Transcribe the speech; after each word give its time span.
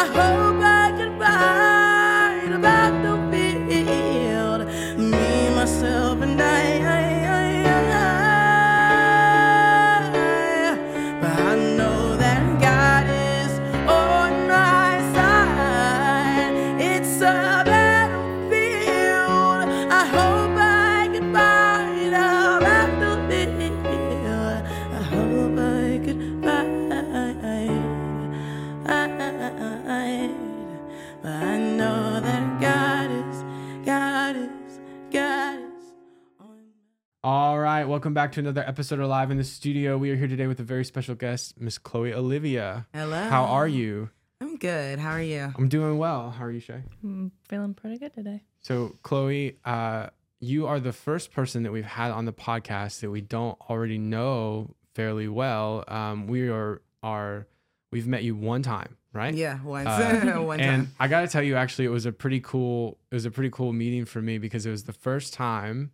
I 0.00 0.06
hope 0.06 0.39
welcome 37.90 38.14
back 38.14 38.30
to 38.30 38.38
another 38.38 38.62
episode 38.68 39.00
of 39.00 39.08
Live 39.08 39.32
in 39.32 39.36
the 39.36 39.42
Studio. 39.42 39.98
We 39.98 40.12
are 40.12 40.16
here 40.16 40.28
today 40.28 40.46
with 40.46 40.60
a 40.60 40.62
very 40.62 40.84
special 40.84 41.16
guest, 41.16 41.60
Miss 41.60 41.76
Chloe 41.76 42.14
Olivia. 42.14 42.86
Hello. 42.94 43.20
How 43.24 43.46
are 43.46 43.66
you? 43.66 44.10
I'm 44.40 44.58
good. 44.58 45.00
How 45.00 45.10
are 45.10 45.20
you? 45.20 45.52
I'm 45.58 45.68
doing 45.68 45.98
well. 45.98 46.30
How 46.30 46.44
are 46.44 46.52
you, 46.52 46.60
Shay? 46.60 46.84
I'm 47.02 47.32
feeling 47.48 47.74
pretty 47.74 47.98
good 47.98 48.14
today. 48.14 48.44
So, 48.60 48.96
Chloe, 49.02 49.58
uh, 49.64 50.10
you 50.38 50.68
are 50.68 50.78
the 50.78 50.92
first 50.92 51.32
person 51.32 51.64
that 51.64 51.72
we've 51.72 51.84
had 51.84 52.12
on 52.12 52.26
the 52.26 52.32
podcast 52.32 53.00
that 53.00 53.10
we 53.10 53.22
don't 53.22 53.58
already 53.68 53.98
know 53.98 54.76
fairly 54.94 55.26
well. 55.26 55.82
Um, 55.88 56.28
we 56.28 56.48
are 56.48 56.82
are 57.02 57.48
we've 57.90 58.06
met 58.06 58.22
you 58.22 58.36
one 58.36 58.62
time, 58.62 58.98
right? 59.12 59.34
Yeah, 59.34 59.60
once. 59.64 59.88
Uh, 59.88 60.36
One 60.40 60.60
and 60.60 60.86
time. 60.86 60.94
I 61.00 61.08
got 61.08 61.22
to 61.22 61.26
tell 61.26 61.42
you, 61.42 61.56
actually, 61.56 61.86
it 61.86 61.90
was 61.90 62.06
a 62.06 62.12
pretty 62.12 62.38
cool. 62.38 62.98
It 63.10 63.16
was 63.16 63.24
a 63.24 63.32
pretty 63.32 63.50
cool 63.50 63.72
meeting 63.72 64.04
for 64.04 64.22
me 64.22 64.38
because 64.38 64.64
it 64.64 64.70
was 64.70 64.84
the 64.84 64.92
first 64.92 65.34
time 65.34 65.90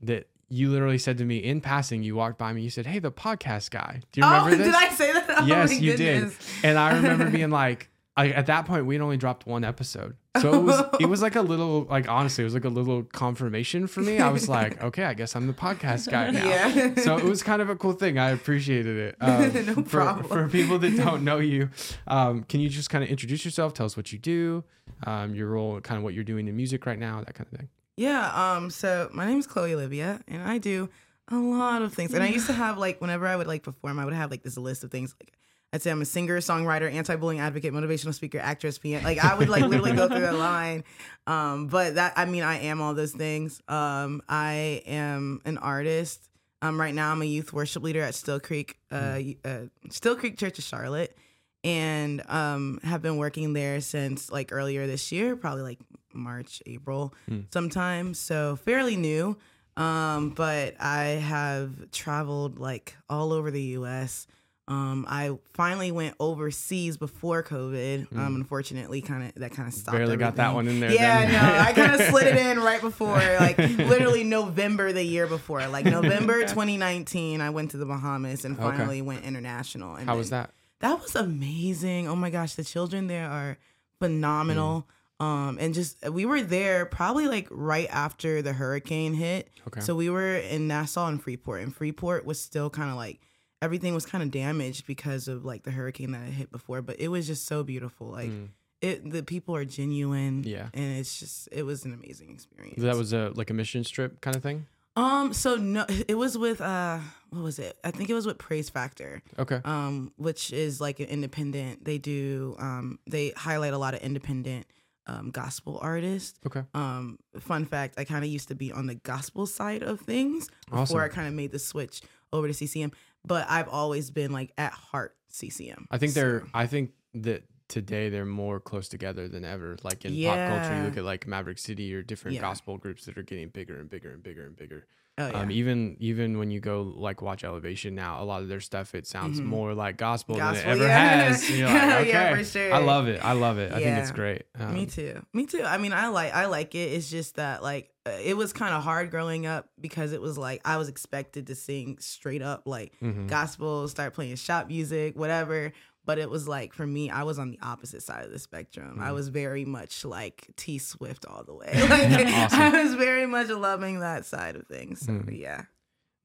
that 0.00 0.28
you 0.48 0.70
literally 0.70 0.98
said 0.98 1.18
to 1.18 1.24
me 1.24 1.38
in 1.38 1.60
passing. 1.60 2.02
You 2.02 2.16
walked 2.16 2.38
by 2.38 2.52
me. 2.52 2.62
You 2.62 2.70
said, 2.70 2.86
"Hey, 2.86 2.98
the 2.98 3.12
podcast 3.12 3.70
guy." 3.70 4.00
Do 4.12 4.20
you 4.20 4.26
remember 4.26 4.50
oh, 4.52 4.54
this? 4.56 4.66
did 4.66 4.74
I 4.74 4.88
say 4.90 5.12
that? 5.12 5.24
Oh, 5.36 5.46
yes, 5.46 5.80
you 5.80 5.96
goodness. 5.96 6.36
did. 6.36 6.68
And 6.68 6.78
I 6.78 6.94
remember 6.94 7.28
being 7.30 7.50
like, 7.64 7.88
I, 8.16 8.30
at 8.30 8.46
that 8.46 8.66
point, 8.66 8.86
we'd 8.86 9.00
only 9.00 9.16
dropped 9.16 9.46
one 9.46 9.64
episode, 9.64 10.16
so 10.40 10.54
it 10.54 10.62
was 10.62 10.84
it 11.00 11.06
was 11.06 11.20
like 11.20 11.34
a 11.34 11.42
little, 11.42 11.82
like 11.90 12.08
honestly, 12.08 12.42
it 12.42 12.44
was 12.44 12.54
like 12.54 12.64
a 12.64 12.68
little 12.68 13.02
confirmation 13.02 13.88
for 13.88 14.00
me. 14.00 14.20
I 14.20 14.30
was 14.30 14.48
like, 14.48 14.80
okay, 14.82 15.02
I 15.02 15.14
guess 15.14 15.34
I'm 15.34 15.48
the 15.48 15.52
podcast 15.52 16.08
guy 16.08 16.30
now. 16.30 16.46
Yeah. 16.46 16.94
So 16.96 17.16
it 17.18 17.24
was 17.24 17.42
kind 17.42 17.60
of 17.60 17.70
a 17.70 17.74
cool 17.76 17.92
thing. 17.94 18.16
I 18.18 18.30
appreciated 18.30 18.96
it. 18.96 19.16
Um, 19.20 19.52
No 19.66 19.74
for, 19.74 19.82
problem. 19.82 20.28
For 20.28 20.48
people 20.48 20.78
that 20.78 20.96
don't 20.96 21.24
know 21.24 21.38
you, 21.38 21.70
um, 22.06 22.44
can 22.44 22.60
you 22.60 22.68
just 22.68 22.88
kind 22.88 23.02
of 23.02 23.10
introduce 23.10 23.44
yourself? 23.44 23.74
Tell 23.74 23.86
us 23.86 23.96
what 23.96 24.12
you 24.12 24.18
do, 24.20 24.62
um, 25.04 25.34
your 25.34 25.48
role, 25.48 25.80
kind 25.80 25.98
of 25.98 26.04
what 26.04 26.14
you're 26.14 26.22
doing 26.22 26.46
in 26.46 26.54
music 26.56 26.86
right 26.86 26.98
now, 26.98 27.18
that 27.18 27.34
kind 27.34 27.48
of 27.52 27.58
thing. 27.58 27.68
Yeah, 27.96 28.54
um, 28.56 28.70
so 28.70 29.08
my 29.12 29.26
name 29.26 29.38
is 29.38 29.46
Chloe 29.46 29.74
Olivia, 29.74 30.20
and 30.26 30.42
I 30.42 30.58
do 30.58 30.88
a 31.28 31.36
lot 31.36 31.82
of 31.82 31.94
things. 31.94 32.12
And 32.12 32.22
I 32.22 32.28
used 32.28 32.46
to 32.48 32.52
have 32.52 32.76
like 32.76 33.00
whenever 33.00 33.26
I 33.26 33.36
would 33.36 33.46
like 33.46 33.62
perform, 33.62 33.98
I 33.98 34.04
would 34.04 34.14
have 34.14 34.30
like 34.30 34.42
this 34.42 34.56
list 34.56 34.84
of 34.84 34.90
things. 34.90 35.14
Like 35.20 35.32
I'd 35.72 35.82
say 35.82 35.90
I'm 35.90 36.02
a 36.02 36.04
singer, 36.04 36.38
songwriter, 36.40 36.92
anti-bullying 36.92 37.40
advocate, 37.40 37.72
motivational 37.72 38.14
speaker, 38.14 38.38
actress, 38.38 38.78
pian. 38.78 39.02
Like 39.02 39.18
I 39.18 39.34
would 39.34 39.48
like 39.48 39.64
literally 39.64 39.92
go 39.92 40.08
through 40.08 40.20
that 40.20 40.34
line. 40.34 40.84
Um, 41.26 41.68
but 41.68 41.94
that 41.94 42.14
I 42.16 42.24
mean, 42.24 42.42
I 42.42 42.60
am 42.60 42.80
all 42.80 42.94
those 42.94 43.12
things. 43.12 43.62
Um, 43.68 44.22
I 44.28 44.82
am 44.86 45.40
an 45.44 45.58
artist. 45.58 46.28
Um, 46.62 46.80
right 46.80 46.94
now 46.94 47.12
I'm 47.12 47.22
a 47.22 47.26
youth 47.26 47.52
worship 47.52 47.82
leader 47.82 48.02
at 48.02 48.14
Steele 48.14 48.40
Creek, 48.40 48.78
uh, 48.90 49.20
uh 49.44 49.58
Steele 49.90 50.16
Creek 50.16 50.38
Church 50.38 50.58
of 50.58 50.64
Charlotte. 50.64 51.16
And 51.62 52.22
um, 52.28 52.78
have 52.82 53.00
been 53.00 53.16
working 53.16 53.54
there 53.54 53.80
since 53.80 54.30
like 54.30 54.52
earlier 54.52 54.86
this 54.86 55.10
year, 55.10 55.34
probably 55.34 55.62
like 55.62 55.78
March, 56.14 56.62
April, 56.66 57.14
sometime. 57.50 58.14
So 58.14 58.56
fairly 58.56 58.96
new. 58.96 59.36
Um, 59.76 60.30
but 60.30 60.76
I 60.80 61.04
have 61.20 61.90
traveled 61.90 62.58
like 62.58 62.94
all 63.08 63.32
over 63.32 63.50
the 63.50 63.62
US. 63.78 64.26
Um, 64.66 65.04
I 65.06 65.36
finally 65.52 65.90
went 65.92 66.14
overseas 66.18 66.96
before 66.96 67.42
COVID. 67.42 68.16
Um, 68.16 68.36
unfortunately, 68.36 69.02
kind 69.02 69.24
of 69.24 69.34
that 69.34 69.50
kind 69.50 69.68
of 69.68 69.74
stopped. 69.74 69.96
Barely 69.98 70.16
got 70.16 70.36
that 70.36 70.54
one 70.54 70.68
in 70.68 70.80
there. 70.80 70.90
Yeah, 70.92 71.28
no, 71.30 71.60
I 71.60 71.72
kind 71.74 72.00
of 72.00 72.06
slid 72.08 72.28
it 72.28 72.36
in 72.36 72.60
right 72.60 72.80
before, 72.80 73.18
like 73.18 73.58
literally 73.58 74.24
November 74.24 74.90
the 74.92 75.02
year 75.02 75.26
before, 75.26 75.66
like 75.66 75.84
November 75.84 76.40
2019. 76.46 77.42
I 77.42 77.50
went 77.50 77.72
to 77.72 77.76
the 77.76 77.84
Bahamas 77.84 78.46
and 78.46 78.58
Okay. 78.58 78.62
finally 78.78 79.02
went 79.02 79.24
international. 79.24 79.96
And 79.96 80.08
How 80.08 80.16
was 80.16 80.30
that? 80.30 80.50
that 80.80 80.98
was 81.02 81.14
amazing. 81.14 82.08
Oh 82.08 82.16
my 82.16 82.30
gosh, 82.30 82.54
the 82.54 82.64
children 82.64 83.06
there 83.08 83.28
are 83.28 83.58
phenomenal. 83.98 84.86
Um, 85.20 85.58
and 85.60 85.72
just 85.74 86.08
we 86.10 86.26
were 86.26 86.42
there 86.42 86.86
probably 86.86 87.28
like 87.28 87.46
right 87.50 87.88
after 87.90 88.42
the 88.42 88.52
hurricane 88.52 89.14
hit. 89.14 89.48
Okay. 89.68 89.80
So 89.80 89.94
we 89.94 90.10
were 90.10 90.36
in 90.36 90.66
Nassau 90.66 91.06
and 91.06 91.22
Freeport, 91.22 91.62
and 91.62 91.74
Freeport 91.74 92.24
was 92.26 92.40
still 92.40 92.68
kind 92.68 92.90
of 92.90 92.96
like 92.96 93.20
everything 93.62 93.94
was 93.94 94.04
kind 94.04 94.22
of 94.24 94.30
damaged 94.30 94.86
because 94.86 95.28
of 95.28 95.44
like 95.44 95.62
the 95.62 95.70
hurricane 95.70 96.10
that 96.12 96.18
had 96.22 96.32
hit 96.34 96.50
before. 96.52 96.82
But 96.82 96.98
it 97.00 97.08
was 97.08 97.26
just 97.26 97.46
so 97.46 97.62
beautiful. 97.62 98.08
Like 98.08 98.30
Mm. 98.30 98.48
it, 98.82 99.10
the 99.10 99.22
people 99.22 99.54
are 99.54 99.64
genuine. 99.64 100.42
Yeah. 100.44 100.68
and 100.74 100.98
it's 100.98 101.18
just 101.20 101.48
it 101.52 101.62
was 101.62 101.84
an 101.84 101.92
amazing 101.94 102.30
experience. 102.30 102.82
That 102.82 102.96
was 102.96 103.12
a 103.12 103.30
like 103.34 103.50
a 103.50 103.54
mission 103.54 103.84
trip 103.84 104.20
kind 104.20 104.34
of 104.36 104.42
thing. 104.42 104.66
um. 104.96 105.32
So 105.32 105.54
no, 105.54 105.86
it 106.08 106.16
was 106.16 106.36
with 106.36 106.60
uh, 106.60 106.98
what 107.30 107.42
was 107.44 107.60
it? 107.60 107.78
I 107.84 107.92
think 107.92 108.10
it 108.10 108.14
was 108.14 108.26
with 108.26 108.38
Praise 108.38 108.68
Factor 108.68 109.22
Okay. 109.38 109.60
um, 109.64 110.12
which 110.16 110.52
is 110.52 110.80
like 110.80 110.98
an 110.98 111.06
independent. 111.06 111.84
They 111.84 111.98
do 111.98 112.56
um, 112.58 112.98
they 113.06 113.30
highlight 113.36 113.72
a 113.74 113.78
lot 113.78 113.94
of 113.94 114.00
independent 114.00 114.66
um, 115.06 115.30
gospel 115.30 115.78
artist. 115.82 116.38
Okay. 116.46 116.62
Um, 116.74 117.18
fun 117.38 117.64
fact: 117.64 117.94
I 117.98 118.04
kind 118.04 118.24
of 118.24 118.30
used 118.30 118.48
to 118.48 118.54
be 118.54 118.72
on 118.72 118.86
the 118.86 118.94
gospel 118.96 119.46
side 119.46 119.82
of 119.82 120.00
things 120.00 120.48
before 120.66 120.80
Awesome. 120.80 121.00
I 121.00 121.08
kind 121.08 121.28
of 121.28 121.34
made 121.34 121.52
the 121.52 121.58
switch 121.58 122.02
over 122.32 122.46
to 122.48 122.54
CCM. 122.54 122.92
But 123.26 123.46
I've 123.48 123.68
always 123.68 124.10
been 124.10 124.32
like 124.32 124.52
at 124.58 124.72
heart 124.72 125.16
CCM. 125.28 125.86
I 125.90 125.98
think 125.98 126.12
they're. 126.14 126.44
I 126.52 126.66
think 126.66 126.90
that 127.14 127.44
today 127.68 128.10
they're 128.10 128.26
more 128.26 128.60
close 128.60 128.88
together 128.88 129.28
than 129.28 129.44
ever. 129.44 129.76
Like 129.82 130.04
in 130.04 130.22
pop 130.24 130.46
culture, 130.46 130.76
you 130.76 130.82
look 130.82 130.96
at 130.96 131.04
like 131.04 131.26
Maverick 131.26 131.58
City 131.58 131.94
or 131.94 132.02
different 132.02 132.34
Yeah. 132.34 132.42
gospel 132.42 132.76
groups 132.76 133.06
that 133.06 133.16
are 133.16 133.22
getting 133.22 133.48
bigger 133.48 133.78
and 133.80 133.88
bigger 133.88 134.10
and 134.12 134.22
bigger 134.22 134.46
and 134.46 134.56
bigger. 134.56 134.86
Oh 135.18 135.26
yeah. 135.28 135.40
Um, 135.40 135.50
even 135.50 135.96
even 136.00 136.38
when 136.38 136.50
you 136.50 136.60
go 136.60 136.82
like 136.96 137.22
watch 137.22 137.44
Elevation 137.44 137.94
now, 137.94 138.22
a 138.22 138.24
lot 138.24 138.42
of 138.42 138.48
their 138.48 138.60
stuff 138.60 138.94
it 138.94 139.06
sounds 139.06 139.40
Mhm. 139.40 139.44
more 139.46 139.74
like 139.74 139.96
gospel, 139.96 140.36
than 140.36 140.54
it 140.54 140.64
ever 140.64 140.84
yeah. 140.84 140.98
has. 141.24 141.48
Like, 141.50 141.60
okay, 141.60 142.08
Yeah, 142.08 142.34
for 142.36 142.44
sure. 142.44 142.72
I 142.72 142.78
love 142.78 143.08
it. 143.08 143.24
I 143.24 143.32
love 143.32 143.58
it. 143.58 143.72
I 143.72 143.76
think 143.80 143.98
it's 143.98 144.10
great. 144.10 144.42
Um, 144.58 144.74
Me 144.74 144.86
too. 144.86 145.24
Me 145.32 145.46
too. 145.46 145.62
I 145.64 145.78
mean, 145.78 145.92
I 145.92 146.08
like 146.08 146.34
I 146.34 146.46
like 146.46 146.74
it. 146.74 146.92
It's 146.92 147.10
just 147.10 147.36
that 147.36 147.62
like 147.62 147.90
uh, 148.06 148.10
it 148.22 148.36
was 148.36 148.52
kind 148.52 148.74
of 148.74 148.82
hard 148.82 149.10
growing 149.10 149.46
up 149.46 149.68
because 149.80 150.12
it 150.12 150.20
was 150.20 150.36
like 150.36 150.60
I 150.64 150.76
was 150.76 150.88
expected 150.88 151.46
to 151.46 151.54
sing 151.54 151.96
straight 152.00 152.42
up 152.42 152.62
like 152.66 152.92
mhm. 153.02 153.28
gospel, 153.28 153.88
start 153.88 154.14
playing 154.14 154.36
shop 154.36 154.68
music, 154.68 155.16
whatever. 155.16 155.72
But 156.06 156.18
it 156.18 156.28
was 156.28 156.46
like 156.46 156.72
for 156.74 156.86
me, 156.86 157.08
I 157.10 157.22
was 157.22 157.38
on 157.38 157.50
the 157.50 157.58
opposite 157.62 158.02
side 158.02 158.24
of 158.24 158.30
the 158.30 158.38
spectrum. 158.38 158.98
I 159.00 159.08
Mhm. 159.08 159.14
was 159.14 159.28
very 159.28 159.64
much 159.64 160.04
like 160.04 160.48
T 160.56 160.78
Swift 160.78 161.24
all 161.26 161.44
the 161.44 161.54
way. 161.54 161.70
Like 161.74 162.26
Awesome. 162.26 162.60
I 162.60 162.82
was 162.84 162.94
very 162.94 163.26
much 163.26 163.48
loving 163.48 164.00
that 164.00 164.26
side 164.26 164.56
of 164.56 164.66
things. 164.66 165.00
So 165.00 165.12
Mhm. 165.12 165.38
yeah. 165.38 165.64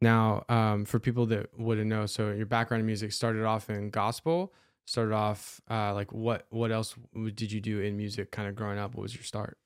Now, 0.02 0.44
um, 0.50 0.86
for 0.86 1.00
people 1.00 1.26
that 1.28 1.58
wouldn't 1.60 1.88
know, 1.88 2.06
so 2.06 2.32
your 2.32 2.46
background 2.46 2.80
in 2.82 2.86
music 2.88 3.12
started 3.12 3.44
off 3.46 3.70
in 3.70 3.90
gospel. 3.90 4.54
Started 4.86 5.14
off 5.14 5.62
uh, 5.70 5.94
like 5.94 6.12
what? 6.12 6.48
What 6.50 6.72
else 6.72 6.96
did 7.36 7.52
you 7.52 7.62
do 7.62 7.80
in 7.80 7.96
music? 7.96 8.32
Kind 8.32 8.48
of 8.50 8.56
growing 8.56 8.80
up, 8.80 8.96
what 8.96 9.04
was 9.04 9.14
your 9.14 9.24
start? 9.24 9.58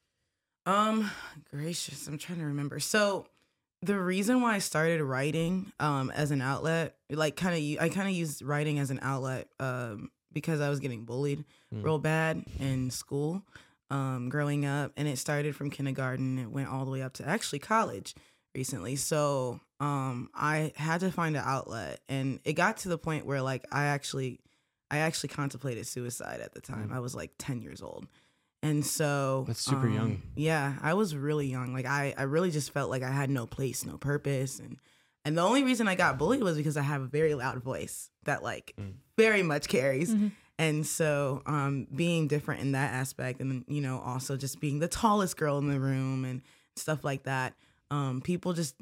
Um, 0.66 1.10
gracious, 1.52 2.08
I'm 2.08 2.18
trying 2.18 2.40
to 2.40 2.46
remember. 2.46 2.80
So 2.80 3.26
the 3.86 4.00
reason 4.00 4.42
why 4.42 4.56
I 4.56 4.60
started 4.60 5.02
writing 5.04 5.72
um 5.80 6.12
as 6.12 6.32
an 6.32 6.42
outlet, 6.42 6.96
like 7.10 7.36
kind 7.36 7.56
of 7.56 7.84
I 7.84 7.90
kind 7.90 8.08
of 8.08 8.14
used 8.14 8.42
writing 8.42 8.80
as 8.80 8.90
an 8.92 9.00
outlet 9.02 9.48
um 9.60 10.12
because 10.32 10.62
I 10.62 10.70
was 10.70 10.80
getting 10.80 11.06
bullied 11.06 11.46
Mm. 11.74 11.84
real 11.84 11.98
bad 11.98 12.44
in 12.60 12.92
school 12.92 13.42
um 13.90 14.30
growing 14.30 14.64
up 14.66 14.92
and 14.96 15.08
it 15.08 15.18
started 15.18 15.56
from 15.56 15.72
kindergarten 15.72 16.38
it 16.38 16.50
went 16.52 16.70
all 16.70 16.86
the 16.86 16.92
way 16.92 17.02
up 17.02 17.14
to 17.14 17.28
actually 17.28 17.58
college 17.60 18.14
recently. 18.56 18.96
So 18.96 19.60
um 19.80 20.30
I 20.36 20.72
had 20.76 21.00
to 21.02 21.12
find 21.12 21.36
an 21.36 21.44
outlet 21.44 22.00
and 22.08 22.40
it 22.46 22.54
got 22.54 22.78
to 22.78 22.90
the 22.90 22.98
point 23.00 23.26
where 23.26 23.42
like 23.42 23.66
I 23.72 23.86
actually 23.86 24.40
I 24.92 24.98
actually 24.98 25.30
contemplated 25.30 25.88
suicide 25.88 26.40
at 26.42 26.54
the 26.54 26.62
time. 26.62 26.90
Mm. 26.90 26.96
I 26.96 27.00
was 27.00 27.16
like 27.16 27.32
10 27.40 27.62
years 27.64 27.82
old. 27.82 28.06
And 28.64 28.86
so 28.86 29.44
That's 29.46 29.60
super 29.60 29.88
um, 29.88 29.94
young. 29.94 30.22
Yeah, 30.36 30.76
I 30.82 30.94
was 30.94 31.16
really 31.16 31.48
young. 31.48 31.74
Like 31.74 31.86
I, 31.86 32.14
I 32.18 32.24
really 32.24 32.50
just 32.50 32.72
felt 32.72 32.90
like 32.90 33.04
I 33.04 33.12
had 33.12 33.30
no 33.30 33.46
place, 33.46 33.86
no 33.86 33.98
purpose, 33.98 34.60
and 34.60 34.78
and 35.26 35.38
the 35.38 35.42
only 35.42 35.64
reason 35.64 35.88
I 35.88 35.96
got 35.96 36.18
bullied 36.18 36.42
was 36.42 36.58
because 36.58 36.76
I 36.78 36.82
have 36.82 37.02
a 37.02 37.06
very 37.08 37.34
loud 37.36 37.62
voice 37.62 38.10
that 38.24 38.42
like 38.42 38.74
Mm. 38.80 38.94
very 39.18 39.44
much 39.44 39.68
carries. 39.68 40.16
Mhm. 40.16 40.32
And 40.60 40.86
so, 40.88 41.42
um, 41.46 41.88
being 41.94 42.28
different 42.28 42.62
in 42.62 42.72
that 42.74 42.94
aspect, 42.94 43.42
and 43.42 43.66
you 43.68 43.82
know, 43.82 44.00
also 44.00 44.38
just 44.38 44.60
being 44.60 44.80
the 44.80 44.88
tallest 44.88 45.36
girl 45.36 45.58
in 45.58 45.68
the 45.68 45.80
room 45.80 46.24
and 46.26 46.42
stuff 46.76 47.04
like 47.04 47.24
that, 47.24 47.56
um, 47.92 48.22
people 48.22 48.54
just 48.54 48.76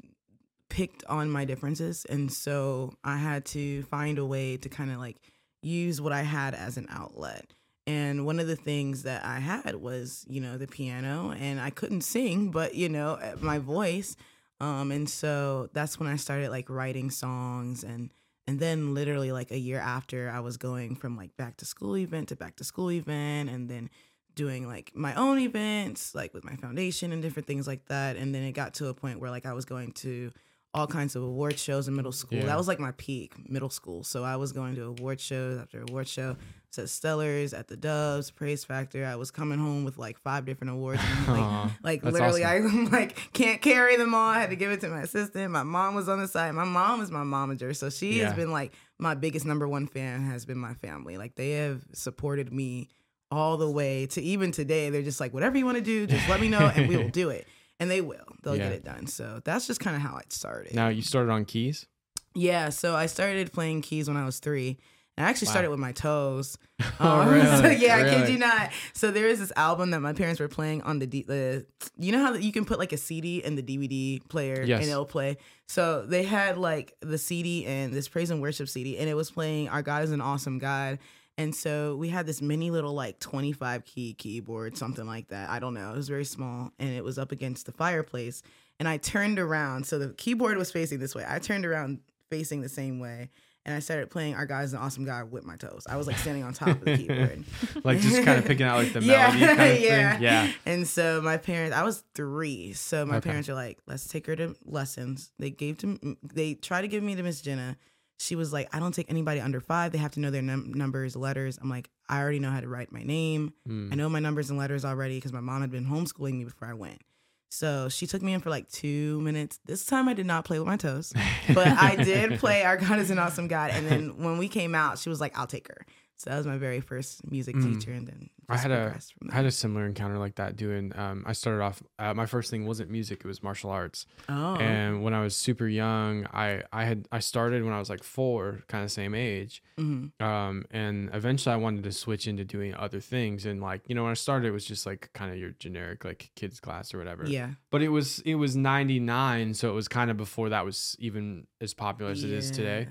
picked 0.68 1.04
on 1.06 1.28
my 1.30 1.44
differences, 1.44 2.04
and 2.08 2.32
so 2.32 2.94
I 3.02 3.16
had 3.16 3.44
to 3.46 3.82
find 3.84 4.18
a 4.18 4.24
way 4.24 4.56
to 4.58 4.68
kind 4.68 4.90
of 4.90 4.98
like 4.98 5.16
use 5.62 6.00
what 6.00 6.12
I 6.12 6.22
had 6.22 6.54
as 6.54 6.76
an 6.76 6.86
outlet. 6.90 7.52
And 7.86 8.24
one 8.24 8.38
of 8.38 8.46
the 8.46 8.56
things 8.56 9.02
that 9.02 9.24
I 9.24 9.40
had 9.40 9.74
was, 9.74 10.24
you 10.28 10.40
know, 10.40 10.56
the 10.56 10.68
piano, 10.68 11.34
and 11.38 11.60
I 11.60 11.70
couldn't 11.70 12.02
sing, 12.02 12.50
but 12.50 12.74
you 12.74 12.88
know, 12.88 13.18
my 13.40 13.58
voice. 13.58 14.16
Um, 14.60 14.92
and 14.92 15.08
so 15.08 15.68
that's 15.72 15.98
when 15.98 16.08
I 16.08 16.14
started 16.16 16.50
like 16.50 16.70
writing 16.70 17.10
songs 17.10 17.82
and 17.82 18.12
and 18.46 18.58
then 18.58 18.94
literally 18.94 19.32
like 19.32 19.50
a 19.50 19.58
year 19.58 19.78
after 19.78 20.30
I 20.30 20.40
was 20.40 20.56
going 20.56 20.96
from 20.96 21.16
like 21.16 21.36
back 21.36 21.56
to 21.58 21.64
school 21.64 21.96
event 21.96 22.28
to 22.28 22.36
back 22.36 22.56
to 22.56 22.64
school 22.64 22.90
event 22.90 23.50
and 23.50 23.68
then 23.68 23.90
doing 24.34 24.66
like 24.66 24.92
my 24.94 25.14
own 25.14 25.38
events 25.38 26.14
like 26.14 26.32
with 26.32 26.44
my 26.44 26.56
foundation 26.56 27.12
and 27.12 27.22
different 27.22 27.46
things 27.46 27.66
like 27.66 27.86
that 27.86 28.16
and 28.16 28.34
then 28.34 28.42
it 28.42 28.52
got 28.52 28.74
to 28.74 28.88
a 28.88 28.94
point 28.94 29.20
where 29.20 29.30
like 29.30 29.46
I 29.46 29.52
was 29.52 29.64
going 29.64 29.92
to 29.92 30.32
all 30.74 30.86
kinds 30.86 31.14
of 31.16 31.22
award 31.22 31.58
shows 31.58 31.86
in 31.88 31.94
middle 31.94 32.12
school. 32.12 32.38
Yeah. 32.38 32.46
That 32.46 32.56
was 32.56 32.66
like 32.66 32.80
my 32.80 32.92
peak, 32.92 33.34
middle 33.50 33.68
school. 33.70 34.04
So 34.04 34.24
I 34.24 34.36
was 34.36 34.52
going 34.52 34.74
to 34.76 34.84
award 34.86 35.20
shows 35.20 35.58
after 35.58 35.82
award 35.82 36.08
show. 36.08 36.36
At 36.78 36.84
Stellars, 36.86 37.52
at 37.52 37.68
the 37.68 37.76
Doves, 37.76 38.30
Praise 38.30 38.64
Factor. 38.64 39.04
I 39.04 39.16
was 39.16 39.30
coming 39.30 39.58
home 39.58 39.84
with 39.84 39.98
like 39.98 40.18
five 40.18 40.46
different 40.46 40.72
awards. 40.72 41.02
And 41.04 41.28
like, 41.28 41.70
like 42.02 42.02
literally, 42.02 42.44
awesome. 42.44 42.86
I 42.86 42.90
like 43.00 43.32
can't 43.34 43.60
carry 43.60 43.96
them 43.96 44.14
all. 44.14 44.26
I 44.30 44.38
had 44.40 44.48
to 44.48 44.56
give 44.56 44.70
it 44.72 44.80
to 44.80 44.88
my 44.88 45.02
assistant. 45.02 45.50
My 45.52 45.64
mom 45.64 45.94
was 45.94 46.08
on 46.08 46.18
the 46.18 46.26
side. 46.26 46.54
My 46.54 46.64
mom 46.64 47.02
is 47.02 47.10
my 47.10 47.24
momager, 47.24 47.76
so 47.76 47.90
she 47.90 48.20
Yeah. 48.20 48.28
has 48.28 48.34
been 48.34 48.50
like 48.50 48.72
my 48.98 49.14
biggest 49.14 49.44
number 49.44 49.68
one 49.68 49.86
fan. 49.86 50.22
Has 50.24 50.46
been 50.46 50.56
my 50.56 50.72
family. 50.72 51.18
Like 51.18 51.34
they 51.34 51.50
have 51.50 51.82
supported 51.92 52.50
me 52.50 52.88
all 53.30 53.58
the 53.58 53.70
way 53.70 54.06
to 54.06 54.22
even 54.22 54.50
today. 54.50 54.88
They're 54.88 55.02
just 55.02 55.20
like, 55.20 55.34
whatever 55.34 55.58
you 55.58 55.66
want 55.66 55.76
to 55.76 55.84
do, 55.84 56.06
just 56.06 56.26
let 56.30 56.40
me 56.40 56.48
know, 56.48 56.72
and 56.74 56.88
we 56.88 56.96
will 56.96 57.08
do 57.22 57.28
it. 57.28 57.46
And 57.82 57.90
they 57.90 58.00
will. 58.00 58.16
They'll 58.42 58.56
Yeah. 58.56 58.64
get 58.68 58.72
it 58.72 58.84
done. 58.84 59.06
So 59.06 59.40
that's 59.44 59.66
just 59.66 59.80
kind 59.80 59.96
of 59.96 60.02
how 60.02 60.16
it 60.18 60.32
started. 60.32 60.74
Now 60.74 60.88
you 60.88 61.02
started 61.02 61.30
on 61.32 61.44
keys. 61.44 61.86
Yeah, 62.34 62.70
so 62.70 62.94
I 62.94 63.06
started 63.06 63.52
playing 63.52 63.82
keys 63.82 64.08
when 64.08 64.16
I 64.16 64.24
was 64.24 64.38
three. 64.38 64.78
And 65.18 65.26
I 65.26 65.28
actually 65.30 65.46
Wow. 65.48 65.52
started 65.52 65.70
with 65.70 65.78
my 65.80 65.92
toes. 65.92 66.56
Oh, 67.00 67.20
Um, 67.20 67.28
really? 67.34 67.46
so 67.58 67.68
yeah, 67.68 67.96
I 67.96 68.02
kid 68.04 68.20
Really? 68.22 68.32
you 68.32 68.38
not. 68.38 68.70
So 68.94 69.10
there 69.10 69.26
is 69.28 69.38
this 69.38 69.52
album 69.56 69.90
that 69.90 70.00
my 70.00 70.12
parents 70.14 70.40
were 70.40 70.48
playing 70.48 70.80
on 70.82 70.98
the 71.00 71.06
D- 71.06 71.24
the. 71.28 71.66
You 71.98 72.12
know 72.12 72.20
how 72.24 72.32
you 72.34 72.50
can 72.52 72.64
put 72.64 72.78
like 72.78 72.92
a 72.92 72.96
CD 72.96 73.44
in 73.44 73.54
the 73.56 73.62
DVD 73.62 74.20
player 74.28 74.62
Yes. 74.62 74.80
and 74.80 74.90
it'll 74.90 75.04
play. 75.04 75.36
So 75.68 76.06
they 76.06 76.22
had 76.22 76.56
like 76.58 76.94
the 77.00 77.18
CD 77.18 77.66
and 77.66 77.92
this 77.92 78.08
praise 78.08 78.30
and 78.30 78.40
worship 78.40 78.68
CD, 78.68 78.96
and 78.98 79.08
it 79.10 79.14
was 79.14 79.30
playing 79.30 79.68
"Our 79.68 79.82
God 79.82 80.02
is 80.04 80.10
an 80.12 80.20
Awesome 80.22 80.58
God." 80.58 80.98
And 81.38 81.54
so 81.54 81.96
we 81.96 82.08
had 82.08 82.26
this 82.26 82.42
mini 82.42 82.70
little 82.70 82.92
like 82.92 83.18
25 83.18 83.84
key 83.84 84.14
keyboard, 84.14 84.76
something 84.76 85.06
like 85.06 85.28
that. 85.28 85.48
I 85.48 85.58
don't 85.60 85.74
know. 85.74 85.92
It 85.92 85.96
was 85.96 86.08
very 86.08 86.24
small 86.26 86.70
and 86.78 86.90
it 86.90 87.02
was 87.02 87.18
up 87.18 87.32
against 87.32 87.66
the 87.66 87.72
fireplace. 87.72 88.42
And 88.78 88.86
I 88.88 88.98
turned 88.98 89.38
around. 89.38 89.86
So 89.86 89.98
the 89.98 90.10
keyboard 90.14 90.58
was 90.58 90.70
facing 90.70 90.98
this 90.98 91.14
way. 91.14 91.24
I 91.26 91.38
turned 91.38 91.64
around 91.64 92.00
facing 92.30 92.60
the 92.60 92.68
same 92.68 92.98
way. 93.00 93.30
And 93.64 93.74
I 93.76 93.78
started 93.78 94.10
playing 94.10 94.34
Our 94.34 94.44
is 94.62 94.72
an 94.72 94.80
Awesome 94.80 95.04
God 95.04 95.30
with 95.30 95.44
my 95.44 95.54
toes. 95.56 95.86
I 95.88 95.96
was 95.96 96.08
like 96.08 96.16
standing 96.18 96.42
on 96.42 96.52
top 96.52 96.68
of 96.68 96.80
the 96.84 96.96
keyboard. 96.96 97.44
Like 97.84 98.00
just 98.00 98.24
kind 98.24 98.38
of 98.38 98.44
picking 98.44 98.66
out 98.66 98.76
like 98.78 98.92
the 98.92 99.00
Yeah, 99.02 99.28
melody 99.32 99.46
kind 99.56 99.72
of 99.72 99.80
yeah. 99.80 100.12
thing. 100.14 100.22
Yeah. 100.22 100.52
And 100.66 100.86
so 100.86 101.20
my 101.22 101.36
parents, 101.36 101.74
I 101.76 101.84
was 101.84 102.02
three. 102.14 102.72
So 102.72 103.06
my 103.06 103.16
Okay. 103.18 103.30
parents 103.30 103.48
are 103.48 103.54
like, 103.54 103.78
let's 103.86 104.06
take 104.08 104.26
her 104.26 104.34
to 104.36 104.56
lessons. 104.64 105.30
They 105.38 105.50
gave 105.50 105.78
to, 105.78 106.16
they 106.22 106.54
tried 106.54 106.82
to 106.82 106.88
give 106.88 107.02
me 107.04 107.14
to 107.14 107.22
Miss 107.22 107.40
Jenna. 107.40 107.76
She 108.22 108.36
was 108.36 108.52
like, 108.52 108.68
I 108.72 108.78
don't 108.78 108.94
take 108.94 109.10
anybody 109.10 109.40
under 109.40 109.60
five. 109.60 109.90
They 109.90 109.98
have 109.98 110.12
to 110.12 110.20
know 110.20 110.30
their 110.30 110.42
num- 110.42 110.72
numbers, 110.72 111.16
letters. 111.16 111.58
I'm 111.60 111.68
like, 111.68 111.90
I 112.08 112.20
already 112.20 112.38
know 112.38 112.50
how 112.50 112.60
to 112.60 112.68
write 112.68 112.92
my 112.92 113.02
name. 113.02 113.52
Mm. 113.68 113.92
I 113.92 113.96
know 113.96 114.08
my 114.08 114.20
numbers 114.20 114.48
and 114.48 114.58
letters 114.58 114.84
already 114.84 115.16
because 115.16 115.32
my 115.32 115.40
mom 115.40 115.60
had 115.60 115.72
been 115.72 115.84
homeschooling 115.84 116.34
me 116.38 116.44
before 116.44 116.68
I 116.68 116.74
went. 116.74 117.02
So 117.48 117.88
she 117.88 118.06
took 118.06 118.22
me 118.22 118.32
in 118.32 118.40
for 118.40 118.48
like 118.48 118.70
two 118.70 119.20
minutes. 119.20 119.58
This 119.66 119.84
time 119.84 120.08
I 120.08 120.14
did 120.14 120.24
not 120.24 120.44
play 120.44 120.58
with 120.58 120.68
my 120.68 120.76
toes, 120.76 121.12
but 121.52 121.66
I 121.66 121.96
did 122.04 122.38
play 122.38 122.62
Our 122.62 122.76
God 122.76 122.98
is 123.00 123.10
an 123.10 123.18
Awesome 123.18 123.48
God. 123.48 123.72
And 123.72 123.86
then 123.86 124.22
when 124.22 124.38
we 124.38 124.48
came 124.48 124.74
out, 124.74 124.98
she 124.98 125.10
was 125.10 125.20
like, 125.20 125.36
I'll 125.36 125.46
take 125.46 125.68
her. 125.68 125.84
So 126.16 126.30
that 126.30 126.36
was 126.36 126.46
my 126.46 126.58
very 126.58 126.80
first 126.80 127.28
music 127.30 127.56
Mm. 127.56 127.74
teacher. 127.80 127.92
And 127.92 128.06
then 128.06 128.30
I 128.48 128.56
had 128.56 128.70
a 128.70 128.94
I 129.30 129.34
had 129.34 129.44
a 129.46 129.50
similar 129.50 129.86
encounter 129.86 130.18
like 130.18 130.34
that 130.36 130.56
doing 130.56 130.92
um 130.96 131.24
I 131.26 131.32
started 131.32 131.62
off 131.62 131.82
uh, 131.98 132.12
my 132.14 132.26
first 132.26 132.50
thing 132.50 132.66
wasn't 132.66 132.90
music 132.90 133.20
it 133.24 133.26
was 133.26 133.42
martial 133.42 133.70
arts 133.70 134.04
oh. 134.28 134.56
and 134.56 135.02
when 135.02 135.14
I 135.14 135.22
was 135.22 135.34
super 135.34 135.66
young 135.66 136.26
I 136.26 136.62
I 136.72 136.84
had 136.84 137.08
I 137.10 137.20
started 137.20 137.64
when 137.64 137.72
I 137.72 137.78
was 137.78 137.88
like 137.88 138.02
4 138.04 138.62
kind 138.68 138.84
of 138.84 138.90
same 138.90 139.14
age 139.14 139.62
Mhm. 139.78 140.12
um 140.20 140.64
and 140.70 141.08
eventually 141.14 141.54
I 141.54 141.56
wanted 141.56 141.84
to 141.84 141.92
switch 141.92 142.26
into 142.28 142.44
doing 142.44 142.74
other 142.74 143.00
things 143.00 143.46
and 143.46 143.60
like 143.62 143.88
you 143.88 143.94
know 143.94 144.02
when 144.02 144.10
I 144.10 144.14
started 144.14 144.48
it 144.48 144.52
was 144.52 144.66
just 144.66 144.84
like 144.86 145.08
kind 145.14 145.32
of 145.32 145.38
your 145.38 145.52
generic 145.58 146.04
like 146.04 146.30
kids 146.36 146.60
class 146.60 146.92
or 146.92 146.98
whatever 146.98 147.24
Yeah. 147.26 147.52
but 147.70 147.80
it 147.80 147.88
was 147.88 148.18
it 148.26 148.34
was 148.34 148.54
99 148.54 149.54
so 149.54 149.70
it 149.70 149.74
was 149.74 149.88
kind 149.88 150.10
of 150.10 150.16
before 150.18 150.50
that 150.50 150.64
was 150.64 150.94
even 150.98 151.46
as 151.60 151.72
popular 151.74 152.10
as 152.12 152.22
it 152.22 152.30
is 152.32 152.50
today 152.50 152.88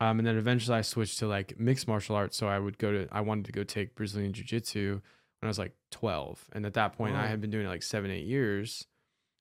um, 0.00 0.18
and 0.18 0.26
then 0.26 0.36
eventually 0.36 0.78
I 0.78 0.80
switched 0.80 1.18
to 1.18 1.26
like 1.26 1.60
mixed 1.60 1.86
martial 1.86 2.16
arts. 2.16 2.36
So 2.36 2.48
I 2.48 2.58
would 2.58 2.78
go 2.78 2.90
to, 2.90 3.08
I 3.12 3.20
wanted 3.20 3.44
to 3.46 3.52
go 3.52 3.64
take 3.64 3.94
Brazilian 3.94 4.32
Jiu 4.32 4.44
Jitsu 4.44 4.92
when 4.92 5.46
I 5.46 5.48
was 5.48 5.58
like 5.58 5.74
12. 5.90 6.48
And 6.52 6.64
at 6.64 6.74
that 6.74 6.96
point, 6.96 7.16
I 7.16 7.26
had 7.26 7.40
been 7.40 7.50
doing 7.50 7.66
it 7.66 7.68
like 7.68 7.82
seven, 7.82 8.10
eight 8.10 8.24
years. 8.24 8.86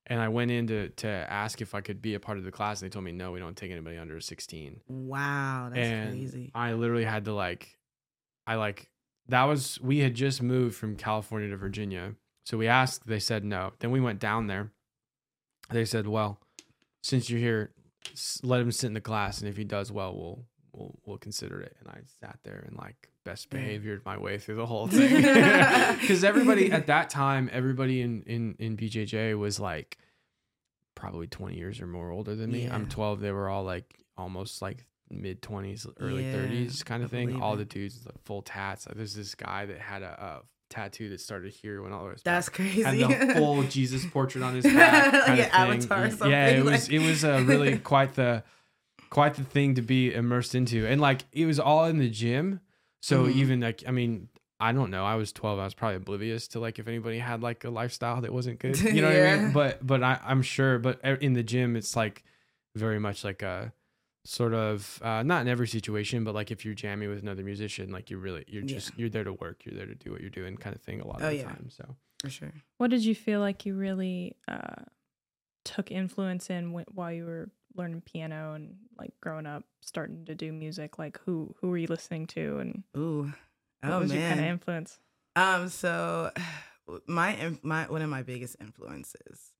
And 0.06 0.20
I 0.20 0.28
went 0.28 0.52
in 0.52 0.68
to, 0.68 0.90
to 0.90 1.08
ask 1.08 1.62
if 1.62 1.74
I 1.74 1.82
could 1.82 2.02
be 2.02 2.16
a 2.16 2.20
part 2.20 2.38
of 2.38 2.44
the 2.44 2.52
class. 2.52 2.82
And 2.82 2.90
they 2.90 2.94
told 2.94 3.06
me, 3.06 3.14
no, 3.14 3.32
we 3.32 3.40
don't 3.40 3.56
take 3.56 3.72
anybody 3.72 3.98
under 3.98 4.20
16. 4.20 4.82
Wow. 4.88 5.70
That's 5.74 5.88
and 5.88 6.10
crazy. 6.12 6.52
I 6.54 6.74
literally 6.74 7.06
had 7.06 7.26
to 7.26 7.34
like, 7.34 7.78
I 8.46 8.56
like, 8.56 8.90
that 9.30 9.44
was, 9.44 9.80
we 9.82 10.00
had 10.00 10.16
just 10.16 10.42
moved 10.42 10.76
from 10.76 10.98
California 10.98 11.50
to 11.50 11.58
Virginia. 11.58 12.16
So 12.46 12.58
we 12.58 12.68
asked, 12.68 13.08
they 13.08 13.20
said 13.20 13.46
no. 13.46 13.74
Then 13.80 13.92
we 13.92 14.02
went 14.02 14.20
down 14.20 14.48
there. 14.48 14.72
They 15.70 15.86
said, 15.86 16.08
well, 16.08 16.40
since 17.04 17.30
you're 17.30 17.40
here, 17.40 17.72
let 18.44 18.62
him 18.62 18.72
sit 18.72 18.88
in 18.88 18.94
the 18.94 19.02
class. 19.02 19.40
And 19.40 19.50
if 19.50 19.58
he 19.58 19.64
does 19.64 19.92
well, 19.92 20.16
we'll, 20.16 20.46
we'll, 20.74 20.96
we'll 21.06 21.18
consider 21.18 21.60
it. 21.62 21.76
And 21.80 21.90
I 21.90 22.00
sat 22.22 22.40
there 22.44 22.64
and 22.68 22.76
like 22.78 23.10
best 23.26 23.48
Yeah. 23.52 23.60
behaviored 23.60 24.04
my 24.06 24.18
way 24.18 24.38
through 24.38 24.56
the 24.56 24.66
whole 24.66 24.88
thing. 24.90 25.24
Cause 26.08 26.24
everybody 26.24 26.72
at 26.72 26.88
that 26.88 27.10
time, 27.10 27.50
everybody 27.52 28.02
in, 28.02 28.24
in, 28.24 28.56
in 28.60 28.78
BJJ 28.78 29.38
was 29.38 29.60
like 29.60 29.98
probably 30.96 31.28
20 31.28 31.56
years 31.56 31.80
or 31.82 31.88
more 31.88 32.12
older 32.12 32.36
than 32.36 32.52
me. 32.52 32.68
I'm 32.70 32.88
12. 32.88 33.20
They 33.22 33.32
were 33.32 33.50
all 33.50 33.64
like 33.64 33.96
almost 34.18 34.62
like 34.62 34.86
mid 35.10 35.42
20s, 35.42 35.88
early 36.00 36.26
Yeah, 36.26 36.36
30s 36.36 36.84
kind 36.86 37.04
of 37.04 37.10
thing. 37.12 37.42
All 37.42 37.54
it. 37.54 37.58
the 37.58 37.66
dudes, 37.66 38.06
like 38.06 38.22
full 38.26 38.42
tats. 38.42 38.86
There's 38.94 39.16
this 39.16 39.34
guy 39.36 39.66
that 39.66 39.80
had 39.80 40.02
a, 40.04 40.42
a 40.42 40.42
tattoo 40.70 41.10
that 41.10 41.20
started 41.22 41.52
here 41.54 41.82
when 41.82 41.92
all 41.94 42.00
the 42.04 42.06
way 42.06 42.12
back. 42.14 42.24
That's 42.24 42.50
crazy. 42.50 42.84
Had 42.84 42.98
the 43.00 43.34
full 43.34 43.64
Jesus 43.70 44.06
portrait 44.06 44.44
on 44.44 44.56
his 44.56 44.66
back. 44.66 45.14
Like 45.28 45.40
an 45.40 45.46
of 45.46 45.52
avatar 45.54 46.04
or 46.06 46.30
Yeah, 46.30 46.48
it 46.48 46.58
something, 46.58 46.66
was 46.66 46.90
it 46.90 47.00
was 47.00 47.24
uh, 47.26 47.44
really 47.46 47.78
quite 47.94 48.16
the 48.16 48.44
quite 49.10 49.36
the 49.36 49.44
thing 49.44 49.76
to 49.76 49.82
be 49.82 50.14
immersed 50.14 50.54
into, 50.56 50.86
and 50.86 51.02
like 51.02 51.24
it 51.32 51.46
was 51.46 51.60
all 51.60 51.86
in 51.86 51.98
the 51.98 52.10
gym. 52.10 52.60
So 53.02 53.26
Mhm. 53.26 53.36
even 53.36 53.60
like 53.62 53.84
I 53.88 53.92
mean. 53.92 54.30
I 54.62 54.74
don't 54.74 54.92
know. 54.92 55.06
I 55.06 55.16
was 55.16 55.32
12. 55.32 55.58
I 55.58 55.64
was 55.64 55.74
probably 55.74 55.96
oblivious 55.96 56.50
to 56.50 56.60
like 56.60 56.80
if 56.80 56.88
anybody 56.90 57.18
had 57.18 57.42
like 57.42 57.64
a 57.64 57.70
lifestyle 57.70 58.20
that 58.20 58.34
wasn't 58.34 58.60
good. 58.60 58.78
You 58.78 59.02
know 59.02 59.08
what 59.08 59.16
I 59.16 59.38
mean? 59.38 59.54
But 59.54 59.88
but 59.88 60.04
I, 60.04 60.20
I'm 60.22 60.42
sure. 60.42 60.78
But 60.80 61.00
e- 61.06 61.16
in 61.26 61.32
the 61.32 61.44
gym, 61.44 61.78
it's 61.78 61.96
like 61.96 62.26
very 62.76 63.00
much 63.00 63.24
like 63.24 63.42
a 63.42 63.72
sort 64.26 64.54
of 64.54 65.00
uh, 65.04 65.24
not 65.24 65.42
in 65.42 65.48
every 65.48 65.68
situation, 65.68 66.24
but 66.24 66.34
like 66.36 66.52
if 66.52 66.66
you're 66.66 66.74
jamming 66.76 67.10
with 67.10 67.22
another 67.22 67.44
musician, 67.44 67.92
like 67.92 68.10
you're 68.10 68.20
really 68.20 68.44
you're 68.48 68.64
Yeah. 68.64 68.76
just 68.76 68.98
you're 68.98 69.10
there 69.10 69.24
to 69.24 69.34
work. 69.34 69.66
You're 69.66 69.76
there 69.76 69.86
to 69.88 69.96
do 69.96 70.12
what 70.12 70.22
you're 70.22 70.30
doing, 70.30 70.58
kind 70.58 70.76
of 70.76 70.82
thing. 70.82 71.02
A 71.02 71.08
lot 71.08 71.18
of 71.18 71.24
Oh, 71.24 71.30
the 71.30 71.36
yeah. 71.38 71.44
time. 71.44 71.70
So 71.70 71.96
For 72.22 72.30
sure. 72.30 72.52
What 72.78 72.90
did 72.90 73.04
you 73.06 73.16
feel 73.16 73.40
like 73.40 73.66
you 73.66 73.76
really 73.76 74.36
uh, 74.48 74.84
took 75.66 75.92
influence 75.92 76.50
in 76.50 76.74
wh- 76.74 76.96
while 76.96 77.12
you 77.12 77.26
were 77.26 77.50
learning 77.76 78.02
piano 78.02 78.54
and 78.54 78.76
like 78.98 79.14
growing 79.22 79.46
up, 79.46 79.64
starting 79.82 80.26
to 80.26 80.36
do 80.36 80.52
music? 80.52 81.00
Like 81.00 81.20
who 81.26 81.56
who 81.62 81.70
were 81.70 81.78
you 81.78 81.88
listening 81.88 82.28
to, 82.28 82.60
and 82.60 82.84
Ooh. 82.98 83.34
what 83.82 83.94
oh 83.94 84.00
was 84.00 84.12
your 84.14 84.22
kind 84.22 84.40
of 84.42 84.46
influence? 84.46 85.00
Um. 85.36 85.70
So, 85.70 86.32
my 87.08 87.58
my 87.62 87.86
one 87.90 88.02
of 88.02 88.10
my 88.10 88.24
biggest 88.24 88.58
influences, 88.60 89.54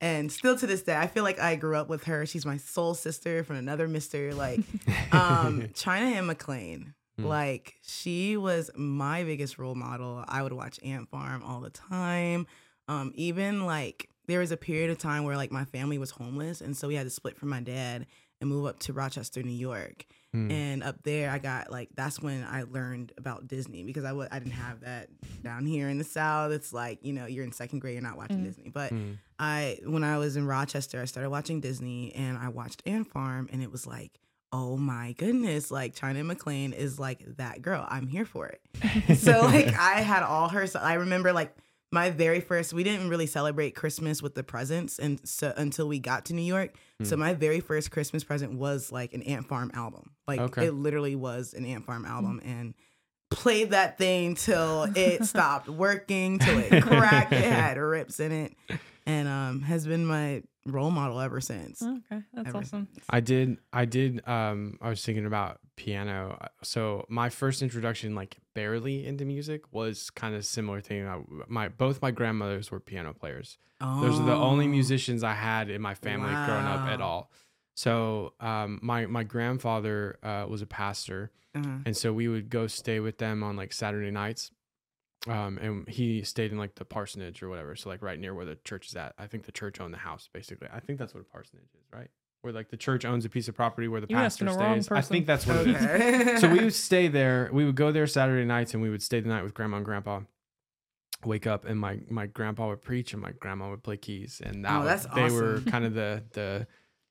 and 0.00 0.30
still 0.30 0.56
to 0.58 0.66
this 0.66 0.82
day, 0.82 0.96
I 0.96 1.06
feel 1.06 1.22
like 1.24 1.38
I 1.40 1.56
grew 1.56 1.76
up 1.76 1.88
with 1.88 2.04
her. 2.04 2.26
She's 2.26 2.44
my 2.46 2.56
soul 2.58 2.94
sister 2.94 3.42
from 3.44 3.56
another 3.56 3.88
Mister. 3.88 4.34
Like, 4.34 4.60
um, 5.12 5.68
China 5.74 6.06
Anne 6.06 6.26
McClain. 6.26 6.92
Hmm. 7.18 7.24
Like 7.24 7.74
she 7.82 8.36
was 8.36 8.70
my 8.76 9.24
biggest 9.24 9.58
role 9.58 9.74
model. 9.74 10.22
I 10.28 10.42
would 10.42 10.52
watch 10.52 10.78
Ant 10.84 11.08
Farm 11.08 11.42
all 11.42 11.60
the 11.60 11.70
time. 11.70 12.46
Um, 12.88 13.12
even 13.14 13.64
like 13.64 14.08
there 14.26 14.40
was 14.40 14.50
a 14.52 14.56
period 14.56 14.90
of 14.90 14.98
time 14.98 15.24
where 15.24 15.36
like 15.36 15.50
my 15.50 15.64
family 15.64 15.98
was 15.98 16.10
homeless, 16.10 16.60
and 16.60 16.76
so 16.76 16.88
we 16.88 16.94
had 16.94 17.04
to 17.04 17.10
split 17.10 17.38
from 17.38 17.48
my 17.48 17.60
dad 17.60 18.06
and 18.40 18.50
move 18.50 18.66
up 18.66 18.78
to 18.80 18.92
Rochester, 18.92 19.42
New 19.42 19.50
York. 19.52 20.04
Hmm. 20.32 20.50
And 20.50 20.82
up 20.82 21.02
there, 21.04 21.30
I 21.30 21.38
got 21.38 21.70
like 21.72 21.88
that's 21.94 22.20
when 22.20 22.44
I 22.44 22.64
learned 22.64 23.12
about 23.16 23.48
Disney 23.48 23.82
because 23.82 24.04
I 24.04 24.08
w- 24.08 24.28
I 24.30 24.38
didn't 24.38 24.52
have 24.52 24.80
that 24.80 25.08
down 25.42 25.64
here 25.64 25.88
in 25.88 25.96
the 25.96 26.04
South. 26.04 26.52
It's 26.52 26.72
like 26.72 26.98
you 27.02 27.14
know 27.14 27.24
you're 27.24 27.44
in 27.44 27.52
second 27.52 27.78
grade, 27.78 27.94
you're 27.94 28.02
not 28.02 28.18
watching 28.18 28.40
Mm. 28.40 28.44
Disney. 28.44 28.68
But 28.68 28.90
Hmm. 28.90 29.12
I 29.38 29.78
when 29.84 30.04
I 30.04 30.18
was 30.18 30.36
in 30.36 30.46
Rochester, 30.46 31.00
I 31.00 31.04
started 31.04 31.30
watching 31.30 31.60
Disney 31.60 32.14
and 32.14 32.38
I 32.38 32.48
watched 32.48 32.82
Ant 32.86 33.06
Farm 33.08 33.48
and 33.52 33.62
it 33.62 33.70
was 33.70 33.86
like, 33.86 34.12
oh 34.52 34.76
my 34.76 35.12
goodness, 35.18 35.70
like 35.70 35.94
China 35.94 36.20
McClain 36.22 36.72
is 36.72 36.98
like 36.98 37.22
that 37.36 37.60
girl. 37.62 37.84
I'm 37.88 38.06
here 38.06 38.24
for 38.24 38.46
it. 38.48 39.18
so 39.18 39.40
like 39.42 39.68
I 39.78 40.00
had 40.00 40.22
all 40.22 40.48
her 40.48 40.66
I 40.80 40.94
remember 40.94 41.32
like 41.32 41.54
my 41.92 42.10
very 42.10 42.40
first 42.40 42.72
we 42.72 42.82
didn't 42.82 43.08
really 43.10 43.26
celebrate 43.26 43.74
Christmas 43.76 44.20
with 44.22 44.34
the 44.34 44.42
presents 44.42 44.98
and 44.98 45.20
so 45.26 45.52
until 45.56 45.86
we 45.86 45.98
got 45.98 46.24
to 46.26 46.34
New 46.34 46.42
York. 46.42 46.74
So 47.02 47.14
Hmm. 47.16 47.20
my 47.20 47.34
very 47.34 47.60
first 47.60 47.90
Christmas 47.90 48.24
present 48.24 48.54
was 48.54 48.90
like 48.90 49.12
an 49.14 49.22
Ant 49.22 49.46
Farm 49.48 49.70
album. 49.74 50.10
Like 50.26 50.40
Okay. 50.40 50.66
it 50.66 50.72
literally 50.72 51.14
was 51.14 51.52
an 51.54 51.64
Ant 51.66 51.84
Farm 51.84 52.04
album 52.06 52.40
and 52.44 52.74
played 53.30 53.70
that 53.72 53.98
thing 53.98 54.34
till 54.34 54.84
it 54.96 55.24
stopped 55.26 55.68
working, 55.68 56.38
till 56.38 56.58
it 56.58 56.82
cracked. 56.82 57.32
it 57.32 57.44
had 57.44 57.76
rips 57.76 58.18
in 58.20 58.32
it, 58.32 58.54
and 59.06 59.28
um, 59.28 59.62
has 59.62 59.86
been 59.86 60.04
my 60.04 60.42
role 60.66 60.90
model 60.90 61.20
ever 61.20 61.40
since. 61.40 61.80
Oh, 61.82 62.00
okay, 62.12 62.22
that's 62.34 62.48
Ever 62.48 62.58
awesome. 62.58 62.88
I 63.08 63.20
did. 63.20 63.58
I 63.72 63.84
did. 63.84 64.26
Um, 64.28 64.78
I 64.82 64.88
was 64.88 65.04
thinking 65.04 65.26
about 65.26 65.60
piano. 65.76 66.48
So 66.62 67.06
my 67.08 67.28
first 67.28 67.62
introduction, 67.62 68.14
like 68.14 68.36
barely 68.54 69.06
into 69.06 69.24
music, 69.24 69.62
was 69.72 70.10
kind 70.10 70.34
of 70.34 70.44
similar 70.44 70.80
thing. 70.80 71.06
I, 71.06 71.20
my 71.46 71.68
both 71.68 72.02
my 72.02 72.10
grandmothers 72.10 72.70
were 72.70 72.80
piano 72.80 73.12
players. 73.14 73.58
Those 73.80 74.18
are 74.18 74.24
the 74.24 74.34
only 74.34 74.64
Oh. 74.64 74.68
musicians 74.68 75.22
I 75.22 75.34
had 75.34 75.68
in 75.70 75.82
my 75.82 75.94
family 75.94 76.32
growing 76.46 76.64
up 76.66 76.86
at 76.88 77.00
all. 77.02 77.30
So 77.74 78.32
um, 78.40 78.78
my 78.82 79.06
my 79.06 79.22
grandfather 79.22 80.18
uh, 80.22 80.46
was 80.48 80.62
a 80.62 80.66
pastor, 80.66 81.30
Uh-huh. 81.54 81.78
and 81.84 81.96
so 81.96 82.12
we 82.12 82.26
would 82.26 82.48
go 82.48 82.66
stay 82.66 83.00
with 83.00 83.18
them 83.18 83.42
on 83.42 83.54
like 83.56 83.72
Saturday 83.72 84.10
nights. 84.10 84.50
Um, 85.28 85.58
and 85.58 85.88
he 85.88 86.22
stayed 86.22 86.52
in 86.52 86.58
like 86.58 86.76
the 86.76 86.84
parsonage 86.84 87.42
or 87.42 87.48
whatever, 87.48 87.74
so 87.74 87.88
like 87.88 88.00
right 88.02 88.18
near 88.18 88.32
where 88.34 88.44
the 88.44 88.56
church 88.64 88.86
is 88.88 88.94
at. 88.94 89.12
I 89.18 89.26
think 89.26 89.44
the 89.44 89.52
church 89.52 89.80
owned 89.80 89.92
the 89.92 89.98
house, 89.98 90.28
basically. 90.32 90.68
I 90.72 90.78
think 90.80 90.98
that's 90.98 91.14
what 91.14 91.20
a 91.20 91.24
parsonage 91.24 91.64
is, 91.74 91.84
right? 91.92 92.08
Where 92.42 92.52
like 92.52 92.68
the 92.70 92.76
church 92.76 93.04
owns 93.04 93.24
a 93.24 93.28
piece 93.28 93.48
of 93.48 93.56
property 93.56 93.88
where 93.88 94.00
the 94.00 94.06
You 94.08 94.14
pastor 94.16 94.44
the 94.44 94.52
stays. 94.52 94.88
I 94.90 95.00
think 95.00 95.26
that's 95.26 95.44
what 95.46 95.66
it 95.66 95.68
is. 95.68 96.40
So 96.40 96.48
we 96.48 96.62
would 96.62 96.74
stay 96.74 97.08
there. 97.08 97.50
We 97.52 97.64
would 97.64 97.74
go 97.74 97.90
there 97.90 98.06
Saturday 98.06 98.44
nights, 98.44 98.72
and 98.74 98.82
we 98.82 98.88
would 98.90 99.02
stay 99.02 99.18
the 99.18 99.28
night 99.28 99.42
with 99.42 99.52
grandma 99.54 99.78
and 99.78 99.84
grandpa. 99.84 100.20
Wake 101.24 101.46
up, 101.46 101.64
and 101.64 101.80
my 101.80 101.98
my 102.08 102.26
grandpa 102.26 102.68
would 102.68 102.82
preach, 102.82 103.12
and 103.14 103.20
my 103.22 103.32
grandma 103.32 103.70
would 103.70 103.82
play 103.82 103.96
keys, 103.96 104.40
and 104.44 104.64
that 104.64 104.72
Oh, 104.72 104.78
was, 104.84 105.02
that's 105.04 105.14
they 105.14 105.30
were 105.30 105.60
kind 105.66 105.84
of 105.84 105.94
the 105.94 106.22
the 106.34 106.66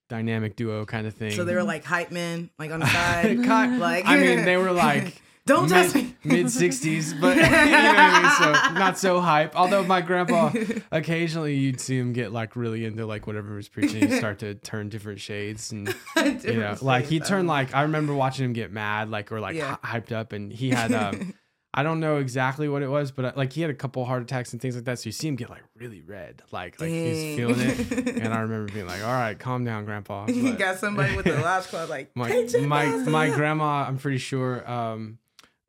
dynamic 0.08 0.56
duo 0.56 0.86
kind 0.86 1.06
of 1.08 1.16
thing. 1.16 1.32
So 1.32 1.44
they 1.44 1.56
were 1.56 1.64
like 1.64 1.84
hype 1.84 2.12
men, 2.12 2.50
like 2.60 2.72
on 2.72 2.80
the 2.80 2.86
side. 2.86 3.40
Like 3.80 4.06
I 4.06 4.18
mean, 4.20 4.46
they 4.46 4.56
were 4.58 4.72
like 4.72 5.22
don't 5.46 5.70
touch 5.70 5.94
mid, 5.94 6.04
me. 6.06 6.16
mid 6.24 6.46
60s, 6.48 7.20
but 7.22 7.36
you 7.38 7.44
know 7.44 7.50
I 7.52 8.22
mean? 8.22 8.32
So 8.72 8.74
not 8.80 8.98
so 8.98 9.20
hype. 9.20 9.56
Although 9.56 9.84
my 9.84 10.02
grandpa, 10.02 10.52
occasionally 10.92 11.56
you'd 11.56 11.80
see 11.80 11.98
him 11.98 12.14
get 12.14 12.32
like 12.32 12.56
really 12.56 12.86
into 12.86 13.06
like 13.06 13.28
whatever 13.28 13.50
he 13.50 13.56
was 13.56 13.70
preaching. 13.70 14.08
He'd 14.08 14.18
start 14.18 14.40
to 14.40 14.56
turn 14.56 14.90
different 14.90 15.20
shades 15.20 15.72
and 15.72 15.94
you 16.44 16.54
know, 16.60 16.78
like 16.82 17.06
he 17.06 17.20
turned 17.20 17.48
like 17.48 17.74
I 17.75 17.84
remember 17.84 18.14
watching 18.14 18.46
him 18.46 18.54
get 18.54 18.72
mad, 18.72 19.10
like 19.10 19.32
or 19.32 19.40
like 19.40 19.56
Yeah. 19.56 19.78
hyped 19.84 20.12
up, 20.12 20.34
and 20.34 20.52
he 20.52 20.70
had 20.72 20.92
um, 20.94 21.34
I 21.78 21.84
don't 21.84 22.00
know 22.00 22.18
exactly 22.18 22.70
what 22.70 22.82
it 22.84 22.88
was, 22.88 23.12
but 23.12 23.25
uh, 23.25 23.32
like 23.36 23.52
he 23.54 23.62
had 23.62 23.70
a 23.70 23.74
couple 23.75 24.04
heart 24.06 24.24
attacks 24.24 24.54
and 24.54 24.62
things 24.62 24.75
like 24.75 24.86
that. 24.86 24.98
So 25.00 25.08
you 25.08 25.12
see 25.12 25.28
him 25.28 25.36
get 25.36 25.50
like 25.50 25.64
really 25.75 26.02
red, 26.02 26.42
like 26.52 26.80
like 26.80 26.90
he's 26.90 27.36
feeling 27.36 27.60
it. 27.60 28.08
And 28.18 28.34
I 28.34 28.40
remember 28.40 28.72
being 28.72 28.88
like, 28.88 29.02
"All 29.04 29.12
right, 29.14 29.38
calm 29.38 29.66
down, 29.66 29.84
Grandpa." 29.86 30.25
you 30.28 30.52
But 30.52 30.58
got 30.60 30.78
somebody 30.80 31.16
with 31.16 31.25
the 31.25 31.34
washcloth, 31.42 31.90
like 31.90 32.16
my 32.16 32.48
my 32.66 32.86
my 32.96 33.30
grandma, 33.30 33.86
I'm 33.88 33.98
pretty 33.98 34.20
sure, 34.20 34.68
um, 34.72 35.18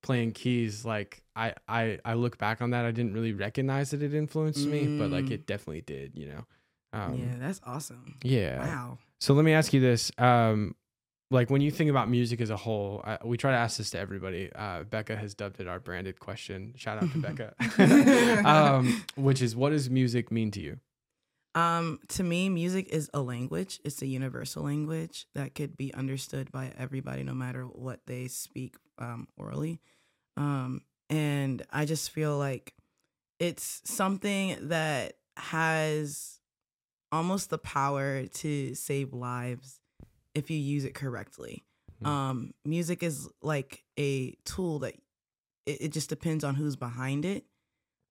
playing 0.07 0.33
keys. 0.33 0.85
Like 0.85 1.23
I 1.35 1.55
I 1.69 1.99
I 2.05 2.15
look 2.15 2.39
back 2.39 2.63
on 2.63 2.71
that, 2.71 2.85
I 2.85 2.93
didn't 2.93 3.13
really 3.13 3.33
recognize 3.33 3.91
that 3.91 4.03
it 4.03 4.15
influenced 4.15 4.67
me, 4.67 4.99
but 4.99 5.11
like 5.11 5.27
Mm. 5.27 5.33
it 5.33 5.47
definitely 5.47 5.83
did. 5.83 6.13
You 6.15 6.27
know. 6.29 6.43
Um, 6.93 7.19
yeah, 7.19 7.35
that's 7.39 7.61
awesome. 7.65 8.15
yeah. 8.23 8.59
Wow. 8.67 8.99
So 9.21 9.35
let 9.35 9.45
me 9.45 9.53
ask 9.53 9.73
you 9.73 9.81
this: 9.81 10.11
um, 10.19 10.75
like 11.31 11.51
when 11.51 11.61
you 11.61 11.71
think 11.73 11.91
about 11.91 12.09
music 12.09 12.41
as 12.41 12.51
a 12.51 12.57
whole, 12.57 13.03
I, 13.05 13.19
we 13.25 13.37
try 13.37 13.51
to 13.51 13.57
ask 13.59 13.77
this 13.79 13.91
to 13.91 13.99
everybody. 13.99 14.51
Uh, 14.55 14.85
Becca 14.85 15.17
has 15.17 15.35
dubbed 15.35 15.59
it 15.61 15.67
our 15.67 15.81
branded 15.81 16.21
question. 16.21 16.73
Shout 16.77 17.03
out 17.03 17.11
to 17.13 17.19
Becca. 17.19 17.55
um, 18.49 19.05
which 19.17 19.43
is, 19.43 19.57
what 19.57 19.71
does 19.71 19.91
music 19.91 20.31
mean 20.31 20.51
to 20.53 20.61
you? 20.61 20.79
Um, 21.55 21.99
to 22.09 22.23
me, 22.23 22.49
music 22.51 22.89
is 22.91 23.11
a 23.15 23.21
language. 23.21 23.81
It's 23.85 24.01
a 24.03 24.07
universal 24.07 24.63
language 24.65 25.27
that 25.35 25.55
could 25.55 25.77
be 25.77 25.93
understood 25.95 26.53
by 26.53 26.73
everybody, 26.79 27.23
no 27.25 27.35
matter 27.35 27.65
what 27.65 28.01
they 28.07 28.29
speak 28.29 28.77
um, 28.99 29.27
orally. 29.37 29.81
Um, 30.37 30.83
and 31.11 31.65
I 31.73 31.85
just 31.85 32.11
feel 32.11 32.37
like 32.39 32.75
it's 33.39 33.83
something 33.85 34.57
that 34.69 35.15
has 35.37 36.41
almost 37.13 37.51
the 37.51 37.59
power 37.59 38.27
to 38.27 38.75
save 38.75 39.13
lives 39.13 39.81
if 40.35 40.51
you 40.51 40.59
use 40.59 40.85
it 40.85 40.95
correctly. 40.95 41.65
Mhm. 42.03 42.07
Um, 42.09 42.55
music 42.65 43.03
is 43.03 43.29
like 43.43 43.85
a 43.99 44.33
tool 44.45 44.81
that 44.81 44.95
it, 45.65 45.81
it 45.83 45.93
just 45.93 46.09
depends 46.09 46.45
on 46.45 46.55
who's 46.55 46.77
behind 46.77 47.25
it. 47.25 47.45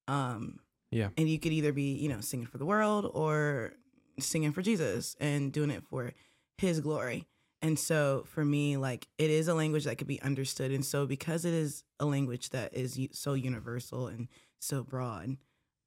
Um, 0.07 0.59
Yeah. 0.91 1.09
and 1.17 1.27
you 1.29 1.39
could 1.39 1.51
either 1.51 1.73
be 1.73 1.93
you 1.95 2.07
know 2.09 2.21
singing 2.21 2.45
for 2.47 2.57
the 2.57 2.65
world 2.65 3.09
or 3.13 3.73
singing 4.19 4.51
for 4.53 4.61
jesus 4.61 5.15
and 5.19 5.51
doing 5.51 5.69
it 5.71 5.83
for 5.83 6.13
his 6.57 6.79
glory 6.79 7.27
and 7.61 7.77
so 7.79 8.23
for 8.27 8.43
me 8.45 8.77
like 8.77 9.07
it 9.17 9.29
is 9.29 9.47
a 9.47 9.53
language 9.53 9.85
that 9.85 9.97
could 9.97 10.07
be 10.07 10.21
understood 10.21 10.71
and 10.71 10.85
so 10.85 11.05
because 11.05 11.45
it 11.45 11.53
is 11.53 11.83
a 11.99 12.05
language 12.05 12.49
that 12.51 12.73
is 12.73 12.99
so 13.13 13.33
universal 13.33 14.07
and 14.07 14.27
so 14.59 14.83
broad 14.83 15.37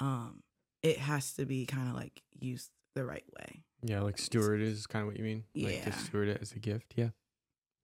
um 0.01 0.43
it 0.83 0.99
has 0.99 1.33
to 1.35 1.45
be 1.45 1.67
kind 1.67 1.89
of 1.89 1.95
like 1.95 2.23
used 2.39 2.71
the 2.95 3.05
right 3.05 3.25
way 3.39 3.63
Yeah, 3.83 4.01
like 4.01 4.19
steward 4.19 4.61
is 4.61 4.87
kind 4.87 5.03
of 5.03 5.09
what 5.09 5.17
you 5.19 5.25
mean. 5.25 5.45
Like 5.55 5.83
to 5.85 5.91
Yeah. 5.91 5.97
steward 5.97 6.29
it 6.29 6.39
as 6.41 6.53
a 6.53 6.59
gift. 6.59 6.95
Yeah. 6.97 7.11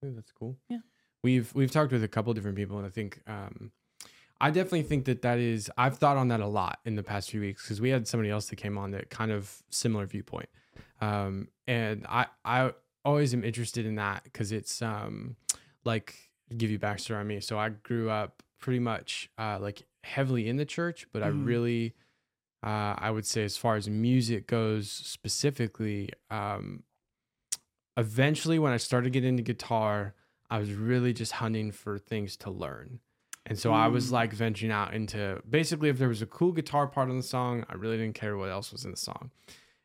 I 0.02 0.08
that's 0.14 0.32
cool. 0.32 0.56
Yeah. 0.68 0.78
We've 1.22 1.52
we've 1.54 1.70
talked 1.70 1.92
with 1.92 2.02
a 2.04 2.08
couple 2.08 2.32
different 2.34 2.56
people, 2.56 2.76
and 2.78 2.86
I 2.86 2.90
think 2.90 3.20
um, 3.26 3.70
I 4.40 4.50
definitely 4.50 4.82
think 4.82 5.04
that 5.06 5.22
that 5.22 5.38
is. 5.38 5.70
I've 5.78 5.96
thought 5.98 6.16
on 6.18 6.28
that 6.28 6.40
a 6.40 6.46
lot 6.46 6.80
in 6.84 6.96
the 6.96 7.02
past 7.02 7.30
few 7.30 7.40
weeks 7.40 7.62
because 7.62 7.80
we 7.80 7.88
had 7.90 8.06
somebody 8.06 8.28
else 8.30 8.46
that 8.50 8.56
came 8.56 8.76
on 8.76 8.90
that 8.90 9.08
kind 9.08 9.30
of 9.32 9.62
similar 9.70 10.04
viewpoint, 10.06 10.48
um, 11.00 11.48
and 11.66 12.04
I 12.08 12.26
I 12.44 12.72
always 13.04 13.34
am 13.34 13.44
interested 13.44 13.86
in 13.86 13.96
that 13.96 14.24
because 14.24 14.52
it's 14.52 14.82
um 14.82 15.36
like 15.84 16.30
give 16.56 16.70
you 16.70 16.78
backstory 16.78 17.18
on 17.20 17.26
me. 17.26 17.40
So 17.40 17.58
I 17.58 17.70
grew 17.70 18.10
up 18.10 18.42
pretty 18.58 18.78
much 18.80 19.30
uh, 19.38 19.58
like 19.60 19.82
heavily 20.04 20.48
in 20.48 20.56
the 20.56 20.64
church, 20.64 21.06
but 21.12 21.22
I 21.22 21.28
Mhm. 21.28 21.44
really 21.44 21.94
uh, 22.64 22.94
I 22.98 23.10
would 23.10 23.26
say 23.26 23.44
as 23.44 23.56
far 23.56 23.76
as 23.76 23.88
music 23.90 24.46
goes 24.46 24.90
specifically, 24.90 26.10
um, 26.30 26.84
eventually 27.96 28.58
when 28.58 28.72
I 28.72 28.76
started 28.76 29.12
getting 29.12 29.30
into 29.30 29.42
guitar, 29.42 30.14
I 30.50 30.58
was 30.58 30.72
really 30.72 31.12
just 31.12 31.32
hunting 31.32 31.70
for 31.72 31.98
things 31.98 32.36
to 32.38 32.50
learn. 32.50 33.00
And 33.46 33.58
so 33.58 33.72
I 33.72 33.88
was 33.88 34.08
Mm. 34.08 34.12
like 34.12 34.32
venturing 34.32 34.72
out 34.72 34.94
into 34.94 35.42
basically 35.48 35.90
if 35.90 35.98
there 35.98 36.08
was 36.08 36.22
a 36.22 36.26
cool 36.26 36.52
guitar 36.52 36.86
part 36.86 37.10
on 37.10 37.16
the 37.16 37.22
song, 37.22 37.64
I 37.68 37.74
really 37.74 37.98
didn't 37.98 38.14
care 38.14 38.36
what 38.36 38.50
else 38.50 38.72
was 38.72 38.84
in 38.84 38.90
the 38.90 38.96
song. 38.96 39.30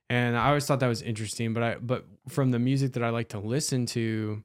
And 0.10 0.36
I 0.36 0.48
always 0.48 0.66
thought 0.66 0.80
that 0.80 0.88
was 0.88 1.02
interesting, 1.02 1.54
but 1.54 1.64
I 1.64 1.76
but 1.76 2.06
from 2.28 2.52
the 2.52 2.60
music 2.60 2.94
that 2.94 3.04
I 3.04 3.10
like 3.10 3.30
to 3.30 3.40
listen 3.40 3.86
to 3.88 4.44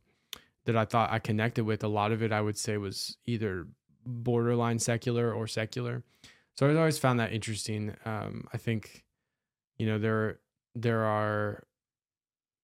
that 0.67 0.77
I 0.77 0.85
thought 0.85 1.11
I 1.11 1.19
connected 1.19 1.65
with, 1.65 1.83
a 1.85 1.89
lot 1.89 2.13
of 2.13 2.23
it 2.23 2.33
I 2.33 2.41
would 2.41 2.59
say 2.59 2.77
was 2.77 3.17
either 3.27 3.67
borderline 4.07 4.79
secular 4.79 5.33
or 5.33 5.47
secular. 5.47 6.03
So 6.57 6.69
I've 6.69 6.77
always 6.77 6.99
found 6.99 7.19
that 7.21 7.33
interesting. 7.33 7.97
Um, 8.05 8.47
I 8.53 8.59
think, 8.59 9.05
you 9.79 9.87
know, 9.87 9.99
there 9.99 10.39
there 10.75 11.05
are 11.05 11.65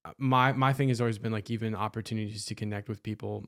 uh, 0.05 0.13
my 0.19 0.53
my 0.53 0.73
thing 0.73 0.89
has 0.89 1.01
always 1.01 1.19
been 1.19 1.33
like 1.33 1.51
even 1.51 1.75
opportunities 1.75 2.45
to 2.47 2.55
connect 2.55 2.89
with 2.89 3.03
people 3.03 3.45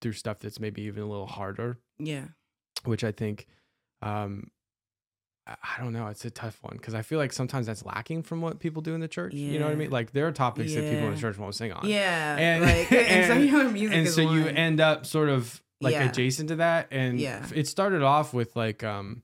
through 0.00 0.12
stuff 0.12 0.38
that's 0.38 0.60
maybe 0.60 0.82
even 0.82 1.02
a 1.02 1.06
little 1.06 1.26
harder, 1.26 1.78
yeah 1.98 2.24
which 2.84 3.02
I 3.02 3.12
think 3.12 3.46
um 4.02 4.50
I 5.46 5.80
don't 5.80 5.92
know, 5.92 6.08
it's 6.08 6.24
a 6.24 6.30
tough 6.30 6.58
one 6.62 6.76
because 6.76 6.94
I 6.94 7.02
feel 7.02 7.18
like 7.18 7.32
sometimes 7.32 7.66
that's 7.66 7.84
lacking 7.84 8.22
from 8.24 8.40
what 8.40 8.58
people 8.58 8.82
do 8.82 8.94
in 8.94 9.00
the 9.00 9.08
church. 9.08 9.32
You 9.34 9.58
know 9.60 9.66
what 9.66 9.72
I 9.72 9.76
mean? 9.76 9.90
Like 9.90 10.12
there 10.12 10.26
are 10.26 10.32
topics 10.32 10.74
that 10.74 10.82
people 10.90 11.06
in 11.06 11.14
the 11.14 11.20
church 11.20 11.38
won't 11.38 11.54
sing 11.54 11.72
on. 11.72 11.86
yeah 11.88 12.36
And- 12.36 12.64
like 12.64 12.90
and, 12.92 13.32
and- 13.52 13.76
and 13.94 14.08
so 14.08 14.22
you 14.22 14.46
end 14.46 14.80
up 14.80 15.06
sort 15.06 15.28
of 15.28 15.62
like 15.80 15.92
Yeah. 15.92 16.08
adjacent 16.08 16.48
to 16.48 16.56
that 16.56 16.88
and 16.90 17.20
Yeah. 17.20 17.46
it 17.54 17.68
started 17.68 18.02
off 18.02 18.32
with 18.34 18.56
like 18.56 18.82
um 18.82 19.22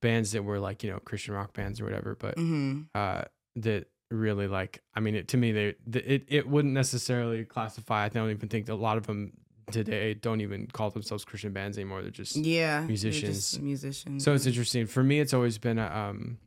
bands 0.00 0.32
that 0.32 0.44
were 0.44 0.60
like 0.60 0.84
you 0.84 0.90
know 0.90 1.00
christian 1.00 1.34
rock 1.34 1.52
bands 1.52 1.80
or 1.80 1.84
whatever 1.84 2.14
but 2.14 2.36
Mhm. 2.36 2.86
uh 2.94 3.22
that 3.56 3.88
really 4.10 4.46
like 4.46 4.80
i 4.94 5.00
mean 5.00 5.16
it, 5.16 5.26
to 5.28 5.36
me 5.36 5.50
they 5.52 5.74
th- 5.92 6.04
it, 6.06 6.24
it 6.28 6.48
wouldn't 6.48 6.72
necessarily 6.72 7.44
classify 7.44 8.04
i 8.04 8.08
don't 8.08 8.30
even 8.30 8.48
think 8.48 8.68
a 8.68 8.74
lot 8.74 8.96
of 8.96 9.06
them 9.08 9.32
today 9.70 10.14
don't 10.14 10.40
even 10.40 10.66
call 10.66 10.90
themselves 10.90 11.24
christian 11.24 11.52
bands 11.52 11.76
anymore 11.78 12.02
they're 12.02 12.10
just 12.10 12.36
yeah 12.36 12.80
musicians. 12.82 13.50
just 13.52 13.62
musicians 13.62 14.24
so 14.24 14.34
it's 14.34 14.46
interesting 14.46 14.86
for 14.86 15.02
me 15.02 15.20
it's 15.20 15.34
always 15.34 15.58
been 15.58 15.78
a 15.78 15.86
um 15.86 16.38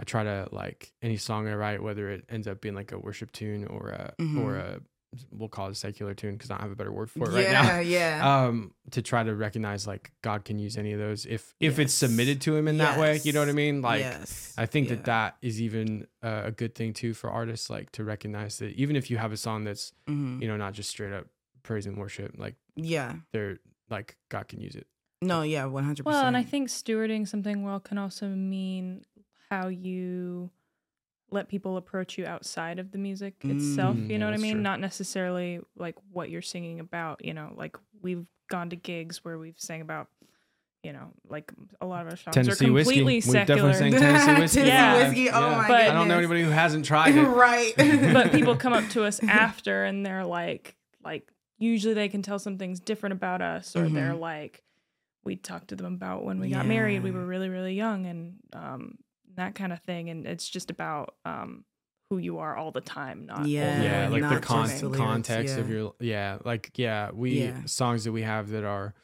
i 0.00 0.04
try 0.04 0.22
to 0.24 0.48
like 0.52 0.92
any 1.02 1.16
song 1.16 1.46
i 1.48 1.54
write 1.54 1.82
whether 1.82 2.10
it 2.10 2.24
ends 2.28 2.46
up 2.46 2.60
being 2.60 2.74
like 2.74 2.92
a 2.92 2.98
worship 2.98 3.32
tune 3.32 3.64
or 3.66 3.88
a 3.90 4.14
or 4.18 4.52
Mhm. 4.54 4.58
a 4.76 4.80
we'll 5.30 5.48
call 5.48 5.68
it 5.68 5.72
a 5.72 5.74
secular 5.74 6.12
tune 6.12 6.32
because 6.34 6.50
i 6.50 6.54
don't 6.54 6.60
have 6.62 6.70
a 6.70 6.76
better 6.76 6.92
word 6.92 7.10
for 7.10 7.30
it 7.30 7.32
right 7.34 7.50
now 7.50 7.62
yeah 7.78 7.80
yeah 7.80 8.44
um 8.46 8.72
to 8.90 9.00
try 9.00 9.22
to 9.22 9.34
recognize 9.34 9.86
like 9.86 10.12
god 10.20 10.44
can 10.44 10.58
use 10.58 10.76
any 10.76 10.92
of 10.92 10.98
those 10.98 11.24
if 11.24 11.54
if 11.60 11.78
it's 11.78 11.94
submitted 11.94 12.42
to 12.42 12.54
him 12.54 12.68
in 12.68 12.76
that 12.76 12.98
way 12.98 13.18
you 13.24 13.32
know 13.32 13.40
what 13.40 13.48
i 13.48 13.52
mean 13.52 13.80
like 13.80 14.00
yes. 14.00 14.52
i 14.58 14.66
think 14.66 14.88
yeah. 14.90 14.96
that 14.96 15.04
that 15.06 15.36
is 15.40 15.62
even 15.62 16.06
uh, 16.22 16.42
a 16.44 16.50
good 16.50 16.74
thing 16.74 16.92
too 16.92 17.14
for 17.14 17.30
artists 17.30 17.70
like 17.70 17.90
to 17.92 18.04
recognize 18.04 18.58
that 18.58 18.72
even 18.74 18.96
if 18.96 19.10
you 19.10 19.16
have 19.16 19.32
a 19.32 19.36
song 19.38 19.64
that's 19.64 19.92
Mhm. 20.10 20.42
you 20.42 20.46
know 20.46 20.58
not 20.58 20.74
just 20.74 20.90
straight 20.90 21.14
up 21.14 21.26
praise 21.68 21.86
and 21.86 21.96
worship 21.98 22.34
like 22.38 22.54
yeah 22.76 23.14
they're 23.32 23.58
like 23.90 24.16
god 24.30 24.48
can 24.48 24.60
use 24.60 24.74
it 24.74 24.86
no 25.22 25.42
yeah 25.42 25.64
100% 25.64 26.04
Well, 26.04 26.24
and 26.26 26.36
I 26.36 26.42
think 26.42 26.68
stewarding 26.68 27.26
something 27.28 27.62
well 27.64 27.78
can 27.80 27.98
also 27.98 28.26
mean 28.28 29.04
how 29.50 29.68
you 29.68 30.50
let 31.30 31.48
people 31.48 31.76
approach 31.76 32.16
you 32.16 32.24
outside 32.24 32.78
of 32.78 32.90
the 32.92 32.96
music 32.98 33.34
itself. 33.42 33.96
Mm, 33.96 34.04
You 34.04 34.12
yeah, 34.12 34.16
know 34.18 34.26
what 34.26 34.34
I 34.34 34.38
mean? 34.38 34.54
true. 34.54 34.62
Not 34.62 34.80
necessarily 34.80 35.60
like 35.76 35.96
what 36.10 36.30
you're 36.30 36.40
singing 36.40 36.80
about. 36.80 37.22
You 37.24 37.34
know, 37.34 37.52
like 37.56 37.76
we've 38.00 38.24
gone 38.48 38.70
to 38.70 38.76
gigs 38.76 39.22
where 39.24 39.38
we've 39.38 39.58
sang 39.58 39.80
about 39.82 40.08
you 40.84 40.92
know, 40.92 41.08
like 41.28 41.52
a 41.80 41.86
lot 41.86 42.02
of 42.06 42.10
our 42.12 42.16
songs 42.16 42.34
Tennessee 42.34 42.68
are 42.68 42.72
whiskey. 42.72 42.94
completely 43.00 43.14
We've 43.16 43.24
secular. 43.24 43.72
definitely 43.72 43.74
sang 43.74 43.92
Tennessee 44.00 44.34
whiskey. 44.40 44.60
Tennessee 44.60 44.68
Yeah. 44.68 44.98
whiskey. 45.08 45.30
Oh 45.30 45.50
my 45.56 45.68
But- 45.68 45.80
I 45.88 45.92
don't 45.92 46.06
know 46.08 46.16
anybody 46.18 46.42
who 46.42 46.50
hasn't 46.50 46.84
tried 46.86 47.14
it. 47.16 47.22
right. 47.46 47.74
but 47.76 48.30
people 48.32 48.54
come 48.64 48.72
up 48.72 48.88
to 48.90 49.02
us 49.04 49.20
after 49.24 49.84
and 49.84 50.06
they're 50.06 50.24
like 50.24 50.76
like 51.04 51.28
usually 51.58 51.94
they 51.94 52.08
can 52.08 52.22
tell 52.22 52.38
some 52.38 52.58
things 52.58 52.80
different 52.80 53.12
about 53.14 53.42
us 53.42 53.74
or 53.76 53.88
they're 53.88 54.12
Mhm. 54.14 54.20
like 54.20 54.62
we 55.24 55.36
talked 55.36 55.68
to 55.68 55.76
them 55.76 55.94
about 55.94 56.24
when 56.24 56.40
we 56.40 56.48
got 56.50 56.66
married 56.66 57.02
we 57.02 57.10
were 57.10 57.26
really 57.26 57.48
really 57.48 57.74
young 57.74 58.06
and 58.06 58.36
um 58.52 58.98
that 59.34 59.54
kind 59.54 59.72
of 59.72 59.80
thing 59.80 60.08
and 60.10 60.26
it's 60.26 60.48
just 60.48 60.70
about 60.70 61.16
um 61.24 61.64
who 62.10 62.18
you 62.18 62.38
are 62.38 62.56
all 62.56 62.70
the 62.72 62.80
time 62.80 63.26
not 63.26 63.40
only 63.40 63.50
Yeah, 63.56 64.02
yeah, 64.04 64.08
like 64.08 64.20
you're 64.20 64.40
the 64.40 64.40
con- 64.40 64.68
just 64.68 64.80
the 64.80 64.88
lyrics, 64.88 64.98
context 64.98 65.58
of 65.58 65.68
your 65.70 65.92
yeah 66.00 66.38
like 66.44 66.70
yeah 66.76 67.10
we 67.12 67.40
Yeah. 67.40 67.64
songs 67.66 68.04
that 68.04 68.12
we 68.12 68.22
have 68.22 68.48
that 68.50 68.64
are 68.64 68.94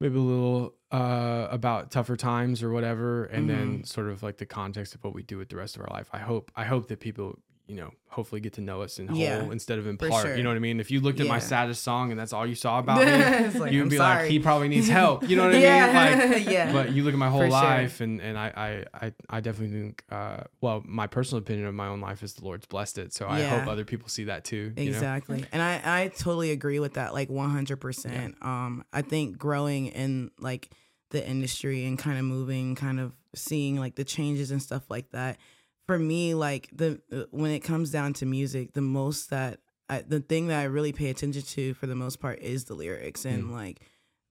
maybe 0.00 0.16
a 0.18 0.20
little 0.20 0.74
uh 0.92 1.48
about 1.50 1.90
tougher 1.90 2.16
times 2.16 2.62
or 2.62 2.70
whatever 2.70 3.24
and 3.24 3.48
then 3.48 3.68
Mm-hmm. 3.78 3.84
sort 3.84 4.08
of 4.10 4.22
like 4.22 4.36
the 4.36 4.46
context 4.46 4.94
of 4.94 5.02
what 5.02 5.14
we 5.14 5.22
do 5.22 5.38
with 5.38 5.48
the 5.48 5.56
rest 5.56 5.74
of 5.76 5.82
our 5.82 5.88
life 5.90 6.08
i 6.12 6.18
hope 6.18 6.50
i 6.54 6.64
hope 6.64 6.86
that 6.88 7.00
people 7.00 7.38
you 7.66 7.74
know 7.76 7.90
hopefully 8.08 8.40
get 8.40 8.54
to 8.54 8.60
know 8.60 8.80
us 8.80 8.98
in 8.98 9.14
Yeah, 9.14 9.40
whole 9.40 9.50
instead 9.50 9.78
of 9.78 9.86
in 9.86 9.98
part 9.98 10.22
sure. 10.22 10.36
you 10.36 10.42
know 10.42 10.50
what 10.50 10.56
i 10.56 10.60
mean 10.60 10.78
if 10.80 10.90
you 10.90 11.00
looked 11.00 11.20
at 11.20 11.26
my 11.26 11.38
saddest 11.40 11.82
song 11.82 12.10
and 12.12 12.18
that's 12.18 12.32
all 12.32 12.46
you 12.46 12.54
saw 12.54 12.78
about 12.78 12.98
me 13.52 13.58
like, 13.60 13.72
you'd 13.72 13.82
I'm 13.82 13.88
be 13.88 13.98
like 13.98 14.30
he 14.30 14.38
probably 14.38 14.68
needs 14.68 14.88
help 15.00 15.28
you 15.28 15.36
know 15.36 15.46
what 15.46 15.54
i 15.54 15.58
mean 15.58 16.34
like 16.34 16.46
yeah. 16.50 16.72
but 16.72 16.92
you 16.92 17.02
look 17.02 17.12
at 17.12 17.18
my 17.18 17.28
whole 17.28 17.40
For 17.40 17.46
sure. 17.46 17.50
life 17.50 18.00
and 18.00 18.20
and 18.20 18.38
I, 18.38 18.84
I 18.94 19.12
i 19.28 19.40
definitely 19.40 19.76
think 19.78 20.04
uh 20.10 20.44
well 20.60 20.82
my 20.86 21.06
personal 21.08 21.40
opinion 21.42 21.66
of 21.66 21.74
my 21.74 21.88
own 21.88 22.00
life 22.00 22.22
is 22.22 22.34
the 22.34 22.44
lord's 22.44 22.66
blessed 22.66 22.98
it 22.98 23.12
so 23.12 23.28
i 23.28 23.42
hope 23.42 23.66
other 23.66 23.84
people 23.84 24.08
see 24.08 24.24
that 24.24 24.44
too 24.44 24.72
you 24.76 24.90
know? 24.90 24.96
Exactly. 24.96 25.44
And 25.52 25.60
I, 25.60 25.80
I 25.84 26.08
totally 26.08 26.50
agree 26.52 26.78
with 26.78 26.94
that, 26.94 27.12
like 27.14 27.28
100%. 27.28 28.44
Um, 28.44 28.84
I 28.92 29.02
think 29.02 29.38
growing 29.38 29.88
in 29.88 30.30
like 30.38 30.70
the 31.10 31.26
industry 31.26 31.84
and 31.86 31.98
kind 31.98 32.18
of 32.18 32.24
moving, 32.24 32.74
kind 32.74 33.00
of 33.00 33.12
seeing 33.34 33.76
like 33.76 33.94
the 33.96 34.04
changes 34.04 34.50
and 34.50 34.62
stuff 34.62 34.84
like 34.90 35.10
that. 35.12 35.38
For 35.86 35.98
me, 35.98 36.34
like 36.34 36.68
the 36.72 37.00
uh, 37.12 37.24
when 37.30 37.52
it 37.52 37.60
comes 37.60 37.90
down 37.90 38.12
to 38.14 38.26
music, 38.26 38.72
the 38.72 38.80
most 38.80 39.30
that 39.30 39.60
I, 39.88 40.02
the 40.02 40.20
thing 40.20 40.48
that 40.48 40.60
I 40.60 40.64
really 40.64 40.92
pay 40.92 41.10
attention 41.10 41.42
to 41.42 41.74
for 41.74 41.86
the 41.86 41.94
most 41.94 42.20
part 42.20 42.40
is 42.40 42.64
the 42.64 42.74
lyrics 42.74 43.24
and 43.24 43.52
like 43.52 43.80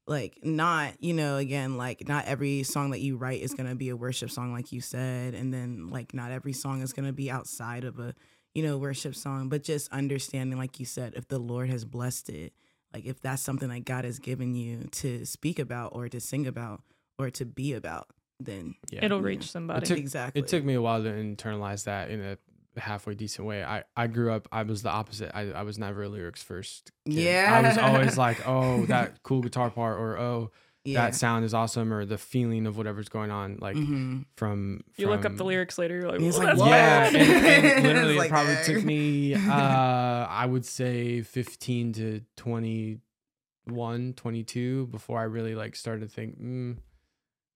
like 0.07 0.39
not 0.43 0.93
you 0.99 1.13
know 1.13 1.37
again 1.37 1.77
like 1.77 2.07
not 2.07 2.25
every 2.25 2.63
song 2.63 2.91
that 2.91 3.01
you 3.01 3.17
write 3.17 3.41
is 3.41 3.53
going 3.53 3.69
to 3.69 3.75
be 3.75 3.89
a 3.89 3.95
worship 3.95 4.29
song 4.29 4.53
like 4.53 4.71
you 4.71 4.81
said 4.81 5.33
and 5.33 5.53
then 5.53 5.89
like 5.89 6.13
not 6.13 6.31
every 6.31 6.53
song 6.53 6.81
is 6.81 6.93
going 6.93 7.07
to 7.07 7.13
be 7.13 7.31
outside 7.31 7.83
of 7.83 7.99
a 7.99 8.13
you 8.53 8.61
know 8.61 8.77
worship 8.77 9.15
song 9.15 9.49
but 9.49 9.63
just 9.63 9.91
understanding 9.91 10.57
like 10.59 10.79
you 10.79 10.85
said 10.85 11.13
if 11.15 11.27
the 11.27 11.39
lord 11.39 11.69
has 11.69 11.85
blessed 11.85 12.29
it 12.29 12.53
like 12.93 13.05
if 13.05 13.19
that's 13.19 13.41
something 13.41 13.69
that 13.69 13.85
god 13.85 14.05
has 14.05 14.19
given 14.19 14.53
you 14.53 14.83
to 14.91 15.25
speak 15.25 15.57
about 15.57 15.91
or 15.95 16.07
to 16.07 16.19
sing 16.19 16.45
about 16.45 16.83
or 17.17 17.31
to 17.31 17.45
be 17.45 17.73
about 17.73 18.07
then 18.39 18.75
yeah 18.91 19.03
it'll 19.05 19.19
Yeah. 19.21 19.25
reach 19.27 19.49
somebody 19.51 19.85
took- 19.85 19.97
exactly 19.97 20.41
It 20.41 20.47
took 20.47 20.63
me 20.63 20.73
a 20.73 20.81
while 20.81 21.01
to 21.03 21.09
internalize 21.09 21.85
that 21.85 22.09
in 22.11 22.21
a 22.21 22.37
halfway 22.77 23.13
decent 23.15 23.47
way. 23.47 23.63
I, 23.63 23.83
I 23.95 24.07
grew 24.07 24.33
up, 24.33 24.49
I 24.51 24.63
was 24.63 24.81
the 24.81 24.89
opposite. 24.89 25.31
I, 25.33 25.51
I 25.51 25.61
was 25.63 25.79
never 25.79 26.03
a 26.03 26.09
lyrics 26.09 26.43
first. 26.43 26.91
kid. 27.09 27.45
I 27.45 27.61
was 27.61 27.77
always 27.77 28.17
like, 28.17 28.41
oh, 28.45 28.85
that 28.87 29.23
cool 29.23 29.41
guitar 29.41 29.69
part, 29.69 29.97
or 29.97 30.17
oh, 30.19 30.51
yeah 30.83 31.03
that 31.05 31.15
sound 31.15 31.45
is 31.45 31.53
awesome, 31.53 31.93
or 31.93 32.03
the 32.03 32.17
feeling 32.17 32.67
of 32.67 32.75
whatever's 32.77 33.07
going 33.07 33.31
on. 33.31 33.57
Like 33.61 33.77
hmm 33.77 34.23
from, 34.35 34.81
you 34.97 35.07
look 35.07 35.23
up 35.23 35.37
the 35.37 35.45
lyrics 35.45 35.77
later 35.77 35.95
you're 35.95 36.09
like, 36.09 36.19
"Well, 36.19 36.31
like, 36.37 36.57
"What?" 36.57 36.67
Yeah, 36.69 37.07
and, 37.07 37.15
and 37.17 37.83
literally, 37.87 38.17
like, 38.17 38.25
it 38.27 38.31
probably 38.31 38.55
"Dang." 38.55 38.65
took 38.65 38.83
me, 38.83 39.33
uh, 39.49 40.27
I 40.29 40.45
would 40.45 40.65
say 40.65 41.21
15 41.21 41.93
to 41.93 42.21
21, 42.35 44.13
22 44.13 44.87
before 44.87 45.19
I 45.19 45.23
really 45.23 45.55
like 45.55 45.75
started 45.75 46.09
to 46.09 46.13
think, 46.13 46.39
mm, 46.41 46.77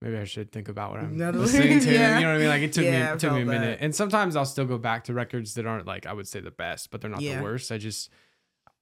maybe 0.02 0.18
I 0.18 0.24
should 0.26 0.52
think 0.52 0.70
about 0.70 0.92
what 0.92 1.00
I'm 1.02 1.18
listening 1.18 1.80
to. 1.82 1.92
yeah. 1.94 2.16
You 2.20 2.26
know 2.26 2.32
what 2.32 2.36
I 2.36 2.40
mean? 2.40 2.48
Like 2.50 2.62
it 2.62 2.74
took 2.74 2.86
Yeah, 2.86 3.08
me, 3.10 3.14
it 3.14 3.20
took 3.20 3.34
me 3.34 3.42
a 3.42 3.46
minute. 3.46 3.80
that. 3.80 3.84
And 3.86 3.94
sometimes 3.96 4.36
I'll 4.36 4.46
still 4.46 4.66
go 4.66 4.78
back 4.78 5.06
to 5.06 5.14
records 5.14 5.54
that 5.56 5.66
aren't 5.66 5.86
like 5.86 6.06
I 6.06 6.14
would 6.14 6.28
say 6.28 6.40
the 6.40 6.52
best, 6.52 6.92
but 6.92 7.02
they're 7.02 7.10
not 7.10 7.22
Yeah. 7.22 7.38
the 7.38 7.44
worst. 7.44 7.72
I 7.72 7.78
just. 7.78 8.10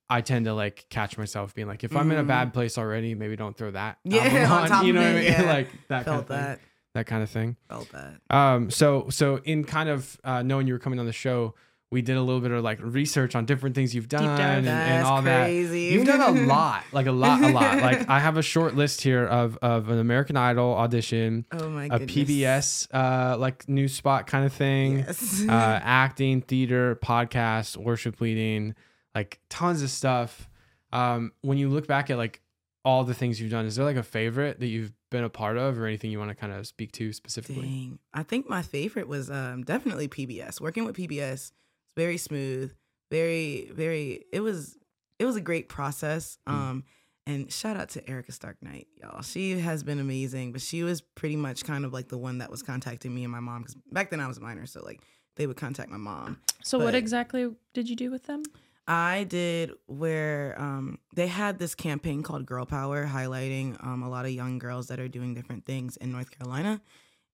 I 0.09 0.21
tend 0.21 0.45
to 0.45 0.53
like 0.53 0.85
catch 0.89 1.17
myself 1.17 1.53
being 1.53 1.67
like, 1.67 1.83
if 1.83 1.93
I'm 1.93 2.09
in 2.11 2.17
a 2.17 2.23
Mhm. 2.23 2.27
bad 2.27 2.53
place 2.53 2.77
already, 2.77 3.13
maybe 3.13 3.35
don't 3.35 3.57
throw 3.57 3.71
that. 3.71 3.97
Yeah, 4.05 4.45
on 4.49 4.61
on, 4.63 4.67
top 4.69 4.83
you 4.85 4.91
of 4.91 4.95
know 4.95 5.01
what 5.01 5.17
I 5.21 5.37
mean? 5.37 5.45
like 5.47 5.67
that 5.89 6.05
kind 6.05 6.05
felt 6.05 6.21
of 6.21 6.27
thing. 6.29 6.37
that 6.37 6.59
That 6.93 7.07
kind 7.07 7.23
of 7.23 7.29
thing. 7.29 7.57
felt 7.67 7.91
that 7.91 8.21
Um, 8.29 8.71
so 8.71 9.09
so 9.09 9.41
in 9.43 9.65
kind 9.65 9.89
of 9.89 10.17
uh, 10.23 10.43
knowing 10.43 10.65
you 10.65 10.71
were 10.73 10.79
coming 10.79 10.97
on 10.99 11.07
the 11.07 11.11
show, 11.11 11.55
we 11.89 12.01
did 12.01 12.17
a 12.17 12.21
little 12.21 12.41
bit 12.41 12.51
of 12.51 12.63
like 12.63 12.79
research 12.81 13.33
on 13.33 13.45
different 13.45 13.73
things 13.73 13.95
you've 13.95 14.09
done 14.09 14.25
and, 14.25 14.67
and 14.67 15.05
all 15.05 15.21
crazy. 15.21 15.89
that. 15.89 15.93
You've 15.93 16.05
done 16.05 16.21
a 16.21 16.41
lot, 16.47 16.83
like 16.91 17.05
a 17.05 17.11
lot, 17.13 17.41
a 17.41 17.47
lot. 17.47 17.77
Like 17.81 18.09
I 18.09 18.19
have 18.19 18.35
a 18.37 18.41
short 18.41 18.75
list 18.75 19.01
here 19.01 19.25
of 19.25 19.57
of 19.61 19.89
an 19.89 19.97
American 19.97 20.35
Idol 20.35 20.73
audition, 20.73 21.45
oh 21.51 21.69
my 21.69 21.85
a 21.85 21.99
goodness. 21.99 22.11
PBS 22.11 22.87
uh, 22.93 23.37
like 23.37 23.69
news 23.69 23.93
spot 23.93 24.27
kind 24.27 24.45
of 24.45 24.51
thing, 24.51 24.99
yes. 24.99 25.43
uh, 25.47 25.51
acting, 25.83 26.41
theater, 26.41 26.99
podcast, 27.01 27.77
worship 27.77 28.19
leading, 28.19 28.75
like 29.15 29.39
tons 29.49 29.81
of 29.81 29.89
stuff. 29.89 30.49
Um, 30.91 31.31
when 31.41 31.57
you 31.57 31.69
look 31.69 31.87
back 31.87 32.09
at 32.09 32.17
like 32.17 32.41
all 32.83 33.05
the 33.05 33.13
things 33.13 33.39
you've 33.39 33.51
done, 33.51 33.65
is 33.65 33.77
there 33.77 33.85
like 33.85 33.97
a 33.97 34.03
favorite 34.03 34.59
that 34.59 34.67
you've 34.67 34.91
been 35.09 35.23
a 35.23 35.29
part 35.29 35.55
of, 35.55 35.79
or 35.79 35.85
anything 35.85 36.11
you 36.11 36.19
want 36.19 36.31
to 36.31 36.35
kind 36.35 36.51
of 36.51 36.67
speak 36.67 36.91
to 36.93 37.13
specifically? 37.13 37.61
Dang. 37.61 37.99
I 38.13 38.23
think 38.23 38.49
my 38.49 38.61
favorite 38.61 39.07
was 39.07 39.31
um 39.31 39.63
definitely 39.63 40.09
PBS. 40.09 40.59
Working 40.59 40.83
with 40.83 40.97
PBS, 40.97 41.53
very 41.97 42.17
smooth, 42.17 42.73
very 43.11 43.69
very 43.73 44.23
it 44.31 44.39
was 44.39 44.77
it 45.19 45.25
was 45.25 45.35
a 45.35 45.41
great 45.41 45.67
process. 45.67 46.37
Mm. 46.47 46.53
Um 46.53 46.83
and 47.25 47.51
shout 47.51 47.75
out 47.75 47.89
to 47.89 48.09
Erica 48.09 48.31
Stark 48.31 48.55
Knight, 48.61 48.87
y'all. 48.95 49.21
She 49.21 49.59
has 49.59 49.83
been 49.83 49.99
amazing, 49.99 50.53
but 50.53 50.61
she 50.61 50.83
was 50.83 51.01
pretty 51.01 51.35
much 51.35 51.65
kind 51.65 51.83
of 51.83 51.91
like 51.91 52.07
the 52.07 52.17
one 52.17 52.37
that 52.37 52.49
was 52.49 52.63
contacting 52.63 53.13
me 53.13 53.23
and 53.23 53.31
my 53.33 53.41
mom 53.41 53.65
cuz 53.65 53.75
back 53.91 54.11
then 54.11 54.21
I 54.21 54.27
was 54.27 54.37
a 54.37 54.41
minor, 54.41 54.65
so 54.65 54.81
like 54.81 55.01
they 55.35 55.45
would 55.45 55.57
contact 55.57 55.89
my 55.89 55.97
mom. 55.97 56.39
so 56.63 56.79
what 56.79 56.95
exactly 56.95 57.53
did 57.73 57.89
you 57.89 57.95
do 57.95 58.09
with 58.09 58.23
them 58.23 58.43
I 58.87 59.25
did 59.25 59.71
where 59.87 60.55
um, 60.57 60.99
they 61.13 61.27
had 61.27 61.59
this 61.59 61.75
campaign 61.75 62.23
called 62.23 62.45
Girl 62.45 62.65
Power, 62.65 63.05
highlighting 63.05 63.83
um, 63.85 64.01
a 64.01 64.09
lot 64.09 64.23
of 64.23 64.31
young 64.31 64.59
girls 64.59 64.87
that 64.87 64.99
are 64.99 65.09
doing 65.09 65.33
different 65.33 65.65
things 65.65 65.97
in 65.97 66.11
North 66.13 66.31
Carolina. 66.31 66.81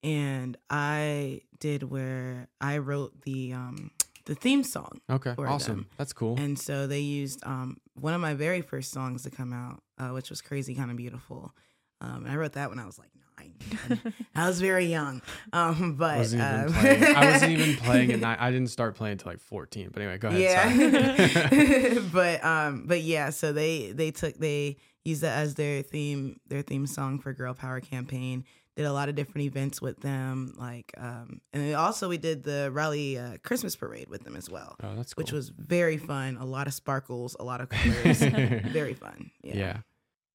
And 0.02 0.58
I 0.70 1.42
did 1.60 1.84
where 1.84 2.50
I 2.60 2.80
wrote 2.80 3.22
the 3.22 3.54
um, 3.54 3.92
the 4.26 4.36
theme 4.36 4.64
song, 4.64 5.02
Okay, 5.10 5.36
awesome. 5.38 5.76
them. 5.76 5.88
That's 5.98 6.14
cool. 6.14 6.38
and 6.40 6.58
so 6.58 6.88
they 6.88 7.00
used 7.02 7.46
um, 7.46 7.78
one 7.96 8.14
of 8.14 8.22
my 8.22 8.34
very 8.34 8.62
first 8.62 8.92
songs 8.92 9.24
to 9.24 9.30
come 9.30 9.54
out, 9.54 9.82
uh, 9.98 10.10
which 10.14 10.30
was 10.30 10.42
"Crazy 10.42 10.76
Kind 10.76 10.92
of 10.92 10.98
Beautiful." 10.98 11.54
Um, 12.02 12.24
and 12.26 12.32
I 12.32 12.36
wrote 12.36 12.54
that 12.54 12.70
when 12.70 12.80
I 12.80 12.86
was 12.86 13.00
like 13.00 13.10
nine. 13.38 14.00
I 14.36 14.48
was 14.48 14.60
very 14.62 14.86
young, 14.86 15.22
um, 15.54 15.96
but 15.98 16.16
I 16.16 16.18
wasn't 16.18 16.42
even 16.44 16.66
um, 16.66 16.74
playing. 16.74 17.04
I 17.16 17.26
wasn't 17.32 17.52
even 17.52 17.76
playing 17.78 18.12
at 18.12 18.20
night. 18.20 18.38
I 18.40 18.52
didn't 18.52 18.70
start 18.70 18.96
playing 18.96 19.14
until 19.14 19.32
like 19.32 19.40
14. 19.40 19.90
But 19.92 20.02
anyway, 20.02 20.18
go 20.18 20.30
ahead. 20.30 20.42
Yeah. 20.42 22.00
but 22.14 22.44
um 22.44 22.86
but 22.88 23.02
yeah, 23.02 23.30
so 23.30 23.54
they 23.54 23.92
they 23.92 24.12
took 24.12 24.36
they 24.36 24.78
used 25.06 25.22
that 25.22 25.38
as 25.38 25.56
their 25.56 25.82
theme 25.82 26.40
their 26.48 26.62
theme 26.62 26.88
song 26.88 27.20
for 27.20 27.34
Girl 27.34 27.54
Power 27.54 27.80
campaign. 27.80 28.46
Did 28.76 28.86
a 28.88 28.94
lot 28.94 29.08
of 29.08 29.14
different 29.16 29.46
events 29.46 29.82
with 29.82 30.00
them, 30.02 30.54
like 30.58 30.92
um 30.98 31.42
and 31.54 31.62
then 31.64 31.76
also 31.76 32.10
we 32.10 32.18
did 32.18 32.44
the 32.44 32.72
Raleigh 32.74 33.20
uh, 33.20 33.38
Christmas 33.44 33.76
parade 33.76 34.10
with 34.10 34.24
them 34.24 34.36
as 34.36 34.50
well, 34.50 34.76
oh, 34.82 34.96
that's 34.96 35.14
cool. 35.14 35.22
which 35.24 35.32
was 35.32 35.50
very 35.50 35.98
fun. 35.98 36.38
A 36.38 36.46
lot 36.46 36.66
of 36.68 36.74
sparkles, 36.74 37.36
a 37.40 37.44
lot 37.44 37.62
of 37.62 37.70
colors, 37.70 38.20
very 38.72 38.96
fun. 38.96 39.30
yeah. 39.44 39.56
Yeah. 39.56 39.78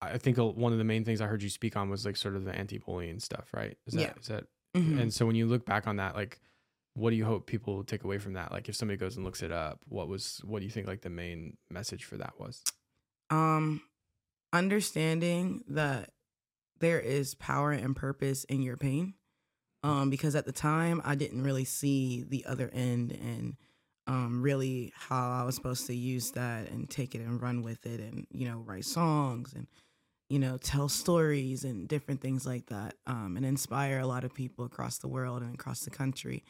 I 0.00 0.16
think 0.18 0.36
one 0.38 0.70
of 0.72 0.78
the 0.78 0.84
main 0.84 1.04
things 1.04 1.20
I 1.20 1.26
heard 1.26 1.42
you 1.42 1.50
speak 1.50 1.76
on 1.76 1.90
was 1.90 2.06
like 2.06 2.16
sort 2.16 2.36
of 2.36 2.44
the 2.44 2.54
anti-bullying 2.54 3.18
stuff, 3.18 3.48
right? 3.52 3.76
Is 3.88 3.94
that 3.94 4.00
Yeah. 4.00 4.12
is 4.20 4.26
that? 4.28 4.44
Mhm. 4.76 5.00
And 5.00 5.12
so 5.12 5.26
when 5.26 5.34
you 5.34 5.46
look 5.46 5.66
back 5.66 5.88
on 5.88 5.96
that, 5.96 6.14
like, 6.14 6.38
what 6.94 7.10
do 7.10 7.16
you 7.16 7.24
hope 7.24 7.46
people 7.48 7.74
will 7.74 7.82
take 7.84 8.04
away 8.04 8.18
from 8.18 8.34
that? 8.34 8.52
Like, 8.52 8.68
if 8.68 8.76
somebody 8.76 8.96
goes 8.98 9.16
and 9.16 9.24
looks 9.24 9.42
it 9.42 9.50
up, 9.50 9.80
what 9.88 10.06
was 10.06 10.40
what 10.44 10.60
do 10.60 10.66
you 10.66 10.70
think 10.70 10.86
like 10.86 11.00
the 11.00 11.10
main 11.10 11.56
message 11.68 12.04
for 12.04 12.16
that 12.18 12.34
was? 12.38 12.62
um 13.30 13.80
understanding 14.52 15.62
that 15.68 16.10
there 16.80 17.00
is 17.00 17.34
power 17.34 17.72
and 17.72 17.94
purpose 17.96 18.44
in 18.44 18.62
your 18.62 18.76
pain. 18.76 19.14
Um 19.82 20.10
because 20.10 20.34
at 20.34 20.44
the 20.44 20.52
time 20.52 21.00
i 21.04 21.14
didn't 21.14 21.42
really 21.44 21.64
see 21.64 22.24
the 22.28 22.44
other 22.46 22.68
end 22.72 23.12
and 23.12 23.56
um 24.08 24.42
really 24.42 24.92
how 24.96 25.30
i 25.30 25.44
was 25.44 25.54
supposed 25.54 25.86
to 25.86 25.94
use 25.94 26.32
that 26.32 26.68
and 26.70 26.90
take 26.90 27.14
it 27.14 27.20
and 27.20 27.40
run 27.40 27.62
with 27.62 27.86
it 27.86 28.00
and 28.00 28.26
you 28.32 28.48
know 28.48 28.58
write 28.66 28.84
songs 28.86 29.52
and 29.54 29.66
you 30.28 30.38
know 30.40 30.56
tell 30.58 30.88
stories 30.88 31.62
and 31.64 31.86
different 31.88 32.20
things 32.20 32.44
like 32.44 32.66
that 32.66 32.94
um 33.06 33.36
and 33.36 33.46
inspire 33.46 34.00
a 34.00 34.06
lot 34.06 34.24
of 34.24 34.34
people 34.34 34.64
across 34.64 34.98
the 34.98 35.08
world 35.08 35.42
and 35.42 35.54
across 35.54 35.80
the 35.80 35.90
country. 35.90 36.42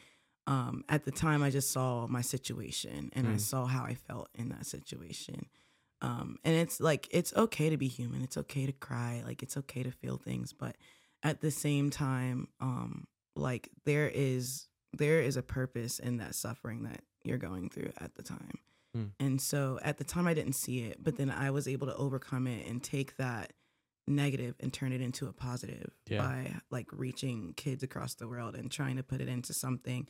Um 0.47 0.83
at 0.89 1.05
the 1.05 1.11
time 1.11 1.43
i 1.43 1.51
just 1.51 1.71
saw 1.71 2.07
my 2.07 2.21
situation 2.21 3.11
and 3.13 3.27
i 3.27 3.35
Mm. 3.35 3.39
saw 3.39 3.65
how 3.67 3.83
i 3.83 3.93
felt 3.93 4.29
in 4.33 4.49
that 4.49 4.65
situation 4.65 5.45
um 6.01 6.37
and 6.43 6.55
it's 6.55 6.79
like 6.79 7.07
it's 7.11 7.33
okay 7.35 7.69
to 7.69 7.77
be 7.77 7.87
human 7.87 8.21
it's 8.21 8.37
okay 8.37 8.65
to 8.65 8.71
cry 8.71 9.21
like 9.25 9.43
it's 9.43 9.57
okay 9.57 9.83
to 9.83 9.91
feel 9.91 10.17
things 10.17 10.53
but 10.53 10.75
at 11.23 11.41
the 11.41 11.51
same 11.51 11.89
time 11.89 12.47
um 12.61 13.05
like 13.35 13.69
there 13.85 14.07
is 14.13 14.67
there 14.93 15.21
is 15.21 15.37
a 15.37 15.41
purpose 15.43 15.99
in 15.99 16.17
that 16.17 16.33
suffering 16.35 16.83
that 16.83 17.01
you're 17.23 17.37
going 17.37 17.69
through 17.69 17.91
at 17.99 18.15
the 18.15 18.23
time 18.23 18.59
Mm. 18.97 19.11
and 19.19 19.39
so 19.39 19.77
at 19.83 19.99
the 19.99 20.03
time 20.03 20.25
i 20.25 20.33
didn't 20.33 20.53
see 20.55 20.79
it 20.85 21.03
but 21.03 21.15
then 21.15 21.29
i 21.29 21.51
was 21.51 21.67
able 21.67 21.85
to 21.85 21.95
overcome 21.95 22.47
it 22.47 22.65
and 22.65 22.81
take 22.81 23.17
that 23.17 23.53
negative 24.07 24.55
and 24.59 24.73
turn 24.73 24.91
it 24.91 24.99
into 25.01 25.27
a 25.27 25.31
positive 25.33 25.91
Yeah. 26.09 26.17
by 26.23 26.55
like 26.71 26.87
reaching 26.91 27.53
kids 27.55 27.83
across 27.83 28.15
the 28.15 28.27
world 28.27 28.55
and 28.55 28.71
trying 28.71 28.95
to 28.97 29.03
put 29.03 29.21
it 29.21 29.27
into 29.27 29.53
something 29.53 30.07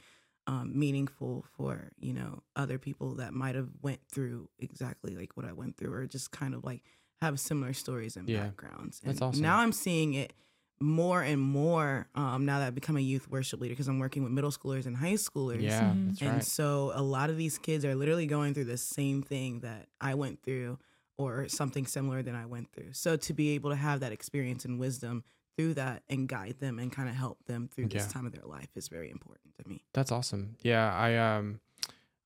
um, 0.50 0.72
meaningful 0.74 1.46
for 1.56 1.92
you 2.00 2.14
know 2.14 2.42
other 2.56 2.78
people 2.80 3.16
that 3.16 3.34
might 3.34 3.54
have 3.56 3.70
went 3.82 4.00
through 4.12 4.50
exactly 4.58 5.16
like 5.16 5.38
what 5.38 5.46
I 5.46 5.54
went 5.54 5.78
through 5.78 5.94
or 5.94 6.08
just 6.08 6.32
kind 6.32 6.54
of 6.56 6.64
like 6.64 6.82
have 7.22 7.40
similar 7.40 7.74
stories 7.74 8.18
and 8.18 8.26
Yeah. 8.28 8.40
backgrounds. 8.40 9.00
That's 9.04 9.22
awesome. 9.22 9.42
Now 9.44 9.58
I'm 9.60 9.72
seeing 9.72 10.14
it 10.16 10.34
more 10.82 11.22
and 11.22 11.42
more 11.42 12.08
um, 12.16 12.46
now 12.46 12.60
that 12.60 12.68
I've 12.68 12.76
become 12.76 12.98
a 12.98 13.02
youth 13.02 13.30
worship 13.30 13.60
leader 13.62 13.74
because 13.74 13.88
I'm 13.90 14.00
working 14.00 14.24
with 14.24 14.32
middle 14.32 14.50
schoolers 14.50 14.86
and 14.86 14.96
high 14.96 15.14
schoolers. 15.28 15.62
Yeah, 15.62 15.82
Mhm. 15.82 16.06
that's 16.08 16.22
And 16.22 16.36
right. 16.36 16.44
so 16.44 16.92
a 16.96 17.02
lot 17.04 17.30
of 17.30 17.38
these 17.38 17.58
kids 17.60 17.84
are 17.86 17.94
literally 17.96 18.26
going 18.26 18.54
through 18.54 18.66
the 18.66 18.78
same 18.78 19.22
thing 19.22 19.60
that 19.60 19.88
I 20.02 20.16
went 20.16 20.42
through 20.42 20.80
or 21.18 21.48
something 21.50 21.86
similar 21.86 22.24
than 22.24 22.34
I 22.34 22.46
went 22.46 22.72
through. 22.72 22.94
So 22.94 23.18
to 23.18 23.34
be 23.34 23.50
able 23.56 23.70
to 23.72 23.76
have 23.76 24.00
that 24.00 24.14
experience 24.14 24.64
and 24.66 24.80
wisdom 24.80 25.24
through 25.60 25.74
that 25.74 26.04
and 26.10 26.30
guide 26.30 26.56
them 26.62 26.80
and 26.80 26.90
kind 26.90 27.10
of 27.10 27.16
help 27.16 27.44
them 27.44 27.68
through 27.68 27.88
this 27.88 28.08
time 28.08 28.26
of 28.26 28.32
their 28.32 28.46
life 28.46 28.70
is 28.76 28.88
very 28.88 29.12
important 29.12 29.54
to 29.62 29.68
me. 29.68 29.84
That's 29.94 30.10
awesome. 30.10 30.56
Yeah, 30.62 30.90
I 30.94 31.18
um, 31.18 31.60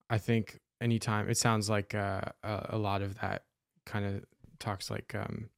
I 0.08 0.20
think 0.20 0.60
anytime 0.80 1.28
it 1.28 1.38
sounds 1.38 1.68
like 1.68 1.96
uh, 1.96 2.22
a, 2.44 2.68
a 2.70 2.78
lot 2.78 3.02
of 3.02 3.20
that 3.22 3.46
kind 3.88 4.06
of 4.06 4.24
talks 4.60 4.92
like 4.92 5.16
um, 5.16 5.50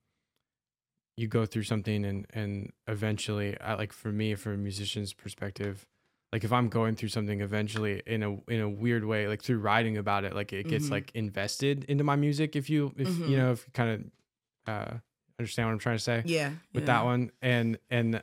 you 1.17 1.27
go 1.27 1.45
through 1.45 1.63
something 1.63 2.05
and 2.05 2.25
and 2.33 2.71
eventually, 2.88 3.59
I, 3.59 3.73
like 3.73 3.91
for 3.91 4.09
me, 4.09 4.35
from 4.35 4.53
a 4.53 4.57
musician's 4.57 5.11
perspective, 5.11 5.85
like 6.31 6.45
if 6.45 6.53
I'm 6.53 6.69
going 6.69 6.95
through 6.95 7.09
something, 7.09 7.41
eventually 7.41 8.01
in 8.05 8.23
a 8.23 8.38
in 8.49 8.61
a 8.61 8.69
weird 8.69 9.03
way, 9.03 9.27
like 9.27 9.41
through 9.41 9.59
writing 9.59 9.97
about 9.97 10.23
it, 10.23 10.33
like 10.33 10.53
it 10.53 10.69
gets 10.69 10.88
Mhm. 10.88 10.91
like 10.91 11.11
invested 11.13 11.83
into 11.89 12.05
my 12.05 12.15
music. 12.15 12.55
If 12.55 12.69
you 12.69 12.93
if 12.97 13.07
you 13.07 13.35
Mhm. 13.35 13.38
know 13.38 13.51
if 13.51 13.65
you 13.67 13.73
kind 13.73 13.89
of 13.91 14.73
uh, 14.73 14.97
understand 15.39 15.67
what 15.67 15.74
I'm 15.74 15.80
trying 15.80 15.98
to 15.98 16.04
say 16.04 16.24
Yeah. 16.26 16.52
with 16.74 16.84
yeah. 16.84 16.88
that 16.88 17.04
one 17.06 17.32
and 17.41 17.78
and 17.89 18.21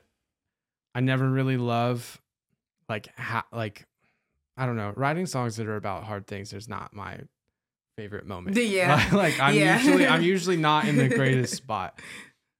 i 0.94 1.00
never 1.00 1.28
really 1.28 1.56
love 1.56 2.20
like 2.88 3.08
ha- 3.18 3.46
like 3.52 3.86
i 4.56 4.64
don't 4.66 4.76
know 4.76 4.92
writing 4.96 5.26
songs 5.26 5.56
that 5.56 5.66
are 5.66 5.76
about 5.76 6.04
hard 6.04 6.26
things 6.26 6.52
is 6.52 6.68
not 6.68 6.94
my 6.94 7.18
favorite 7.96 8.26
moment 8.26 8.56
Yeah. 8.56 9.08
like 9.12 9.38
i'm 9.40 9.54
Yeah. 9.54 9.76
usually 9.78 10.06
i'm 10.06 10.22
usually 10.34 10.56
not 10.56 10.86
in 10.86 10.96
the 10.96 11.08
greatest 11.08 11.54
spot 11.54 11.98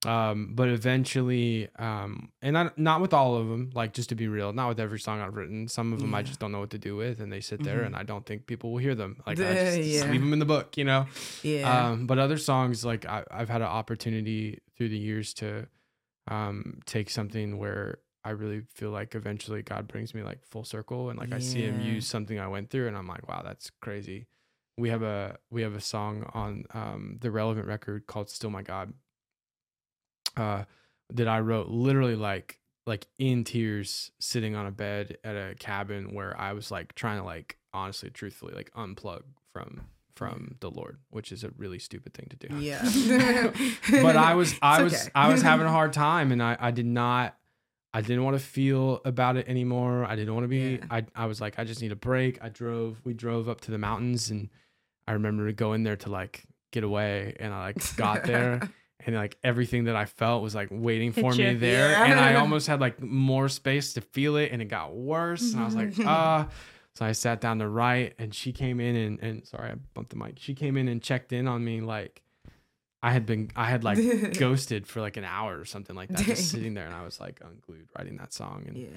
um 0.05 0.53
but 0.55 0.69
eventually 0.69 1.69
um 1.79 2.33
and 2.43 2.59
I, 2.59 2.71
not 2.77 3.01
with 3.01 3.15
all 3.15 3.37
of 3.37 3.49
them 3.49 3.71
like 3.75 3.93
just 3.93 4.09
to 4.09 4.15
be 4.17 4.27
real 4.27 4.53
not 4.53 4.69
with 4.69 4.81
every 4.81 4.99
song 4.99 5.21
i've 5.21 5.37
written. 5.37 5.69
Some 5.69 5.93
of 5.93 6.01
them 6.01 6.13
i 6.15 6.23
just 6.23 6.41
don't 6.41 6.51
know 6.53 6.61
what 6.61 6.71
to 6.71 6.79
do 6.79 6.97
with 6.97 7.21
and 7.21 7.33
they 7.33 7.41
sit 7.41 7.63
there 7.63 7.83
Mhm. 7.83 7.87
and 7.87 7.97
i 7.97 8.03
don't 8.03 8.27
think 8.27 8.47
people 8.47 8.73
will 8.73 8.79
hear 8.79 8.95
them. 8.97 9.23
Like 9.27 9.39
I 9.39 9.43
Yeah, 9.43 9.65
just, 9.77 9.77
just 9.99 10.09
leave 10.11 10.21
them 10.21 10.33
in 10.33 10.39
the 10.39 10.45
book 10.45 10.77
you 10.77 10.85
know? 10.85 11.07
Yeah. 11.43 11.91
um, 11.93 12.07
but 12.09 12.19
other 12.19 12.39
songs, 12.39 12.85
like 12.85 13.07
I, 13.07 13.25
I've 13.31 13.49
had 13.49 13.61
an 13.63 13.69
opportunity 13.69 14.59
through 14.77 14.89
the 14.89 14.99
years 14.99 15.33
to 15.35 15.67
um, 16.29 16.81
take 16.87 17.11
something 17.11 17.59
where 17.59 17.99
I 18.25 18.31
really 18.31 18.63
feel 18.75 18.91
like 18.91 19.15
eventually 19.15 19.63
God 19.63 19.89
brings 19.89 20.15
me 20.15 20.23
like 20.23 20.45
full 20.45 20.65
circle, 20.65 21.11
and 21.11 21.19
like 21.19 21.33
I 21.33 21.39
see 21.41 21.63
Him 21.65 21.81
use 21.81 22.07
something 22.07 22.39
I 22.39 22.47
went 22.47 22.71
through, 22.71 22.87
and 22.89 22.97
I'm 22.97 23.09
like, 23.09 23.29
wow, 23.29 23.43
that's 23.45 23.71
crazy. 23.81 24.27
We 24.79 24.89
have 24.91 25.03
a 25.03 25.39
we 25.51 25.63
have 25.63 25.75
a 25.75 25.81
song 25.81 26.31
on 26.33 26.65
um, 26.73 27.19
the 27.21 27.31
relevant 27.33 27.67
record 27.67 28.07
called 28.07 28.31
"Still 28.31 28.51
My 28.51 28.63
God," 28.63 28.93
uh, 30.37 30.65
that 31.11 31.29
I 31.29 31.41
wrote 31.41 31.69
literally 31.69 32.17
like 32.17 32.59
like 32.87 33.07
in 33.19 33.45
tears, 33.45 34.11
sitting 34.19 34.57
on 34.57 34.67
a 34.67 34.71
bed 34.73 35.19
at 35.23 35.37
a 35.37 35.55
cabin 35.59 36.15
where 36.15 36.39
I 36.41 36.53
was 36.53 36.71
like 36.71 36.95
trying 36.95 37.19
to 37.19 37.25
like 37.25 37.57
honestly, 37.73 38.11
truthfully, 38.11 38.55
like 38.55 38.71
unplug 38.73 39.23
from 39.53 39.83
from 40.15 40.57
the 40.61 40.71
Lord, 40.71 40.99
which 41.11 41.33
is 41.33 41.43
a 41.43 41.51
really 41.57 41.79
stupid 41.79 42.13
thing 42.15 42.29
to 42.31 42.49
do. 42.49 42.57
yeah. 42.59 42.83
but 44.03 44.17
I 44.17 44.35
was 44.35 44.55
I 44.61 44.83
was. 44.83 45.11
I 45.15 45.29
was 45.33 45.43
having 45.43 45.67
a 45.67 45.71
hard 45.79 45.93
time 45.93 46.33
and 46.33 46.43
I 46.43 46.57
I 46.59 46.71
did 46.71 46.87
not 46.87 47.37
I 47.95 48.01
didn't 48.01 48.25
want 48.25 48.39
to 48.39 48.43
feel 48.45 49.01
about 49.05 49.37
it 49.37 49.49
anymore. 49.49 50.05
I 50.05 50.17
didn't 50.17 50.35
want 50.35 50.45
to 50.45 50.49
be 50.49 50.59
Yeah. 50.81 50.87
I 50.91 51.05
I 51.15 51.27
was 51.27 51.41
like 51.41 51.59
I 51.59 51.65
just 51.65 51.81
need 51.83 51.93
a 51.93 51.97
break. 51.97 52.43
I 52.43 52.49
drove 52.49 53.01
we 53.05 53.15
drove 53.15 53.49
up 53.49 53.61
to 53.63 53.71
the 53.71 53.79
mountains 53.79 54.31
and 54.31 54.49
I 55.07 55.13
remember 55.13 55.51
going 55.53 55.83
there 55.83 55.97
to 55.97 56.11
like 56.11 56.45
get 56.73 56.85
away 56.85 57.37
and 57.39 57.53
I 57.53 57.67
like 57.67 57.97
got 57.97 58.25
there 58.25 58.71
and 59.07 59.17
like 59.17 59.37
everything 59.43 59.85
that 59.85 59.97
I 59.97 60.05
felt 60.05 60.43
was 60.43 60.55
like 60.55 60.69
waiting 60.71 61.13
for 61.13 61.33
Hit 61.33 61.39
me 61.39 61.51
you. 61.53 61.59
there 61.59 61.91
Yeah. 61.91 62.05
and 62.05 62.21
I 62.21 62.35
almost 62.43 62.67
had 62.67 62.81
like 62.81 63.01
more 63.03 63.49
space 63.49 63.93
to 63.95 64.01
feel 64.01 64.37
it 64.37 64.51
and 64.53 64.61
it 64.63 64.67
got 64.67 64.95
worse 64.95 65.53
and 65.53 65.63
I 65.63 65.65
was 65.65 65.75
like 65.75 65.95
ah 66.07 66.49
so 66.95 67.07
I 67.07 67.13
sat 67.13 67.41
down 67.41 67.59
to 67.61 67.69
write 67.69 68.15
and 68.19 68.35
she 68.35 68.53
came 68.53 68.81
in 68.81 68.97
and 68.97 69.19
and 69.23 69.47
sorry 69.47 69.71
I 69.71 69.75
bumped 69.95 70.11
the 70.11 70.17
mic 70.17 70.35
she 70.39 70.55
came 70.55 70.77
in 70.77 70.89
and 70.89 71.03
checked 71.03 71.33
in 71.33 71.47
on 71.49 71.65
me 71.65 71.81
like 71.81 72.23
I 73.03 73.11
had 73.11 73.27
been 73.27 73.51
I 73.57 73.65
had 73.67 73.83
like 73.85 73.99
ghosted 74.39 74.87
for 74.87 75.01
like 75.01 75.17
an 75.17 75.25
hour 75.25 75.59
or 75.59 75.65
something 75.65 75.97
like 75.97 76.09
that 76.11 76.19
Dang. 76.19 76.27
just 76.27 76.51
sitting 76.51 76.75
there 76.75 76.87
and 76.87 76.95
I 76.95 77.05
was 77.05 77.19
like 77.21 77.41
unglued 77.45 77.89
writing 77.97 78.17
that 78.19 78.33
song 78.33 78.65
and 78.67 78.77
yeah. 78.77 78.89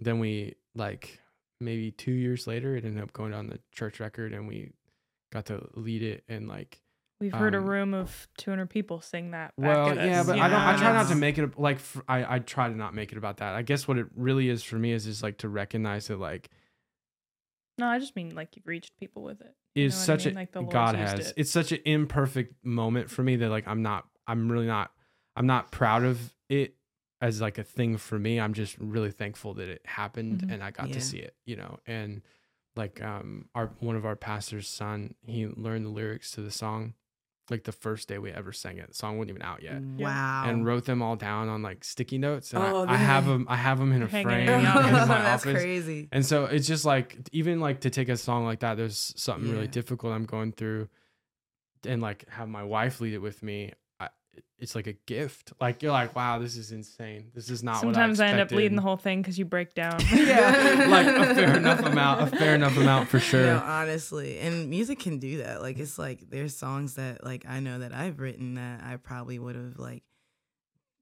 then 0.00 0.18
we 0.18 0.54
like 0.74 1.20
maybe 1.60 1.90
two 1.92 2.12
years 2.12 2.46
later 2.46 2.76
it 2.76 2.84
ended 2.84 3.02
up 3.02 3.12
going 3.12 3.32
on 3.34 3.46
the 3.48 3.60
church 3.70 4.00
record 4.00 4.32
and 4.32 4.48
we 4.48 4.70
got 5.32 5.46
to 5.46 5.66
lead 5.74 6.02
it 6.02 6.24
and 6.28 6.48
like 6.48 6.81
We've 7.22 7.32
heard 7.32 7.54
a 7.54 7.58
Um, 7.58 7.66
room 7.70 7.94
of 7.94 8.28
200 8.36 8.68
people 8.68 9.00
sing 9.00 9.30
that. 9.30 9.54
Back 9.56 9.66
well 9.66 9.88
at 9.90 9.98
us, 9.98 10.04
yeah 10.06 10.22
but 10.24 10.36
you 10.36 10.42
i 10.42 10.48
don't 10.48 10.60
i 10.60 10.76
try 10.76 10.92
not 10.92 11.08
to 11.08 11.14
make 11.14 11.38
it 11.38 11.58
like 11.58 11.76
f- 11.76 12.02
I, 12.08 12.34
I 12.34 12.38
try 12.40 12.68
to 12.68 12.74
not 12.74 12.94
make 12.94 13.12
it 13.12 13.16
about 13.18 13.36
that 13.38 13.54
i 13.54 13.62
guess 13.62 13.86
what 13.88 13.96
it 13.96 14.06
really 14.16 14.48
is 14.48 14.62
for 14.64 14.76
me 14.76 14.90
is 14.92 15.04
just 15.04 15.22
like 15.22 15.38
to 15.38 15.48
recognize 15.48 16.08
that 16.08 16.18
like 16.18 16.50
No, 17.78 17.86
I 17.86 17.98
just 17.98 18.14
mean 18.16 18.34
like 18.34 18.56
you've 18.56 18.66
reached 18.66 18.92
people 18.98 19.22
with 19.22 19.40
it. 19.40 19.54
You 19.74 19.86
is 19.86 19.94
know 19.94 19.98
what 19.98 20.02
I 20.02 20.04
such 20.18 20.26
mean? 20.26 20.34
a 20.34 20.38
Like 20.40 20.52
the 20.52 20.62
god 20.62 20.98
used 20.98 21.10
has 21.18 21.28
it. 21.28 21.34
it's 21.36 21.50
such 21.50 21.72
an 21.72 21.78
imperfect 21.84 22.54
moment 22.64 23.08
for 23.10 23.22
me 23.22 23.36
that 23.36 23.48
like 23.50 23.66
i'm 23.66 23.82
not 23.82 24.04
i'm 24.26 24.50
really 24.52 24.66
not 24.66 24.90
i'm 25.36 25.46
not 25.46 25.70
proud 25.70 26.02
of 26.04 26.34
it 26.48 26.74
as 27.20 27.40
like 27.40 27.56
a 27.58 27.64
thing 27.64 27.96
for 27.96 28.18
me 28.18 28.40
i'm 28.40 28.52
just 28.52 28.76
really 28.78 29.10
thankful 29.12 29.54
that 29.54 29.68
it 29.68 29.80
happened 29.86 30.42
Mhm. 30.42 30.52
and 30.54 30.62
i 30.64 30.70
got 30.72 30.88
Yeah. 30.88 30.94
to 30.94 31.00
see 31.00 31.18
it 31.18 31.36
you 31.46 31.56
know 31.56 31.78
and 31.86 32.22
like 32.76 33.02
um 33.02 33.48
our 33.54 33.70
one 33.80 33.96
of 33.96 34.04
our 34.04 34.16
pastor's 34.16 34.68
son 34.68 35.14
he 35.24 35.46
learned 35.46 35.86
the 35.86 35.90
lyrics 35.90 36.32
to 36.32 36.40
the 36.42 36.50
song 36.50 36.94
like 37.50 37.64
the 37.64 37.72
first 37.72 38.08
day 38.08 38.18
we 38.18 38.30
ever 38.30 38.52
sang 38.52 38.78
it 38.78 38.88
the 38.88 38.94
song 38.94 39.18
wasn't 39.18 39.30
even 39.30 39.42
out 39.42 39.62
yet 39.62 39.80
mm. 39.82 39.98
Wow. 39.98 40.44
and 40.46 40.64
wrote 40.64 40.84
them 40.84 41.02
all 41.02 41.16
down 41.16 41.48
on 41.48 41.62
like 41.62 41.84
sticky 41.84 42.18
notes 42.18 42.52
and 42.52 42.62
Oh, 42.62 42.84
I, 42.86 42.92
I 42.94 42.96
have 42.96 43.26
them 43.26 43.46
i 43.48 43.56
have 43.56 43.78
them 43.78 43.92
in 43.92 44.02
a 44.02 44.06
Hanging 44.06 44.26
frame 44.26 44.48
in 44.48 44.54
in 44.60 44.62
my 44.62 44.70
office. 44.70 45.06
That's 45.08 45.46
office 45.46 45.60
crazy. 45.62 46.08
and 46.12 46.24
so 46.24 46.44
it's 46.46 46.66
just 46.66 46.84
like 46.84 47.16
even 47.32 47.60
like 47.60 47.80
to 47.80 47.90
take 47.90 48.08
a 48.08 48.16
song 48.16 48.44
like 48.44 48.60
that, 48.60 48.76
there's 48.76 49.12
something 49.16 49.50
really 49.50 49.66
difficult 49.68 50.12
I'm 50.12 50.24
going 50.24 50.52
through, 50.52 50.88
and 51.86 52.00
like 52.00 52.28
have 52.28 52.48
my 52.48 52.62
wife 52.62 53.00
lead 53.00 53.14
it 53.14 53.18
with 53.18 53.42
me. 53.42 53.72
I, 54.36 54.40
it's 54.58 54.74
like 54.74 54.86
a 54.86 54.92
gift. 54.92 55.52
Like 55.60 55.82
you're 55.82 55.92
like, 55.92 56.14
wow, 56.14 56.38
this 56.38 56.56
is 56.56 56.72
insane. 56.72 57.30
This 57.34 57.50
is 57.50 57.62
not. 57.62 57.80
Sometimes 57.80 58.18
what 58.18 58.26
I 58.26 58.28
I, 58.28 58.32
end 58.32 58.40
up 58.40 58.50
leading 58.50 58.76
the 58.76 58.82
whole 58.82 58.96
thing 58.96 59.20
because 59.20 59.38
you 59.38 59.44
break 59.44 59.74
down. 59.74 59.98
yeah, 60.12 60.86
like 60.88 61.06
a 61.06 61.34
fair 61.34 61.56
enough 61.56 61.80
amount, 61.84 62.22
a 62.22 62.36
fair 62.36 62.54
enough 62.54 62.76
amount 62.76 63.08
for 63.08 63.18
sure. 63.18 63.46
No, 63.46 63.58
honestly, 63.58 64.38
and 64.38 64.70
music 64.70 65.00
can 65.00 65.18
do 65.18 65.38
that. 65.38 65.62
Like 65.62 65.78
it's 65.78 65.98
like 65.98 66.30
there's 66.30 66.56
songs 66.56 66.94
that 66.94 67.24
like 67.24 67.44
I 67.48 67.60
know 67.60 67.80
that 67.80 67.92
I've 67.92 68.20
written 68.20 68.54
that 68.54 68.82
I 68.82 68.96
probably 68.96 69.38
would 69.38 69.56
have 69.56 69.78
like 69.78 70.04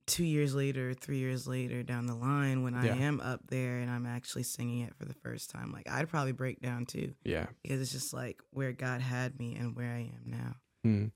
two 0.07 0.25
years 0.25 0.55
later, 0.55 0.93
three 0.93 1.19
years 1.19 1.47
later 1.47 1.83
down 1.83 2.07
the 2.07 2.14
line 2.14 2.64
when 2.64 2.75
I 2.75 2.87
Yeah. 2.87 2.95
am 2.97 3.21
up 3.21 3.43
there 3.49 3.79
and 3.79 3.88
I'm 3.90 4.07
actually 4.07 4.43
singing 4.43 4.81
it 4.81 4.95
for 4.97 5.05
the 5.05 5.14
first 5.14 5.51
time. 5.51 5.71
Like 5.73 5.88
I'd 5.88 6.09
probably 6.09 6.33
break 6.33 6.61
down 6.61 6.85
too 6.85 7.14
yeah. 7.25 7.47
because 7.62 7.81
it's 7.81 7.93
just 7.93 8.12
like 8.12 8.43
where 8.51 8.73
God 8.73 9.01
had 9.01 9.38
me 9.38 9.55
and 9.55 9.77
where 9.77 9.93
I 9.93 10.01
am 10.01 10.23
now. 10.25 10.57
Hmm. 10.85 11.07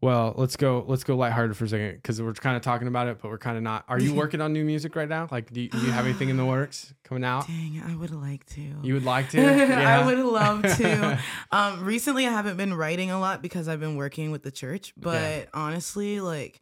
Well, 0.00 0.32
let's 0.36 0.54
go. 0.56 0.84
Let's 0.86 1.02
go 1.02 1.16
lighthearted 1.16 1.56
for 1.56 1.64
a 1.64 1.68
second 1.68 1.96
because 1.96 2.22
we're 2.22 2.32
kind 2.34 2.56
of 2.56 2.62
talking 2.62 2.86
about 2.86 3.08
it, 3.08 3.18
but 3.20 3.30
we're 3.32 3.38
kind 3.38 3.56
of 3.56 3.64
not. 3.64 3.84
Are 3.88 3.98
you 3.98 4.14
working 4.22 4.40
on 4.40 4.52
new 4.52 4.64
music 4.64 4.94
right 4.94 5.08
now? 5.08 5.26
Like, 5.28 5.52
do 5.52 5.60
you, 5.60 5.68
do 5.68 5.78
you 5.78 5.90
have 5.90 6.04
anything 6.04 6.28
in 6.28 6.36
the 6.36 6.44
works 6.44 6.94
coming 7.02 7.24
out? 7.24 7.48
Dang, 7.48 7.82
I 7.84 7.96
would 7.96 8.12
like 8.14 8.46
to. 8.50 8.60
You 8.82 8.94
would 8.94 9.04
like 9.04 9.30
to? 9.30 9.42
I 9.44 10.06
would 10.06 10.18
love 10.20 10.62
to. 10.62 11.18
Um, 11.50 11.82
recently, 11.84 12.26
I 12.28 12.30
haven't 12.30 12.56
been 12.58 12.74
writing 12.74 13.10
a 13.10 13.18
lot 13.18 13.42
because 13.42 13.66
I've 13.66 13.80
been 13.80 13.96
working 13.96 14.30
with 14.30 14.44
the 14.44 14.52
church. 14.52 14.92
But 14.96 15.14
Yeah. 15.20 15.44
honestly, 15.52 16.20
like, 16.20 16.60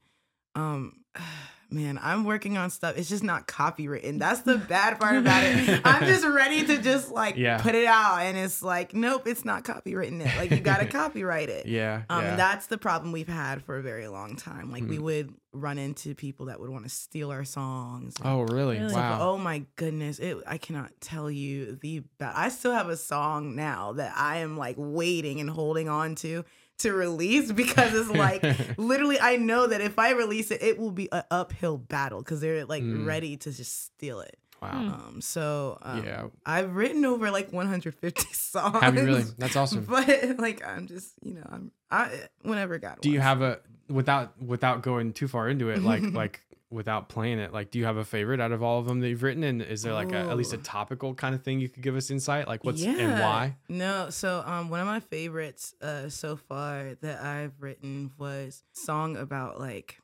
um, 0.55 0.95
man, 1.71 1.99
I'm 2.03 2.25
working 2.25 2.57
on 2.57 2.71
stuff. 2.71 2.97
It's 2.97 3.09
just 3.09 3.23
not 3.25 3.47
copywritten. 3.49 4.19
That's 4.19 4.41
the 4.43 4.57
bad 4.69 4.99
part 5.01 5.17
about 5.17 5.43
it. 5.45 5.81
I'm 5.85 6.05
just 6.07 6.25
ready 6.27 6.65
to 6.67 6.79
just 6.79 7.11
like 7.11 7.37
Yeah. 7.37 7.59
put 7.59 7.75
it 7.75 7.87
out, 7.87 8.21
and 8.21 8.37
it's 8.37 8.63
like, 8.63 8.95
nope, 8.95 9.27
it's 9.27 9.45
not 9.45 9.65
copywritten. 9.65 10.21
It 10.21 10.37
like 10.37 10.51
you 10.51 10.61
got 10.61 10.79
to 10.79 10.87
copyright 10.87 11.49
it. 11.49 11.67
yeah. 11.67 12.03
Um, 12.09 12.23
yeah. 12.25 12.37
that's 12.37 12.67
the 12.67 12.79
problem 12.79 13.13
we've 13.13 13.29
had 13.29 13.63
for 13.63 13.77
a 13.79 13.83
very 13.83 14.09
long 14.09 14.37
time. 14.37 14.71
Like 14.71 14.85
we 14.85 14.97
Hmm. 14.97 15.03
would 15.05 15.35
run 15.53 15.79
into 15.79 16.15
people 16.15 16.47
that 16.47 16.61
would 16.61 16.69
want 16.69 16.85
to 16.85 16.91
steal 16.91 17.31
our 17.31 17.45
songs. 17.45 18.15
oh, 18.23 18.43
really? 18.43 18.79
Really? 18.79 18.93
Wow. 18.93 19.19
Oh 19.33 19.39
my 19.39 19.65
goodness. 19.77 20.19
It 20.19 20.37
I 20.47 20.59
cannot 20.59 20.91
tell 21.01 21.31
you 21.31 21.77
the 21.81 22.03
ba- 22.19 22.33
I 22.37 22.51
still 22.51 22.73
have 22.73 22.89
a 22.91 22.97
song 22.97 23.57
now 23.57 23.93
that 23.95 24.13
I 24.17 24.39
am 24.39 24.57
like 24.59 24.77
waiting 24.79 25.41
and 25.41 25.49
holding 25.49 25.89
on 25.89 26.15
to 26.17 26.45
to 26.79 26.93
release 26.93 27.51
because 27.53 27.95
it's 27.95 28.11
like 28.11 28.43
literally 28.79 29.19
I 29.21 29.37
know 29.37 29.67
that 29.67 29.81
if 29.81 29.99
I 29.99 30.11
release 30.13 30.51
it 30.51 30.63
it 30.63 30.79
will 30.79 30.91
be 30.91 31.09
an 31.13 31.23
uphill 31.31 31.79
battle 31.79 32.23
cuz 32.23 32.41
they're 32.41 32.65
like 32.67 32.83
Mm. 32.83 33.07
ready 33.07 33.37
to 33.39 33.53
just 33.53 33.85
steal 33.87 34.21
it. 34.21 34.39
Wow. 34.63 34.71
Hmm. 34.71 34.89
Um, 34.89 35.21
so 35.21 35.79
um, 35.83 36.05
Yeah. 36.05 36.27
I've 36.47 36.75
written 36.75 37.05
over 37.05 37.31
like 37.31 37.53
150 37.53 38.27
songs. 38.33 38.83
Have 38.83 38.95
you 38.97 39.05
really? 39.05 39.25
That's 39.39 39.55
awesome. 39.57 39.85
But 39.89 40.39
like, 40.39 40.67
I'm 40.67 40.87
just, 40.87 41.13
you 41.23 41.35
know, 41.35 41.43
I'm, 41.51 41.73
I 41.91 42.11
whenever 42.43 42.79
God. 42.79 42.99
Do 43.03 43.11
you 43.11 43.21
have 43.21 43.43
a 43.43 43.61
without 43.89 44.41
without 44.43 44.83
going 44.83 45.13
too 45.13 45.29
far 45.29 45.49
into 45.49 45.69
it, 45.71 45.83
like 45.83 46.03
like 46.03 46.41
without 46.71 47.09
playing 47.09 47.39
it, 47.39 47.53
like 47.53 47.71
do 47.71 47.79
you 47.79 47.85
have 47.85 47.97
a 47.97 48.05
favorite 48.05 48.41
out 48.41 48.53
of 48.53 48.63
all 48.63 48.79
of 48.79 48.87
them 48.87 49.01
that 49.01 49.09
you've 49.09 49.23
written? 49.23 49.45
And 49.45 49.63
is 49.63 49.83
there 49.83 49.95
like 49.95 50.13
a, 50.13 50.19
at 50.19 50.37
least 50.37 50.53
a 50.53 50.59
topical 50.59 51.15
kind 51.15 51.35
of 51.35 51.43
thing 51.43 51.61
you 51.61 51.69
could 51.69 51.83
give 51.83 51.97
us 51.97 52.11
insight? 52.11 52.49
Like 52.49 52.65
what's 52.65 52.83
and 52.83 53.21
why? 53.21 53.57
No, 53.69 54.11
so 54.11 54.43
um, 54.45 54.69
one 54.69 54.81
of 54.81 54.87
my 54.87 55.01
favorites 55.01 55.75
uh 55.81 56.09
so 56.09 56.37
far 56.37 56.95
that 57.03 57.23
I've 57.23 57.53
written 57.61 58.13
was 58.19 58.65
song 58.73 59.17
about 59.17 59.61
like, 59.61 59.99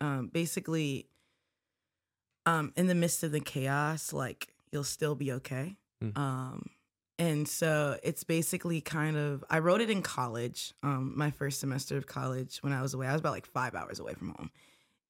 um, 0.00 0.28
basically, 0.32 1.08
um, 2.46 2.72
in 2.76 2.86
the 2.86 2.94
midst 2.94 3.22
of 3.22 3.32
the 3.32 3.40
chaos, 3.40 4.12
like 4.12 4.54
you'll 4.70 4.84
still 4.84 5.14
be 5.14 5.32
okay. 5.32 5.76
Mm. 6.02 6.18
Um, 6.18 6.70
and 7.18 7.46
so 7.48 7.96
it's 8.02 8.24
basically 8.24 8.80
kind 8.80 9.16
of 9.16 9.44
I 9.48 9.60
wrote 9.60 9.80
it 9.80 9.90
in 9.90 10.02
college, 10.02 10.74
um, 10.82 11.12
my 11.16 11.30
first 11.30 11.60
semester 11.60 11.96
of 11.96 12.06
college 12.06 12.58
when 12.58 12.72
I 12.72 12.82
was 12.82 12.94
away. 12.94 13.06
I 13.06 13.12
was 13.12 13.20
about 13.20 13.32
like 13.32 13.46
five 13.46 13.74
hours 13.74 14.00
away 14.00 14.14
from 14.14 14.28
home, 14.30 14.50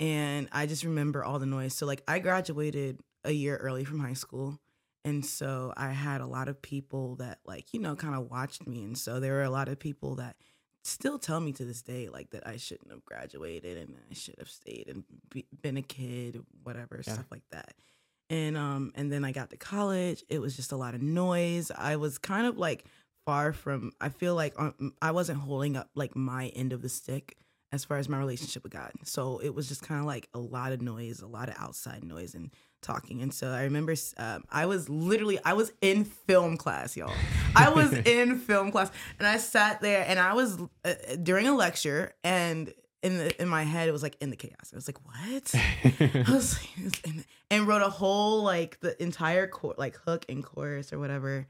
and 0.01 0.49
I 0.53 0.67
just 0.67 0.85
remember 0.85 1.25
all 1.25 1.39
the 1.39 1.47
noise. 1.47 1.75
So 1.75 1.87
like 1.87 2.03
I 2.09 2.19
graduated 2.19 3.01
a 3.25 3.33
year 3.33 3.57
early 3.57 3.85
from 3.85 4.01
high 4.01 4.13
school. 4.15 4.59
And 5.07 5.25
so 5.25 5.73
I 5.77 5.91
had 5.91 6.21
a 6.21 6.27
lot 6.27 6.49
of 6.49 6.63
people 6.63 7.17
that 7.17 7.39
like, 7.45 7.73
you 7.75 7.81
know, 7.81 7.95
kind 7.95 8.15
of 8.15 8.31
watched 8.31 8.67
me. 8.67 8.83
And 8.85 8.97
so 8.97 9.21
there 9.21 9.35
were 9.35 9.43
a 9.43 9.51
lot 9.51 9.69
of 9.69 9.79
people 9.79 10.15
that 10.17 10.37
still 10.83 11.19
tell 11.19 11.41
me 11.41 11.53
to 11.53 11.65
this 11.65 11.83
day 11.83 12.09
like 12.09 12.31
that 12.31 12.47
I 12.47 12.57
shouldn't 12.57 12.91
have 12.91 13.05
graduated 13.05 13.77
and 13.79 13.95
I 14.11 14.15
should 14.15 14.37
have 14.39 14.49
stayed 14.51 14.89
and 14.89 15.05
be, 15.31 15.47
been 15.63 15.77
a 15.77 15.83
kid, 15.83 16.41
whatever, 16.63 17.03
Yeah. 17.07 17.13
stuff 17.15 17.27
like 17.31 17.49
that. 17.51 17.75
And 18.31 18.57
um 18.57 18.93
and 18.95 19.13
then 19.13 19.25
I 19.25 19.33
got 19.33 19.51
to 19.51 19.57
college. 19.59 20.25
It 20.31 20.41
was 20.41 20.57
just 20.57 20.73
a 20.73 20.77
lot 20.77 20.95
of 20.95 21.03
noise. 21.03 21.71
I 21.77 21.97
was 21.97 22.17
kind 22.19 22.47
of 22.47 22.57
like 22.59 22.87
far 23.27 23.53
from 23.53 23.93
I 24.01 24.09
feel 24.09 24.35
like 24.35 24.55
um, 24.59 24.95
I 25.03 25.11
wasn't 25.13 25.41
holding 25.41 25.77
up 25.77 25.91
like 25.95 26.17
my 26.17 26.49
end 26.49 26.73
of 26.73 26.81
the 26.83 26.89
stick 26.89 27.37
as 27.75 27.85
far 27.85 27.99
as 27.99 28.09
my 28.09 28.19
relationship 28.19 28.63
with 28.63 28.73
God. 28.73 28.93
So 29.05 29.39
it 29.39 29.55
was 29.55 29.69
just 29.69 29.83
kind 29.83 30.01
of 30.01 30.07
like 30.07 30.29
a 30.33 30.39
lot 30.39 30.73
of 30.73 30.81
noise, 30.81 31.21
a 31.21 31.27
lot 31.27 31.49
of 31.49 31.57
outside 31.59 32.05
noise 32.05 32.35
and 32.35 32.51
talking. 32.81 33.23
And 33.23 33.33
so 33.33 33.49
I 33.51 33.65
remember 33.65 33.95
um, 34.17 34.45
I 34.51 34.67
was 34.67 34.89
literally 34.89 35.39
I 35.45 35.55
was 35.55 35.73
in 35.81 36.05
film 36.05 36.57
class, 36.57 36.97
y'all. 36.97 37.13
I 37.55 37.71
was 37.71 37.93
in 38.07 38.39
film 38.39 38.71
class 38.71 38.91
and 39.19 39.27
I 39.27 39.39
sat 39.39 39.81
there 39.81 40.05
and 40.07 40.19
I 40.19 40.35
was 40.35 40.59
uh, 40.85 40.95
during 41.23 41.47
a 41.47 41.55
lecture 41.55 42.13
and 42.23 42.73
in 43.03 43.19
the 43.19 43.43
in 43.43 43.49
my 43.49 43.65
head 43.65 43.89
it 43.89 43.93
was 43.93 44.03
like 44.03 44.17
in 44.21 44.31
the 44.31 44.37
chaos. 44.37 44.71
I 44.73 44.77
was 44.77 44.89
like, 44.89 44.99
"What?" 45.05 45.55
I 45.55 46.33
was 46.33 46.59
like, 47.07 47.27
and 47.51 47.67
wrote 47.67 47.83
a 47.83 47.91
whole 47.91 48.43
like 48.43 48.81
the 48.81 49.01
entire 49.03 49.47
chor- 49.47 49.75
like 49.77 49.97
hook 49.97 50.25
and 50.29 50.43
chorus 50.43 50.93
or 50.93 50.99
whatever 50.99 51.47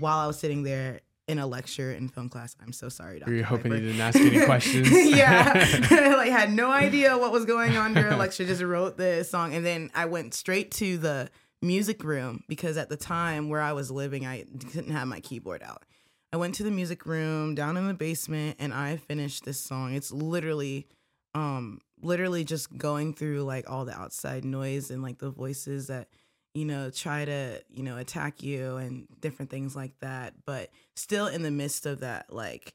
while 0.00 0.18
I 0.18 0.26
was 0.26 0.38
sitting 0.38 0.64
there 0.64 1.00
in 1.28 1.38
a 1.38 1.46
lecture 1.46 1.92
in 1.92 2.08
film 2.08 2.28
class. 2.28 2.54
I'm 2.62 2.72
so 2.72 2.88
sorry, 2.88 3.18
Dr. 3.18 3.30
Were 3.30 3.36
you 3.36 3.44
hoping 3.44 3.72
Piper. 3.72 3.82
you 3.82 3.88
didn't 3.88 4.00
ask 4.00 4.18
any 4.18 4.44
questions? 4.44 4.88
yeah, 5.16 5.52
like 5.90 6.30
had 6.30 6.52
no 6.52 6.70
idea 6.70 7.16
what 7.18 7.32
was 7.32 7.44
going 7.44 7.76
on 7.76 7.94
during 7.94 8.12
a 8.12 8.16
lecture. 8.16 8.44
Just 8.44 8.62
wrote 8.62 8.96
the 8.96 9.24
song, 9.24 9.54
and 9.54 9.64
then 9.66 9.90
I 9.94 10.04
went 10.06 10.34
straight 10.34 10.70
to 10.72 10.98
the 10.98 11.30
music 11.62 12.04
room 12.04 12.44
because 12.48 12.76
at 12.76 12.88
the 12.88 12.96
time 12.96 13.48
where 13.48 13.60
I 13.60 13.72
was 13.72 13.90
living, 13.90 14.26
I 14.26 14.44
didn't 14.56 14.90
have 14.92 15.08
my 15.08 15.20
keyboard 15.20 15.62
out. 15.62 15.84
I 16.32 16.36
went 16.36 16.54
to 16.56 16.62
the 16.62 16.70
music 16.70 17.06
room 17.06 17.54
down 17.54 17.76
in 17.76 17.86
the 17.86 17.94
basement, 17.94 18.56
and 18.58 18.72
I 18.72 18.96
finished 18.96 19.44
this 19.44 19.58
song. 19.58 19.94
It's 19.94 20.12
literally, 20.12 20.86
um, 21.34 21.80
literally 22.02 22.44
just 22.44 22.76
going 22.76 23.14
through 23.14 23.42
like 23.42 23.68
all 23.70 23.84
the 23.84 23.98
outside 23.98 24.44
noise 24.44 24.90
and 24.90 25.02
like 25.02 25.18
the 25.18 25.30
voices 25.30 25.86
that 25.86 26.08
you 26.56 26.64
know 26.64 26.88
try 26.90 27.24
to 27.24 27.60
you 27.68 27.82
know 27.82 27.96
attack 27.98 28.42
you 28.42 28.76
and 28.76 29.06
different 29.20 29.50
things 29.50 29.76
like 29.76 29.92
that 30.00 30.32
but 30.46 30.70
still 30.94 31.26
in 31.26 31.42
the 31.42 31.50
midst 31.50 31.84
of 31.86 32.00
that 32.00 32.32
like 32.32 32.72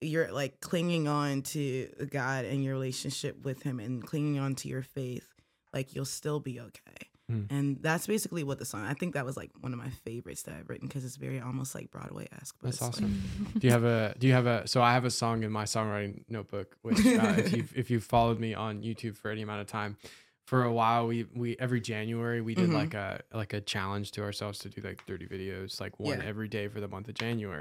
you're 0.00 0.30
like 0.32 0.60
clinging 0.60 1.06
on 1.08 1.42
to 1.42 1.88
God 2.10 2.44
and 2.44 2.62
your 2.64 2.74
relationship 2.74 3.42
with 3.44 3.62
him 3.62 3.80
and 3.80 4.04
clinging 4.04 4.38
on 4.38 4.54
to 4.56 4.68
your 4.68 4.82
faith 4.82 5.26
like 5.72 5.94
you'll 5.94 6.04
still 6.04 6.40
be 6.40 6.60
okay 6.60 7.08
Hmm. 7.30 7.42
and 7.50 7.78
that's 7.80 8.08
basically 8.08 8.42
what 8.42 8.58
the 8.58 8.64
song 8.64 8.84
I 8.84 8.94
think 8.94 9.14
that 9.14 9.24
was 9.24 9.36
like 9.36 9.52
one 9.60 9.72
of 9.72 9.78
my 9.78 9.90
favorites 10.04 10.42
that 10.42 10.56
I've 10.56 10.68
written 10.68 10.88
because 10.88 11.04
it's 11.04 11.14
very 11.14 11.40
almost 11.40 11.72
like 11.72 11.88
Broadway-esque 11.92 12.56
but 12.60 12.72
That's 12.72 12.76
it's, 12.76 12.82
like- 12.82 12.92
awesome. 13.10 13.22
do 13.60 13.66
you 13.68 13.72
have 13.72 13.84
a 13.84 14.12
do 14.18 14.26
you 14.26 14.32
have 14.32 14.46
a 14.46 14.66
so 14.66 14.82
I 14.82 14.92
have 14.92 15.04
a 15.04 15.10
song 15.10 15.44
in 15.44 15.52
my 15.52 15.62
songwriting 15.64 16.24
notebook 16.28 16.76
which 16.82 16.98
uh, 16.98 17.34
if 17.38 17.52
you 17.56 17.64
if 17.76 17.90
you've 17.92 18.02
followed 18.02 18.40
me 18.40 18.54
on 18.54 18.82
YouTube 18.82 19.16
for 19.16 19.30
any 19.30 19.42
amount 19.42 19.60
of 19.60 19.68
time 19.68 19.96
for 20.46 20.64
a 20.64 20.72
while 20.72 21.06
we 21.06 21.24
we 21.34 21.56
every 21.58 21.80
January 21.80 22.40
we 22.40 22.54
did 22.54 22.70
Mhm. 22.70 22.74
like 22.74 22.94
a 22.94 23.20
like 23.32 23.52
a 23.52 23.60
challenge 23.60 24.10
to 24.12 24.22
ourselves 24.22 24.58
to 24.60 24.68
do 24.68 24.80
like 24.82 25.04
30 25.06 25.26
videos 25.26 25.80
like 25.80 25.98
one 26.00 26.18
Yeah. 26.18 26.24
every 26.26 26.48
day 26.48 26.68
for 26.68 26.80
the 26.80 26.88
month 26.88 27.08
of 27.08 27.14
January 27.14 27.60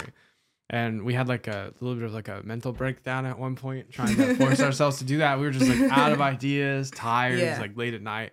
and 0.69 1.03
we 1.03 1.13
had 1.13 1.27
like 1.27 1.47
a 1.47 1.73
little 1.79 1.95
bit 1.95 2.05
of 2.05 2.13
like 2.13 2.27
a 2.27 2.41
mental 2.43 2.71
breakdown 2.71 3.25
at 3.25 3.37
one 3.37 3.55
point 3.55 3.91
trying 3.91 4.15
to 4.15 4.35
force 4.35 4.59
ourselves 4.67 4.97
to 4.99 5.03
do 5.05 5.19
that 5.19 5.37
we 5.39 5.45
were 5.45 5.51
just 5.51 5.69
like 5.69 5.91
out 5.91 6.11
of 6.11 6.21
ideas 6.33 6.89
tired 6.91 7.39
Yeah. 7.39 7.59
like 7.59 7.77
late 7.77 7.93
at 7.93 8.01
night 8.01 8.31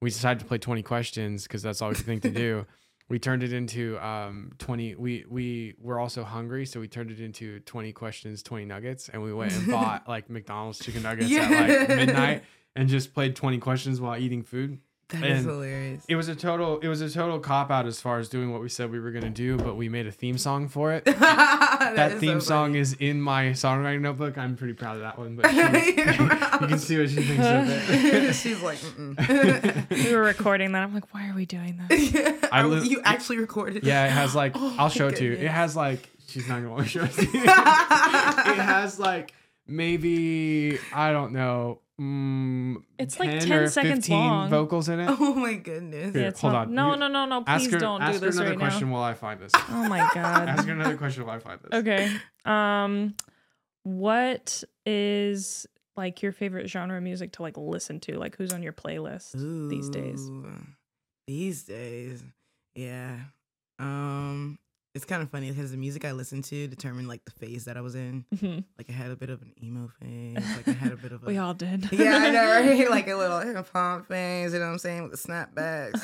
we 0.00 0.08
decided 0.10 0.40
to 0.40 0.46
play 0.46 0.58
20 0.58 0.82
questions 0.82 1.42
because 1.44 1.62
that's 1.62 1.82
all 1.82 1.90
we 1.90 1.94
could 1.94 2.06
think 2.06 2.22
to 2.22 2.30
do 2.30 2.64
we 3.10 3.18
turned 3.18 3.42
it 3.42 3.52
into 3.52 3.98
um 4.04 4.52
20 4.58 4.94
we 4.94 5.24
we 5.28 5.74
were 5.78 5.98
also 5.98 6.24
hungry 6.24 6.64
so 6.64 6.80
we 6.80 6.88
turned 6.88 7.10
it 7.10 7.20
into 7.20 7.60
20 7.60 7.92
questions 7.92 8.42
20 8.42 8.64
nuggets 8.64 9.08
and 9.10 9.22
we 9.22 9.32
went 9.32 9.52
and 9.52 9.68
bought 9.70 10.08
like 10.08 10.30
mcdonald's 10.30 10.78
chicken 10.78 11.02
nuggets 11.02 11.30
at 11.32 11.50
like 11.50 11.88
midnight 11.88 12.44
and 12.76 12.88
just 12.88 13.12
played 13.14 13.34
20 13.36 13.58
questions 13.58 14.00
while 14.00 14.18
eating 14.18 14.42
food 14.42 14.78
that 15.08 15.24
is 15.24 15.38
and 15.38 15.46
hilarious 15.50 16.04
it 16.08 16.14
was 16.14 16.28
a 16.28 16.36
total 16.36 16.78
it 16.78 16.86
was 16.86 17.00
a 17.00 17.10
total 17.10 17.40
cop 17.40 17.68
out 17.68 17.84
as 17.84 18.00
far 18.00 18.20
as 18.20 18.28
doing 18.28 18.52
what 18.52 18.60
we 18.60 18.68
said 18.68 18.92
we 18.92 19.00
were 19.00 19.10
going 19.10 19.24
to 19.24 19.28
do 19.28 19.56
but 19.56 19.74
we 19.74 19.88
made 19.88 20.06
a 20.06 20.12
theme 20.12 20.38
song 20.38 20.68
for 20.68 20.92
it 20.92 21.04
that, 21.04 21.92
that 21.96 22.12
is 22.12 22.20
theme 22.20 22.40
so 22.40 22.46
song 22.46 22.76
is 22.76 22.92
in 23.00 23.20
my 23.20 23.46
songwriting 23.46 24.02
notebook 24.02 24.38
i'm 24.38 24.54
pretty 24.54 24.72
proud 24.72 24.94
of 24.94 25.02
that 25.02 25.18
one 25.18 25.34
but 25.34 25.50
she- 25.50 25.56
you 25.96 26.68
can 26.68 26.78
see 26.78 26.96
what 26.96 27.10
she 27.10 27.16
thinks 27.24 27.44
of 27.44 27.68
it 27.92 28.34
she's 28.36 28.62
like 28.62 28.78
we 29.90 30.14
were 30.14 30.22
recording 30.22 30.70
that. 30.72 30.82
I'm 30.84 30.94
like, 30.94 31.12
why 31.12 31.28
are 31.28 31.34
we 31.34 31.44
doing 31.46 31.80
this? 31.88 32.14
I 32.52 32.62
lit- 32.62 32.88
you 32.88 33.00
actually 33.02 33.38
recorded 33.38 33.78
it. 33.78 33.84
Yeah, 33.84 34.06
it 34.06 34.10
has 34.10 34.34
like 34.36 34.52
Oh 34.56 34.76
I'll 34.78 34.88
show 34.90 35.08
it 35.08 35.16
to 35.16 35.24
you. 35.24 35.32
It 35.32 35.48
has 35.50 35.74
like 35.74 36.08
she's 36.28 36.46
not 36.48 36.56
gonna 36.56 36.70
want 36.70 36.84
to 36.84 36.88
show 36.88 37.02
it 37.02 37.12
to 37.14 37.22
you. 37.24 37.42
it 37.42 37.48
has 38.60 39.00
like 39.00 39.32
maybe 39.66 40.78
I 40.94 41.12
don't 41.12 41.32
know. 41.32 41.80
Mm, 42.00 42.76
It's 42.98 43.20
like 43.20 43.30
10 43.30 43.40
10 43.40 43.52
or 43.58 43.68
seconds 43.68 44.06
15 44.06 44.16
long. 44.18 44.48
vocals 44.50 44.88
in 44.88 45.00
it. 45.00 45.08
oh 45.20 45.34
my 45.34 45.54
goodness 45.54 46.14
Here, 46.14 46.24
Yeah, 46.24 46.30
hold 46.34 46.52
not- 46.54 46.68
on. 46.68 46.74
No, 46.74 46.94
no, 46.94 47.08
no, 47.08 47.26
no. 47.26 47.44
ask 47.46 47.64
Please 47.64 47.74
her, 47.74 47.78
don't 47.78 48.00
ask 48.00 48.18
do 48.20 48.24
her 48.24 48.30
this 48.30 48.38
another 48.38 48.56
question 48.56 48.90
while 48.90 49.02
I 49.02 49.12
find 49.14 49.38
this. 49.38 49.52
Oh 49.54 49.86
my 49.88 49.98
god. 50.14 50.48
ask 50.48 50.66
her 50.66 50.72
another 50.72 50.96
question 50.96 51.26
while 51.26 51.36
I 51.36 51.40
find 51.40 51.60
this. 51.60 51.78
Okay. 51.80 52.16
Um 52.46 53.14
what 53.82 54.64
is 54.86 55.66
like 55.96 56.22
your 56.22 56.32
favorite 56.32 56.68
genre 56.70 56.96
of 56.96 57.02
music 57.02 57.32
to 57.32 57.42
like 57.42 57.58
listen 57.58 58.00
to? 58.00 58.18
Like 58.18 58.36
who's 58.36 58.52
on 58.54 58.62
your 58.62 58.72
playlist 58.72 59.32
these 59.68 59.90
days? 59.90 60.30
These 61.26 61.64
days, 61.64 62.22
yeah. 62.74 63.16
Um, 63.78 64.58
it's 64.94 65.04
kind 65.04 65.22
of 65.22 65.30
funny 65.30 65.50
because 65.50 65.70
the 65.70 65.76
music 65.76 66.04
I 66.04 66.12
listened 66.12 66.44
to 66.44 66.66
determined 66.66 67.06
like 67.08 67.24
the 67.24 67.30
phase 67.30 67.66
that 67.66 67.76
I 67.76 67.80
was 67.80 67.94
in. 67.94 68.24
Mhm. 68.34 68.64
Like 68.76 68.90
I 68.90 68.92
had 68.92 69.10
a 69.10 69.16
bit 69.16 69.30
of 69.30 69.40
an 69.42 69.52
emo 69.62 69.88
phase. 70.00 70.36
Like 70.56 70.68
I 70.68 70.72
had 70.72 70.92
a 70.92 70.96
bit 70.96 71.12
of 71.12 71.22
a 71.22 71.26
we 71.26 71.38
all 71.38 71.54
did. 71.54 71.88
yeah, 71.92 72.16
I 72.16 72.30
know, 72.30 72.44
right? 72.78 72.90
Like 72.90 73.06
a 73.08 73.14
little 73.14 73.38
hip 73.40 73.68
hop 73.72 74.08
phase. 74.08 74.52
You 74.52 74.58
know 74.58 74.66
what 74.66 74.72
I'm 74.72 74.78
saying 74.78 75.02
with 75.08 75.12
the 75.12 75.18
snapbacks. 75.18 76.02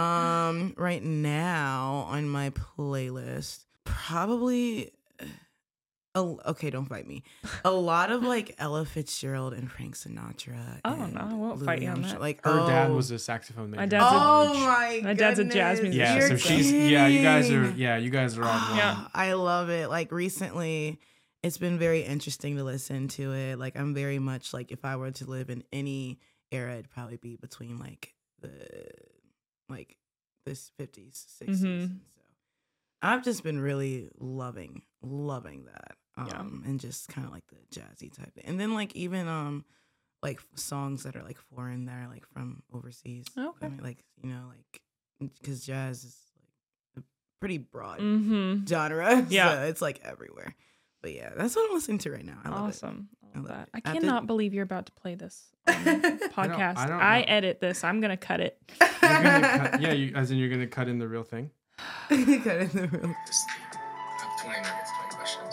Um, 0.00 0.74
right 0.76 1.02
now 1.02 2.06
on 2.08 2.28
my 2.28 2.50
playlist, 2.50 3.64
probably. 3.84 4.92
Oh, 6.18 6.40
okay, 6.46 6.70
don't 6.70 6.86
fight 6.86 7.06
me. 7.06 7.22
A 7.62 7.70
lot 7.70 8.10
of 8.10 8.22
like 8.22 8.54
Ella 8.58 8.86
Fitzgerald 8.86 9.52
and 9.52 9.70
Frank 9.70 9.94
Sinatra. 9.96 10.80
Oh, 10.82 10.94
and 11.02 11.12
no, 11.14 11.20
I 11.20 11.34
won't 11.34 11.58
Louis 11.58 11.66
fight 11.66 11.82
you 11.82 11.88
on 11.88 11.96
Armstrong. 11.98 12.14
that. 12.14 12.20
Like 12.22 12.42
Her 12.44 12.66
dad 12.66 12.90
oh. 12.90 12.94
was 12.94 13.10
a 13.10 13.18
saxophone 13.18 13.70
major. 13.70 13.76
My 13.76 13.82
in 13.84 13.88
dad's 13.90 14.02
a- 14.02 14.06
Oh 14.06 14.10
college. 14.10 14.58
my 14.60 15.00
My 15.04 15.12
dad's 15.14 15.38
a 15.38 15.44
jazz 15.44 15.78
goodness. 15.80 15.96
Yeah, 15.96 16.14
musician. 16.14 16.38
so 16.38 16.48
You're 16.54 16.62
she's 16.62 16.72
yeah, 16.72 17.06
you 17.06 17.22
guys 17.22 17.50
are 17.50 17.70
yeah, 17.72 17.96
you 17.98 18.08
guys 18.10 18.38
are 18.38 18.44
on. 18.44 18.76
Yeah. 18.78 19.06
I 19.14 19.34
love 19.34 19.68
it. 19.68 19.90
Like 19.90 20.10
recently, 20.10 20.98
it's 21.42 21.58
been 21.58 21.78
very 21.78 22.00
interesting 22.00 22.56
to 22.56 22.64
listen 22.64 23.08
to 23.08 23.32
it. 23.34 23.58
Like 23.58 23.78
I'm 23.78 23.92
very 23.92 24.18
much 24.18 24.54
like 24.54 24.72
if 24.72 24.84
I 24.86 24.96
were 24.96 25.10
to 25.10 25.26
live 25.30 25.50
in 25.50 25.64
any 25.70 26.18
era, 26.50 26.72
it'd 26.74 26.88
probably 26.90 27.18
be 27.18 27.36
between 27.36 27.76
like 27.78 28.14
the 28.40 28.88
like 29.68 29.96
this 30.46 30.70
50s, 30.80 31.26
60s. 31.42 31.60
Mhm. 31.60 31.88
So 31.88 32.22
I've 33.02 33.22
just 33.22 33.42
been 33.42 33.60
really 33.60 34.08
loving, 34.18 34.82
loving 35.02 35.66
that. 35.66 35.96
Um 36.16 36.26
Yeah. 36.28 36.70
and 36.70 36.80
just 36.80 37.08
kind 37.08 37.26
of 37.26 37.32
like 37.32 37.44
the 37.48 37.56
jazzy 37.78 38.12
type. 38.12 38.32
And 38.44 38.58
then 38.58 38.74
like 38.74 38.94
even 38.96 39.28
um 39.28 39.64
like 40.22 40.40
songs 40.54 41.02
that 41.04 41.14
are 41.16 41.22
like 41.22 41.38
foreign 41.38 41.86
that 41.86 42.04
are 42.04 42.08
like 42.08 42.26
from 42.26 42.62
overseas. 42.72 43.26
Okay. 43.36 43.66
I 43.66 43.68
mean 43.68 43.80
like, 43.82 43.98
you 44.22 44.30
know, 44.30 44.44
like 44.48 45.30
cuz 45.44 45.64
jazz 45.64 46.04
is 46.04 46.16
like 46.96 47.04
a 47.04 47.06
pretty 47.40 47.58
broad 47.58 48.00
mm-hmm. 48.00 48.64
genre. 48.66 49.26
Yeah. 49.30 49.54
So 49.54 49.62
it's 49.64 49.82
like 49.82 50.00
everywhere. 50.04 50.54
But 51.02 51.12
yeah, 51.12 51.30
that's 51.36 51.54
what 51.54 51.68
I'm 51.68 51.74
listening 51.74 51.98
to 51.98 52.10
right 52.10 52.24
now. 52.24 52.38
I 52.44 52.48
love 52.48 52.68
Awesome. 52.68 53.08
I 53.34 53.38
love 53.38 53.48
that. 53.48 53.62
it. 53.62 53.68
I 53.74 53.78
After- 53.90 54.00
cannot 54.00 54.26
believe 54.26 54.54
you're 54.54 54.64
about 54.64 54.86
to 54.86 54.92
play 54.92 55.14
this 55.14 55.44
on 55.68 55.74
podcast. 55.74 56.78
I, 56.78 56.86
don't 56.86 56.98
know. 56.98 57.04
edit 57.04 57.60
this. 57.60 57.84
I'm 57.84 58.00
gonna 58.00 58.16
cut 58.16 58.40
it. 58.40 58.58
You're 59.02 59.22
gonna 59.22 59.68
cut, 59.70 59.80
yeah, 59.82 59.92
you, 59.92 60.14
as 60.16 60.30
in 60.30 60.38
you're 60.38 60.48
gonna 60.48 60.66
cut 60.66 60.88
in 60.88 60.98
the 60.98 61.06
real 61.06 61.22
thing. 61.22 61.50
Cut 62.08 62.18
in 62.18 62.68
the 62.70 62.88
room. 62.92 63.14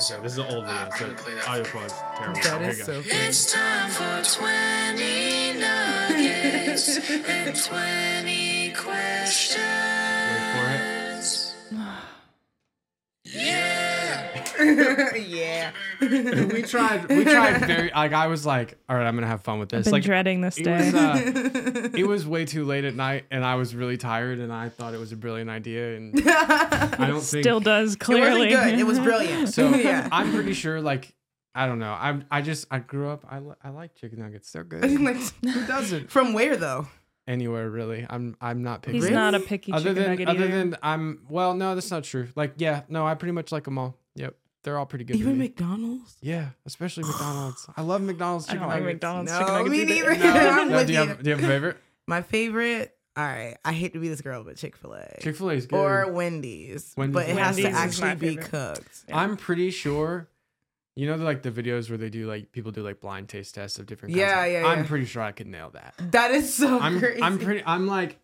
20. 0.08 0.14
Okay, 0.16 0.24
this 0.24 0.32
is 0.34 0.38
an 0.38 0.46
old 0.46 0.66
video, 0.66 0.82
I'm 0.82 0.92
so 0.92 1.06
gonna 1.06 1.18
play 1.18 1.34
that 1.36 1.48
audio 1.48 1.64
for 1.64 1.78
you. 1.78 1.88
quality's 1.88 1.94
terrible. 2.18 2.42
That 2.42 2.62
Here 2.62 2.70
is 2.70 2.78
you 2.80 2.84
so 2.86 3.02
It's 3.06 3.52
time 3.54 3.90
for 3.92 4.24
20 4.40 5.60
nuggets 5.60 7.10
and 7.10 7.56
20 7.56 8.53
Yeah. 15.24 15.72
yeah. 16.02 16.46
we 16.46 16.62
tried. 16.64 17.08
We 17.10 17.24
tried 17.24 17.66
very. 17.66 17.92
Like 17.94 18.14
I 18.14 18.28
was 18.28 18.46
like, 18.46 18.78
all 18.90 18.96
right, 18.96 19.06
I'm 19.06 19.16
gonna 19.16 19.28
have 19.28 19.42
fun 19.42 19.60
with 19.60 19.74
I've 19.74 19.80
this. 19.80 19.86
been 19.88 19.94
Like 19.94 20.04
dreading 20.04 20.42
this 20.42 20.58
it 20.58 20.64
day. 20.64 20.92
was, 20.92 20.94
uh, 20.96 21.90
it 21.96 22.08
was 22.08 22.26
way 22.28 22.46
too 22.46 22.64
late 22.66 22.86
at 22.86 22.96
night, 22.96 23.26
and 23.32 23.44
I 23.44 23.56
was 23.56 23.76
really 23.76 23.98
tired, 23.98 24.40
and 24.40 24.52
I 24.52 24.70
thought 24.70 24.94
it 24.94 25.00
was 25.00 25.12
a 25.12 25.16
brilliant 25.18 25.50
idea, 25.50 25.96
and 25.98 26.14
I 26.28 27.08
don't 27.08 27.22
think 27.22 27.44
Still 27.44 27.60
does 27.60 27.94
It 27.96 28.00
clearly. 28.00 28.48
wasn't 28.54 28.72
good. 28.72 28.80
It 28.80 28.84
was 28.86 29.00
brilliant. 29.00 29.50
So 29.50 29.70
yeah. 29.70 30.08
I'm 30.12 30.32
pretty 30.34 30.54
sure, 30.54 30.82
like, 30.82 31.14
I 31.56 31.66
don't 31.68 31.80
know. 31.80 31.96
I'm. 32.00 32.26
I 32.32 32.42
just. 32.42 32.66
I 32.72 32.80
grew 32.80 33.10
up. 33.10 33.26
I. 33.30 33.40
li- 33.40 33.56
I 33.64 33.70
like 33.70 33.96
chicken 33.96 34.20
nuggets. 34.20 34.52
They're 34.52 34.64
good. 34.64 34.84
Like, 35.02 35.18
Who 35.44 35.66
doesn't? 35.68 36.10
From 36.12 36.34
where 36.34 36.58
though? 36.58 36.88
Anywhere 37.28 37.70
really. 37.70 38.06
I'm. 38.10 38.36
I'm 38.42 38.64
not 38.64 38.82
picky. 38.82 38.98
He's 38.98 39.04
Really? 39.04 39.16
not 39.16 39.34
a 39.36 39.40
picky 39.40 39.72
Other 39.72 39.92
chicken 39.92 39.96
than. 40.04 40.12
nugget 40.12 40.28
Other 40.28 40.44
either. 40.46 40.58
than 40.58 40.78
I'm. 40.84 41.22
Well, 41.30 41.54
no, 41.54 41.74
that's 41.76 41.90
not 41.92 42.04
true. 42.04 42.28
Like, 42.36 42.56
yeah, 42.58 42.82
no, 42.90 43.06
I 43.08 43.14
pretty 43.16 43.32
much 43.32 43.52
like 43.52 43.64
them 43.64 43.78
all. 43.78 43.96
Yep, 44.16 44.36
they're 44.64 44.78
all 44.78 44.86
pretty 44.86 45.06
good. 45.06 45.14
to 45.14 45.20
Even 45.20 45.34
me. 45.38 45.46
McDonald's? 45.46 46.16
Yeah, 46.22 46.50
especially 46.66 47.04
McDonald's. 47.04 47.68
I 47.78 47.82
love 47.82 48.02
McDonald's 48.02 48.46
I 48.50 48.54
chicken 48.54 48.62
don't 48.62 48.70
like 48.70 48.80
nuggets. 48.82 48.94
McDonald's 48.96 49.32
No, 49.32 49.40
chicken 49.40 49.54
nuggets 49.54 49.72
me 49.72 49.98
either. 50.00 50.12
neither. 50.16 50.30
I'm 50.50 50.70
No, 50.70 50.76
with 50.78 50.88
do 50.88 50.94
you, 50.94 51.00
you. 51.02 51.08
have, 51.08 51.24
do 51.24 51.30
you 51.30 51.36
have 51.36 51.44
a 51.44 51.48
favorite? 51.48 51.78
My 52.08 52.22
favorite. 52.22 52.96
All 53.16 53.24
right. 53.24 53.58
I 53.64 53.74
hate 53.74 53.94
to 53.94 54.00
be 54.00 54.08
this 54.10 54.22
girl, 54.22 54.44
but 54.44 54.56
Chick 54.58 54.76
Fil 54.76 54.94
A 54.94 55.08
Chick 55.22 55.36
Fil 55.36 55.50
A 55.52 55.54
is 55.54 55.68
good. 55.68 55.78
or 55.78 56.12
Wendy's, 56.12 56.94
Wendy's 56.98 57.14
but 57.14 57.28
it 57.30 57.34
is 57.34 57.38
has 57.38 57.56
to 57.58 57.64
Wendy's 57.64 57.80
is 57.96 58.02
actually 58.02 58.30
be 58.30 58.36
cooked. 58.38 59.04
Yeah. 59.08 59.18
I'm 59.20 59.38
pretty 59.38 59.70
sure. 59.70 60.30
You 60.96 61.08
know, 61.08 61.16
like 61.16 61.42
the 61.42 61.50
videos 61.52 61.90
where 61.90 61.98
they 61.98 62.10
do 62.10 62.28
like 62.28 62.52
people 62.52 62.72
do 62.72 62.82
like 62.84 63.02
blind 63.02 63.28
taste 63.30 63.56
tests 63.56 63.80
of 63.80 63.86
different. 63.88 64.16
Yeah, 64.16 64.34
kinds 64.34 64.46
of- 64.56 64.62
yeah, 64.62 64.68
I'm 64.68 64.86
pretty 64.86 65.06
sure 65.06 65.22
I 65.24 65.32
could 65.32 65.48
nail 65.48 65.72
that. 65.74 65.96
That 66.12 66.32
is 66.32 66.54
so 66.54 66.80
I'm. 66.80 67.00
crazy. 67.00 67.22
I'm 67.22 67.40
pretty. 67.40 67.64
I'm 67.66 67.88
like. 67.88 68.20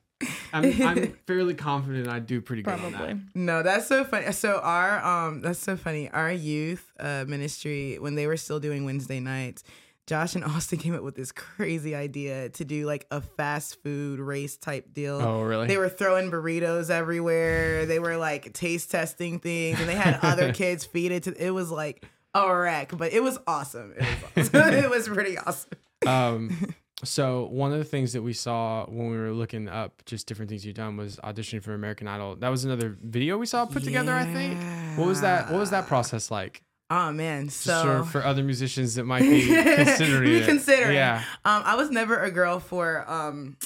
I'm. 0.54 0.82
I'm 0.82 1.14
fairly 1.28 1.54
confident 1.54 2.08
I 2.08 2.20
do 2.20 2.42
pretty 2.42 2.64
good. 2.64 2.74
on 2.74 2.92
that. 2.92 2.94
Probably. 2.94 3.20
No, 3.36 3.64
that's 3.64 3.88
so 3.88 4.04
funny. 4.04 4.32
So 4.32 4.60
our 4.64 5.04
um, 5.04 5.42
that's 5.42 5.60
so 5.60 5.76
funny. 5.78 6.10
Our 6.10 6.32
youth 6.32 6.92
uh 7.00 7.26
ministry 7.28 7.98
when 8.00 8.16
they 8.16 8.28
were 8.28 8.38
still 8.38 8.60
doing 8.60 8.86
Wednesday 8.86 9.20
nights, 9.20 9.64
Josh 10.08 10.36
and 10.36 10.44
Austin 10.46 10.80
came 10.80 10.96
up 10.96 11.04
with 11.04 11.16
this 11.16 11.32
crazy 11.32 11.94
idea 11.96 12.50
to 12.50 12.66
do 12.66 12.86
like 12.86 13.06
a 13.12 13.22
fast 13.22 13.82
food 13.84 14.20
race 14.20 14.58
type 14.58 14.94
deal. 14.94 15.22
Oh, 15.22 15.42
really? 15.44 15.68
They 15.68 15.78
were 15.78 15.90
throwing 15.90 16.32
burritos 16.32 16.90
everywhere. 16.90 17.86
They 17.86 18.00
were 18.00 18.18
like 18.18 18.52
taste 18.54 18.90
testing 18.92 19.40
things, 19.40 19.80
and 19.80 19.88
they 19.88 19.96
had 19.96 20.20
other 20.24 20.52
kids 20.54 20.84
feed 20.86 21.12
it 21.12 21.24
to. 21.24 21.34
It 21.46 21.52
was 21.52 21.70
like 21.70 22.04
a 22.34 22.56
wreck, 22.56 22.92
but 22.98 23.14
it 23.14 23.22
was 23.22 23.38
awesome. 23.48 23.94
It 23.98 24.06
was 24.36 24.50
awesome. 24.50 24.74
it 24.74 24.90
was 24.90 25.08
pretty 25.08 25.38
awesome. 25.38 25.70
Um, 26.08 26.74
so 27.04 27.46
one 27.52 27.72
of 27.72 27.78
the 27.78 27.86
things 27.86 28.14
that 28.14 28.22
we 28.22 28.34
saw 28.34 28.86
when 28.86 29.10
we 29.10 29.18
were 29.18 29.32
looking 29.32 29.70
up 29.70 30.04
just 30.06 30.28
different 30.28 30.50
things 30.50 30.66
you've 30.66 30.76
done 30.76 30.98
was 30.98 31.18
auditioning 31.24 31.64
for 31.64 31.74
American 31.74 32.08
Idol. 32.08 32.36
That 32.36 32.50
was 32.50 32.66
another 32.66 32.98
video 33.02 33.38
we 33.38 33.46
saw 33.46 33.66
put 33.66 33.84
together. 33.84 34.14
I 34.14 34.26
think. 34.26 34.60
What 34.98 35.08
was 35.08 35.22
that? 35.22 35.52
What 35.52 35.60
was 35.60 35.70
that 35.72 35.88
process 35.88 36.30
like? 36.30 36.64
Oh 36.92 37.12
man, 37.12 37.50
so 37.50 38.04
for, 38.04 38.22
for 38.22 38.26
other 38.26 38.44
musicians 38.44 38.96
that 38.96 39.04
might 39.04 39.22
be 39.22 39.46
considering 39.76 40.24
Be 40.24 40.38
it. 40.40 40.46
considering. 40.48 40.96
Yeah. 40.96 41.24
Um, 41.46 41.62
I 41.64 41.76
was 41.76 41.92
never 41.92 42.20
a 42.24 42.32
girl 42.32 42.60
for 42.60 43.10
um 43.10 43.58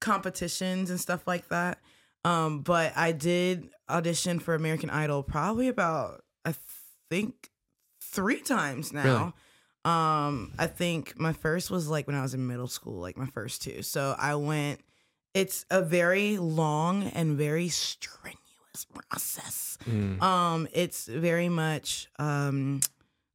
competitions 0.00 0.90
and 0.90 1.00
stuff 1.00 1.26
like 1.26 1.48
that. 1.48 1.78
Um, 2.24 2.60
but 2.60 2.92
I 2.96 3.12
did 3.12 3.68
audition 3.88 4.38
for 4.38 4.54
American 4.54 4.90
Idol 4.90 5.22
probably 5.22 5.68
about 5.68 6.22
I 6.44 6.54
think 7.08 7.50
three 8.02 8.40
times 8.40 8.92
now. 8.92 9.34
Um, 9.84 10.52
I 10.58 10.66
think 10.68 11.18
my 11.18 11.32
first 11.32 11.70
was 11.70 11.88
like 11.88 12.06
when 12.06 12.16
I 12.16 12.22
was 12.22 12.34
in 12.34 12.46
middle 12.46 12.68
school, 12.68 13.00
like 13.00 13.16
my 13.16 13.26
first 13.26 13.62
two. 13.62 13.82
So 13.82 14.14
I 14.18 14.34
went. 14.36 14.80
It's 15.34 15.64
a 15.70 15.80
very 15.82 16.36
long 16.36 17.04
and 17.04 17.38
very 17.38 17.68
strenuous 17.68 18.86
process. 18.94 19.78
Mm. 19.88 20.20
Um, 20.22 20.68
it's 20.72 21.06
very 21.06 21.48
much 21.48 22.08
um 22.18 22.80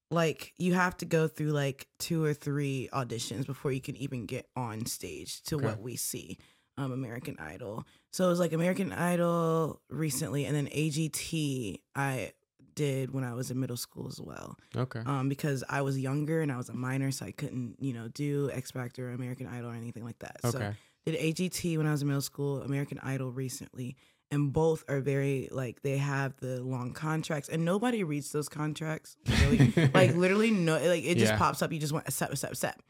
like 0.09 0.53
you 0.57 0.73
have 0.73 0.95
to 0.97 1.05
go 1.05 1.27
through 1.27 1.51
like 1.51 1.87
two 1.99 2.23
or 2.23 2.33
three 2.33 2.87
auditions 2.93 3.45
before 3.45 3.71
you 3.71 3.81
can 3.81 3.97
even 3.97 4.25
get 4.25 4.47
on 4.55 4.85
stage 4.85 5.41
to 5.43 5.55
Okay. 5.55 5.65
what 5.65 5.81
we 5.81 5.95
see. 5.97 6.37
Um, 6.79 6.91
American 6.91 7.35
Idol. 7.39 7.85
So 8.13 8.27
it 8.27 8.29
was 8.29 8.39
like 8.39 8.53
American 8.53 8.93
Idol 8.93 9.81
recently, 9.89 10.45
and 10.45 10.55
then 10.55 10.67
AGT 10.67 11.81
I 11.95 12.33
did 12.75 13.11
when 13.13 13.23
I 13.23 13.33
was 13.33 13.49
in 13.51 13.59
middle 13.59 13.77
school 13.77 14.07
as 14.07 14.21
well. 14.21 14.57
Okay. 14.75 15.01
Um, 15.05 15.29
because 15.29 15.63
I 15.69 15.81
was 15.81 15.97
younger 15.99 16.41
and 16.41 16.51
I 16.51 16.57
was 16.57 16.69
a 16.69 16.73
minor, 16.73 17.11
so 17.11 17.25
I 17.25 17.31
couldn't, 17.31 17.77
you 17.79 17.93
know, 17.93 18.07
do 18.09 18.49
X 18.53 18.71
Factor 18.71 19.09
or 19.09 19.13
American 19.13 19.47
Idol 19.47 19.71
or 19.71 19.73
anything 19.73 20.03
like 20.03 20.19
that. 20.19 20.37
So 20.43 20.59
Okay. 20.59 20.73
did 21.05 21.15
AGT 21.15 21.77
when 21.77 21.87
I 21.87 21.91
was 21.91 22.01
in 22.01 22.07
middle 22.07 22.21
school, 22.21 22.61
American 22.61 22.99
Idol 23.01 23.31
recently, 23.31 23.95
and 24.29 24.51
both 24.51 24.83
are 24.89 24.99
very 24.99 25.47
like 25.51 25.81
they 25.81 25.97
have 25.97 26.35
the 26.37 26.61
long 26.61 26.93
contracts, 26.93 27.49
and 27.49 27.63
nobody 27.65 28.03
reads 28.03 28.31
those 28.31 28.49
contracts. 28.49 29.15
Really, 29.41 29.73
like 29.93 30.13
literally, 30.15 30.51
no, 30.51 30.73
like 30.73 31.03
it 31.03 31.17
just 31.17 31.31
Yeah. 31.33 31.37
pops 31.37 31.61
up. 31.61 31.71
You 31.71 31.79
just 31.79 31.93
want 31.93 32.07
accept, 32.07 32.33
accept, 32.33 32.53
accept. 32.53 32.81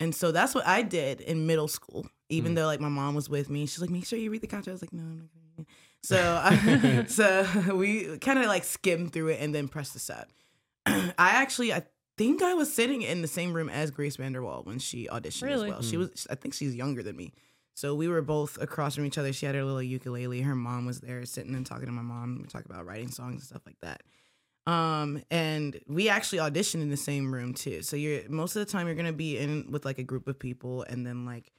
And 0.00 0.14
so 0.14 0.32
that's 0.32 0.54
what 0.54 0.66
I 0.66 0.82
did 0.82 1.20
in 1.20 1.46
middle 1.46 1.68
school. 1.68 2.06
Even 2.28 2.52
Mm. 2.52 2.56
though 2.56 2.66
like 2.66 2.80
my 2.80 2.88
mom 2.88 3.14
was 3.14 3.28
with 3.30 3.48
me, 3.50 3.66
she's 3.66 3.80
like, 3.80 3.90
make 3.90 4.04
sure 4.04 4.18
you 4.18 4.30
read 4.30 4.40
the 4.42 4.46
contract. 4.46 4.68
I 4.68 4.72
was 4.72 4.82
like, 4.82 4.92
no, 4.92 5.02
I'm 5.02 5.16
not 5.18 5.28
gonna. 5.56 5.66
Read 6.10 6.84
it." 6.84 7.10
So, 7.10 7.44
I, 7.44 7.46
so 7.66 7.74
we 7.76 8.18
kind 8.18 8.38
of 8.38 8.46
like 8.46 8.64
skimmed 8.64 9.12
through 9.12 9.28
it 9.28 9.40
and 9.40 9.54
then 9.54 9.68
pressed 9.68 9.92
the 9.92 9.98
set. 9.98 10.28
I 10.86 11.12
actually, 11.18 11.72
I 11.72 11.82
think 12.18 12.42
I 12.42 12.54
was 12.54 12.72
sitting 12.72 13.02
in 13.02 13.22
the 13.22 13.28
same 13.28 13.52
room 13.52 13.68
as 13.68 13.90
Grace 13.90 14.16
VanderWaal 14.16 14.64
when 14.66 14.78
she 14.78 15.06
auditioned 15.08 15.42
Really? 15.44 15.68
as 15.68 15.74
well. 15.74 15.82
She 15.82 15.96
Hmm. 15.96 16.02
was, 16.02 16.26
I 16.30 16.34
think 16.34 16.54
she's 16.54 16.74
younger 16.74 17.02
than 17.02 17.16
me. 17.16 17.32
So 17.74 17.94
we 17.94 18.06
were 18.08 18.20
both 18.20 18.60
across 18.60 18.96
from 18.96 19.06
each 19.06 19.16
other. 19.16 19.32
She 19.32 19.46
had 19.46 19.54
her 19.54 19.64
little 19.64 19.82
ukulele. 19.82 20.42
Her 20.42 20.54
mom 20.54 20.84
was 20.84 21.00
there 21.00 21.24
sitting 21.24 21.54
and 21.54 21.64
talking 21.64 21.86
to 21.86 21.92
my 21.92 22.02
mom. 22.02 22.38
We 22.42 22.46
talked 22.48 22.66
about 22.66 22.84
writing 22.84 23.10
songs 23.10 23.34
and 23.36 23.42
stuff 23.42 23.62
like 23.64 23.78
that. 23.80 24.02
Um, 24.70 25.22
and 25.30 25.80
we 25.88 26.08
actually 26.08 26.38
auditioned 26.38 26.82
in 26.82 26.90
the 26.90 26.96
same 26.96 27.32
room 27.32 27.54
too. 27.54 27.82
So 27.82 27.96
you're 27.96 28.28
most 28.28 28.54
of 28.56 28.64
the 28.64 28.70
time 28.70 28.86
you're 28.86 28.94
gonna 28.94 29.12
be 29.12 29.38
in 29.38 29.70
with 29.72 29.84
like 29.84 29.98
a 29.98 30.04
group 30.04 30.28
of 30.28 30.38
people, 30.38 30.82
and 30.82 31.04
then 31.06 31.24
like, 31.24 31.50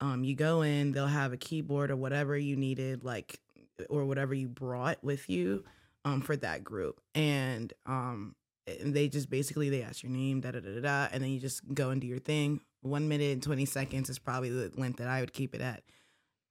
um, 0.00 0.24
you 0.24 0.34
go 0.34 0.62
in, 0.62 0.92
they'll 0.92 1.06
have 1.06 1.32
a 1.32 1.36
keyboard 1.36 1.90
or 1.90 1.96
whatever 1.96 2.36
you 2.36 2.56
needed, 2.56 3.04
like, 3.04 3.38
or 3.88 4.04
whatever 4.04 4.34
you 4.34 4.48
brought 4.48 5.02
with 5.02 5.28
you, 5.28 5.64
um, 6.04 6.20
for 6.20 6.36
that 6.36 6.64
group, 6.64 7.00
and 7.14 7.72
um, 7.86 8.34
and 8.66 8.94
they 8.94 9.08
just 9.08 9.30
basically 9.30 9.68
they 9.68 9.82
ask 9.82 10.02
your 10.02 10.12
name, 10.12 10.40
da 10.40 10.52
da 10.52 10.60
da 10.60 10.74
da, 10.74 10.80
da 10.80 11.08
and 11.12 11.22
then 11.22 11.30
you 11.30 11.40
just 11.40 11.62
go 11.74 11.90
and 11.90 12.00
do 12.00 12.06
your 12.06 12.18
thing. 12.18 12.60
One 12.82 13.08
minute 13.08 13.32
and 13.32 13.42
twenty 13.42 13.66
seconds 13.66 14.08
is 14.08 14.18
probably 14.18 14.50
the 14.50 14.72
length 14.76 14.98
that 14.98 15.08
I 15.08 15.20
would 15.20 15.32
keep 15.32 15.54
it 15.54 15.60
at. 15.60 15.82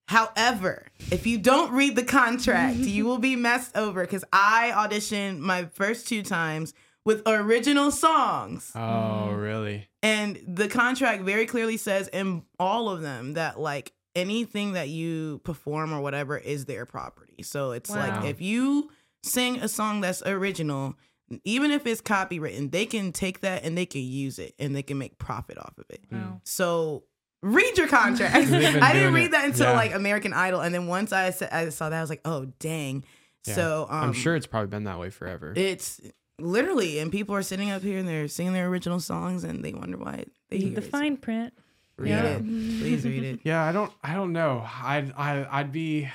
However, 0.07 0.87
if 1.11 1.27
you 1.27 1.37
don't 1.37 1.71
read 1.71 1.95
the 1.95 2.03
contract, 2.03 2.77
you 2.77 3.05
will 3.07 3.19
be 3.19 3.35
messed 3.35 3.77
over 3.77 4.01
because 4.01 4.23
I 4.33 4.71
auditioned 4.75 5.37
my 5.37 5.65
first 5.65 6.07
two 6.07 6.23
times 6.23 6.73
with 7.05 7.21
original 7.27 7.91
songs. 7.91 8.71
Oh, 8.75 9.29
really? 9.31 9.87
And 10.01 10.39
the 10.47 10.67
contract 10.67 11.23
very 11.23 11.45
clearly 11.45 11.77
says 11.77 12.07
in 12.07 12.43
all 12.59 12.89
of 12.89 13.01
them 13.01 13.33
that 13.33 13.59
like 13.59 13.93
anything 14.19 14.73
that 14.73 14.89
you 14.89 15.39
perform 15.43 15.93
or 15.93 16.01
whatever 16.01 16.37
is 16.37 16.65
their 16.65 16.85
property. 16.85 17.41
So 17.43 17.71
it's 17.71 17.89
Wow. 17.89 17.97
like 18.21 18.25
if 18.29 18.41
you 18.41 18.91
sing 19.23 19.57
a 19.59 19.67
song 19.67 20.01
that's 20.01 20.21
original, 20.25 20.95
even 21.43 21.71
if 21.71 21.85
it's 21.87 22.01
copywritten, 22.01 22.71
they 22.71 22.85
can 22.85 23.11
take 23.11 23.41
that 23.41 23.63
and 23.63 23.77
they 23.77 23.85
can 23.85 24.01
use 24.01 24.39
it 24.39 24.53
and 24.59 24.75
they 24.75 24.83
can 24.83 24.97
make 24.97 25.17
profit 25.17 25.57
off 25.57 25.77
of 25.77 25.85
it. 25.89 26.03
Wow. 26.11 26.41
So 26.43 27.03
read 27.43 27.77
your 27.77 27.87
contract. 27.87 28.35
I 28.35 28.93
didn't 28.93 29.13
read 29.13 29.25
it. 29.25 29.31
that 29.31 29.45
until 29.45 29.67
Yeah. 29.67 29.73
like 29.75 29.93
American 29.93 30.33
Idol, 30.33 30.61
and 30.61 30.73
then 30.73 30.87
once 30.87 31.11
I 31.13 31.29
sa- 31.31 31.47
I 31.51 31.69
saw 31.69 31.89
that, 31.89 31.97
I 31.97 32.01
was 32.01 32.09
like, 32.09 32.21
oh 32.25 32.45
dang. 32.59 33.03
Yeah. 33.47 33.55
So 33.55 33.87
um, 33.89 34.03
I'm 34.05 34.13
sure 34.13 34.35
it's 34.35 34.47
probably 34.47 34.67
been 34.69 34.83
that 34.85 34.99
way 34.99 35.09
forever. 35.09 35.53
it's 35.55 36.01
literally, 36.39 36.99
and 36.99 37.11
people 37.11 37.35
are 37.35 37.41
sitting 37.43 37.69
up 37.69 37.81
here 37.81 37.99
and 37.99 38.07
they're 38.07 38.27
singing 38.27 38.53
their 38.53 38.67
original 38.67 38.99
songs, 38.99 39.43
and 39.43 39.63
they 39.63 39.73
wonder 39.73 39.97
why 39.97 40.25
they 40.49 40.57
Read 40.57 40.61
hear 40.63 40.71
the 40.75 40.81
it. 40.81 40.83
So 40.85 40.89
fine 40.89 41.17
print. 41.17 41.53
Read 41.99 42.09
Yeah. 42.09 42.23
it, 42.23 42.39
please 42.43 43.05
read 43.05 43.23
it. 43.23 43.39
yeah, 43.43 43.63
I 43.63 43.71
don't. 43.71 43.91
I 44.03 44.13
don't 44.15 44.33
know. 44.33 44.65
I'd. 44.83 45.13
I, 45.17 45.47
I'd 45.51 45.71
be 45.71 46.09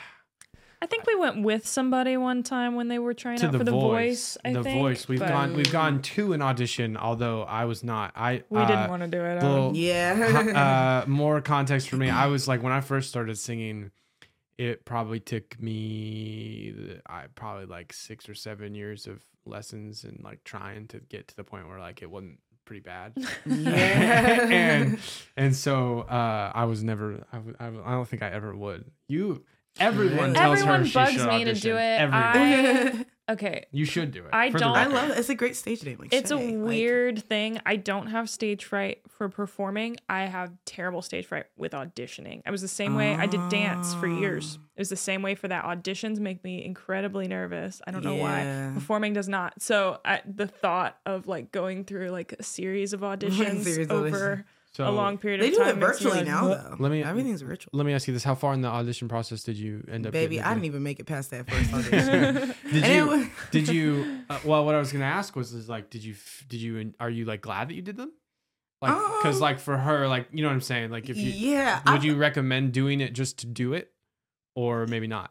I 0.84 0.86
think 0.86 1.06
we 1.06 1.14
went 1.14 1.42
with 1.42 1.66
somebody 1.66 2.18
one 2.18 2.42
time 2.42 2.74
when 2.74 2.88
they 2.88 2.98
were 2.98 3.14
trying 3.14 3.38
to 3.38 3.46
out 3.46 3.52
the, 3.52 3.58
for 3.58 3.64
the 3.64 3.70
voice. 3.70 4.34
voice. 4.34 4.38
I 4.44 4.52
the 4.52 4.62
think, 4.62 4.78
voice. 4.78 5.08
We've 5.08 5.18
gone. 5.18 5.54
We've 5.54 5.72
gone 5.72 6.02
to 6.02 6.34
an 6.34 6.42
audition. 6.42 6.98
Although 6.98 7.42
I 7.44 7.64
was 7.64 7.82
not. 7.82 8.12
I. 8.14 8.42
We 8.50 8.58
uh, 8.58 8.66
didn't 8.66 8.90
want 8.90 9.02
to 9.02 9.08
do 9.08 9.24
it. 9.24 9.42
little- 9.42 9.74
Yeah. 9.74 11.04
uh, 11.04 11.08
more 11.08 11.40
context 11.40 11.88
for 11.88 11.96
me. 11.96 12.10
I 12.10 12.26
was 12.26 12.46
like 12.46 12.62
when 12.62 12.72
I 12.72 12.82
first 12.82 13.08
started 13.08 13.38
singing, 13.38 13.92
it 14.58 14.84
probably 14.84 15.20
took 15.20 15.58
me 15.58 17.00
I 17.06 17.24
probably 17.34 17.64
like 17.66 17.92
six 17.94 18.28
or 18.28 18.34
seven 18.34 18.74
years 18.74 19.06
of 19.06 19.22
lessons 19.46 20.04
and 20.04 20.20
like 20.22 20.44
trying 20.44 20.86
to 20.88 21.00
get 21.00 21.28
to 21.28 21.36
the 21.36 21.44
point 21.44 21.66
where 21.66 21.78
like 21.78 22.02
it 22.02 22.10
wasn't 22.10 22.40
pretty 22.66 22.80
bad. 22.80 23.14
Yeah. 23.46 24.46
and 24.50 24.98
and 25.36 25.54
so 25.54 26.00
uh, 26.00 26.52
I 26.54 26.64
was 26.64 26.82
never. 26.82 27.24
I, 27.32 27.66
I, 27.66 27.70
don't 27.70 28.08
think 28.08 28.22
I 28.22 28.28
ever 28.30 28.54
would. 28.54 28.84
You. 29.08 29.44
Everyone 29.80 30.34
tells 30.34 30.60
Everyone 30.60 30.80
her 30.82 30.86
she 30.86 30.94
bugs 30.94 31.12
should 31.12 31.20
me 31.26 31.44
to 31.44 31.50
audition. 31.50 31.70
do 31.70 31.76
it. 31.76 32.00
Everyone. 32.00 32.98
I- 33.00 33.06
Okay. 33.26 33.64
you 33.72 33.86
should 33.86 34.10
do 34.10 34.20
it. 34.20 34.28
I 34.34 34.50
for 34.50 34.58
the 34.58 34.64
don't- 34.66 34.76
I 34.76 34.80
record. 34.84 34.94
love 34.94 35.10
it. 35.12 35.18
It's 35.18 35.30
a 35.30 35.34
great 35.34 35.56
stage 35.56 35.82
name. 35.82 35.96
Like 35.98 36.12
It's 36.12 36.30
Shay. 36.30 36.36
a 36.54 36.58
Like, 36.58 36.68
weird 36.68 37.22
thing. 37.24 37.58
I 37.64 37.76
don't 37.76 38.08
have 38.08 38.28
stage 38.28 38.66
fright 38.66 38.98
for 39.08 39.30
performing. 39.30 39.96
I 40.10 40.26
have 40.26 40.52
terrible 40.66 41.00
stage 41.00 41.24
fright 41.24 41.46
with 41.56 41.72
auditioning. 41.72 42.42
I 42.44 42.50
was 42.50 42.60
the 42.60 42.68
same 42.68 42.96
way. 42.96 43.14
I 43.14 43.24
did 43.24 43.40
dance 43.48 43.94
for 43.94 44.06
years. 44.06 44.58
Ah. 44.60 44.64
It 44.76 44.80
was 44.82 44.90
the 44.90 44.96
same 44.96 45.22
way 45.22 45.34
for 45.36 45.48
that. 45.48 45.64
Auditions 45.64 46.18
make 46.18 46.44
me 46.44 46.62
incredibly 46.66 47.26
nervous. 47.26 47.80
I 47.86 47.92
don't 47.92 48.04
know 48.04 48.16
why. 48.16 48.72
Performing 48.74 49.14
does 49.14 49.26
not. 49.28 49.62
So 49.62 50.00
I, 50.04 50.20
the 50.26 50.46
thought 50.46 50.98
of 51.06 51.26
like 51.26 51.50
going 51.50 51.84
through 51.84 52.10
like 52.10 52.34
a 52.38 52.42
series 52.42 52.92
of 52.92 53.00
auditions 53.00 53.62
series 53.64 53.86
of 53.88 53.92
over 53.92 54.44
So 54.74 54.88
a 54.88 54.90
long 54.90 55.18
period 55.18 55.40
of 55.40 55.46
time 55.46 55.52
They 55.52 55.64
do 55.64 55.70
it 55.70 55.76
virtually 55.76 56.16
like, 56.16 56.26
now, 56.26 56.48
though. 56.48 56.76
Let 56.80 56.90
me- 56.90 57.04
Everything's 57.04 57.42
virtual. 57.42 57.70
Let 57.72 57.86
me 57.86 57.92
ask 57.92 58.08
you 58.08 58.14
this: 58.14 58.24
How 58.24 58.34
far 58.34 58.52
in 58.54 58.60
the 58.60 58.68
audition 58.68 59.06
process 59.06 59.44
did 59.44 59.56
you 59.56 59.84
end 59.88 60.04
up? 60.04 60.12
Baby, 60.12 60.40
I 60.40 60.52
didn't 60.52 60.64
even 60.66 60.82
make 60.82 60.98
it 60.98 61.04
past 61.04 61.30
that 61.30 61.48
first 61.48 61.72
audition. 61.72 62.54
Did 62.72 62.86
you? 62.86 63.06
was- 63.06 63.26
did 63.52 63.68
you? 63.68 64.20
Uh, 64.28 64.40
well, 64.44 64.64
what 64.64 64.74
I 64.74 64.78
was 64.78 64.90
gonna 64.92 65.04
ask 65.04 65.36
was, 65.36 65.52
is 65.52 65.68
like, 65.68 65.90
did 65.90 66.02
you? 66.02 66.16
Did 66.48 66.60
you? 66.60 66.92
Are 66.98 67.08
you 67.10 67.24
like 67.24 67.40
glad 67.40 67.68
that 67.68 67.74
you 67.74 67.82
did 67.82 67.96
them? 67.96 68.12
Like, 68.82 68.92
because 69.18 69.36
Um, 69.36 69.42
like 69.42 69.60
for 69.60 69.76
her, 69.78 70.08
like 70.08 70.26
you 70.32 70.42
know 70.42 70.48
what 70.48 70.54
I'm 70.54 70.60
saying. 70.60 70.90
Like, 70.90 71.08
if 71.08 71.16
you 71.16 71.30
yeah, 71.30 71.80
would 71.86 72.00
I- 72.00 72.04
you 72.04 72.16
recommend 72.16 72.72
doing 72.72 73.00
it 73.00 73.12
just 73.12 73.38
to 73.38 73.46
do 73.46 73.74
it, 73.74 73.92
or 74.56 74.86
maybe 74.88 75.06
not? 75.06 75.30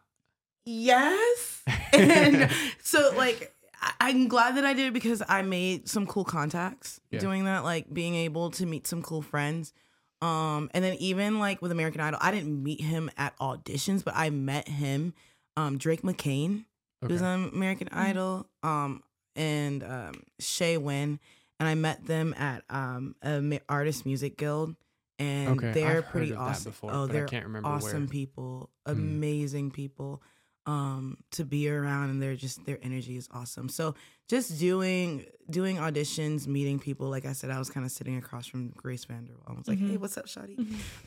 Yes. 0.66 1.62
And 1.94 2.50
so 2.82 3.14
like 3.16 3.42
I- 3.44 3.53
I'm 4.00 4.28
glad 4.28 4.56
that 4.58 4.66
I 4.66 4.74
did 4.74 4.94
because 4.94 5.22
I 5.28 5.42
made 5.42 5.88
some 5.90 6.06
cool 6.08 6.24
contacts 6.26 7.00
Yeah. 7.12 7.20
doing 7.20 7.46
that, 7.46 7.64
like 7.64 7.94
being 7.94 8.16
able 8.16 8.52
to 8.52 8.66
meet 8.66 8.88
some 8.88 9.02
cool 9.02 9.22
friends. 9.22 9.74
Um, 10.22 10.70
and 10.74 10.84
then 10.84 10.96
even 11.00 11.40
like 11.40 11.62
with 11.62 11.72
American 11.72 12.00
Idol, 12.02 12.20
I 12.22 12.32
didn't 12.32 12.62
meet 12.64 12.80
him 12.82 13.12
at 13.18 13.38
auditions, 13.40 14.04
but 14.04 14.16
I 14.16 14.30
met 14.30 14.68
him, 14.70 15.14
um, 15.58 15.78
Drake 15.78 16.02
McCain, 16.02 16.64
who's 17.06 17.22
on 17.22 17.50
American 17.54 17.90
Idol, 17.92 18.48
um, 18.64 19.04
and 19.36 19.84
um, 19.84 20.24
Shay 20.40 20.78
Wynn, 20.78 21.20
and 21.60 21.68
I 21.68 21.76
met 21.76 22.06
them 22.06 22.34
at 22.38 22.64
um, 22.70 23.16
a 23.22 23.42
ma- 23.42 23.58
artist 23.68 24.06
music 24.06 24.38
guild, 24.38 24.76
and 25.20 25.58
Okay, 25.60 25.72
they're 25.74 25.98
I've 25.98 26.06
heard 26.06 26.12
pretty 26.12 26.32
of 26.32 26.38
that 26.38 26.44
awesome. 26.44 26.72
before, 26.72 26.92
oh, 26.94 27.08
but 27.08 27.12
they're 27.14 27.26
can't 27.28 27.46
remember 27.46 27.68
awesome 27.68 28.04
where. 28.04 28.10
people, 28.10 28.70
Hmm. 28.86 28.92
amazing 28.94 29.72
people, 29.72 30.22
um, 30.66 31.18
to 31.32 31.44
be 31.44 31.70
around, 31.70 32.10
and 32.10 32.22
they're 32.22 32.36
just 32.36 32.66
their 32.66 32.80
energy 32.82 33.18
is 33.18 33.28
awesome. 33.34 33.70
So 33.70 33.96
just 34.30 34.60
doing 34.60 35.26
doing 35.50 35.78
auditions, 35.78 36.48
meeting 36.48 36.80
people. 36.80 37.10
Like 37.10 37.26
I 37.26 37.34
said, 37.34 37.50
I 37.50 37.60
was 37.60 37.70
kind 37.70 37.86
of 37.86 37.92
sitting 37.92 38.18
across 38.18 38.48
from 38.48 38.70
Grace 38.70 39.06
VanderWaal. 39.06 39.48
I 39.48 39.54
was 39.54 39.68
like, 39.68 39.80
"Hey, 39.80 39.98
what's 39.98 40.18
up, 40.18 40.28
Shotty?" 40.28 40.58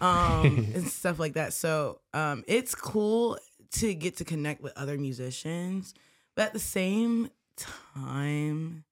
um, 0.00 0.70
and 0.74 0.86
stuff 0.86 1.18
like 1.18 1.34
that. 1.34 1.52
So 1.52 2.00
um, 2.12 2.44
it's 2.46 2.74
cool 2.74 3.38
to 3.72 3.94
get 3.94 4.18
to 4.18 4.24
connect 4.24 4.62
with 4.62 4.72
other 4.76 4.98
musicians, 4.98 5.94
but 6.34 6.46
at 6.46 6.52
the 6.52 6.58
same 6.58 7.30
time, 7.56 8.84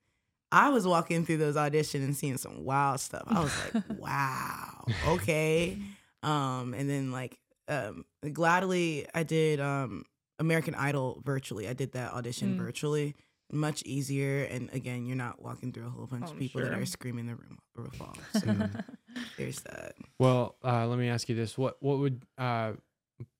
I 0.50 0.70
was 0.70 0.86
walking 0.86 1.26
through 1.26 1.38
those 1.38 1.56
auditions 1.56 2.04
and 2.04 2.16
seeing 2.16 2.38
some 2.38 2.64
wild 2.64 3.00
stuff. 3.00 3.24
I 3.26 3.40
was 3.40 3.74
like, 3.74 3.84
"Wow, 3.98 4.84
okay." 5.08 5.78
Um, 6.22 6.72
and 6.72 6.88
then 6.88 7.12
like 7.12 7.38
um, 7.68 8.04
gladly, 8.32 9.06
I 9.14 9.22
did 9.22 9.60
um, 9.60 10.04
American 10.38 10.74
Idol 10.74 11.22
virtually. 11.24 11.68
I 11.68 11.72
did 11.72 11.92
that 11.92 12.12
audition 12.12 12.54
Mm. 12.54 12.58
virtually. 12.58 13.14
Much 13.52 13.82
easier, 13.84 14.44
and 14.44 14.70
again, 14.72 15.04
you're 15.06 15.16
not 15.16 15.40
walking 15.40 15.70
through 15.70 15.86
a 15.86 15.90
whole 15.90 16.06
bunch 16.06 16.24
Oh, 16.28 16.32
of 16.32 16.38
people 16.38 16.62
that 16.62 16.72
are 16.72 16.86
screaming 16.86 17.26
the 17.26 17.36
room, 17.36 17.58
roof 17.74 18.00
off. 18.00 18.28
So 18.32 18.48
Mm. 18.48 18.80
there's 19.36 19.60
that. 19.62 19.94
Well, 20.18 20.56
uh, 20.64 20.86
let 20.86 20.98
me 20.98 21.08
ask 21.08 21.28
you 21.28 21.34
this: 21.36 21.56
what 21.58 21.76
what 21.80 21.98
would 21.98 22.24
uh, 22.38 22.72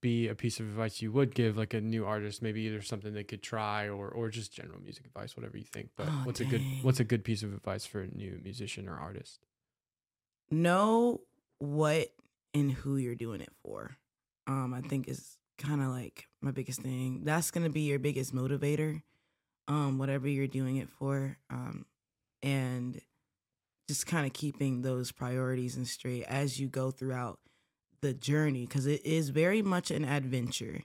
be 0.01 0.27
a 0.29 0.35
piece 0.35 0.59
of 0.59 0.67
advice 0.67 1.01
you 1.01 1.11
would 1.11 1.33
give 1.35 1.57
like 1.57 1.73
a 1.73 1.81
new 1.81 2.05
artist? 2.05 2.41
Maybe 2.41 2.61
either 2.61 2.81
something 2.81 3.13
they 3.13 3.23
could 3.23 3.41
try, 3.41 3.89
or 3.89 4.07
or 4.09 4.29
just 4.29 4.53
general 4.53 4.79
music 4.79 5.05
advice, 5.05 5.35
whatever 5.35 5.57
you 5.57 5.63
think. 5.65 5.89
But 5.97 6.07
Oh, 6.09 6.21
what's 6.23 6.39
a 6.39 6.45
good 6.45 6.61
what's 6.83 6.99
a 6.99 7.03
good 7.03 7.23
piece 7.23 7.41
of 7.43 7.51
advice 7.53 7.85
for 7.85 8.01
a 8.01 8.07
new 8.07 8.39
musician 8.43 8.87
or 8.87 8.97
artist? 8.97 9.39
know 10.51 11.21
what 11.59 12.09
and 12.53 12.71
who 12.71 12.97
you're 12.97 13.15
doing 13.15 13.41
it 13.41 13.51
for. 13.63 13.95
Um, 14.47 14.73
I 14.73 14.81
think 14.81 15.07
is 15.07 15.37
kind 15.57 15.81
of 15.81 15.87
like 15.89 16.27
my 16.41 16.51
biggest 16.51 16.81
thing. 16.81 17.21
That's 17.23 17.51
gonna 17.51 17.69
be 17.69 17.81
your 17.81 17.99
biggest 17.99 18.33
motivator. 18.33 19.01
Um, 19.67 19.97
whatever 19.97 20.27
you're 20.27 20.47
doing 20.47 20.77
it 20.77 20.89
for. 20.89 21.37
Um, 21.49 21.85
and 22.43 23.01
just 23.87 24.07
kind 24.07 24.25
of 24.25 24.33
keeping 24.33 24.81
those 24.81 25.11
priorities 25.11 25.77
in 25.77 25.85
straight 25.85 26.23
as 26.23 26.59
you 26.59 26.67
go 26.67 26.91
throughout 26.91 27.39
the 28.01 28.13
journey 28.13 28.65
because 28.65 28.85
it 28.85 29.05
is 29.05 29.29
very 29.29 29.61
much 29.61 29.91
an 29.91 30.05
adventure. 30.05 30.81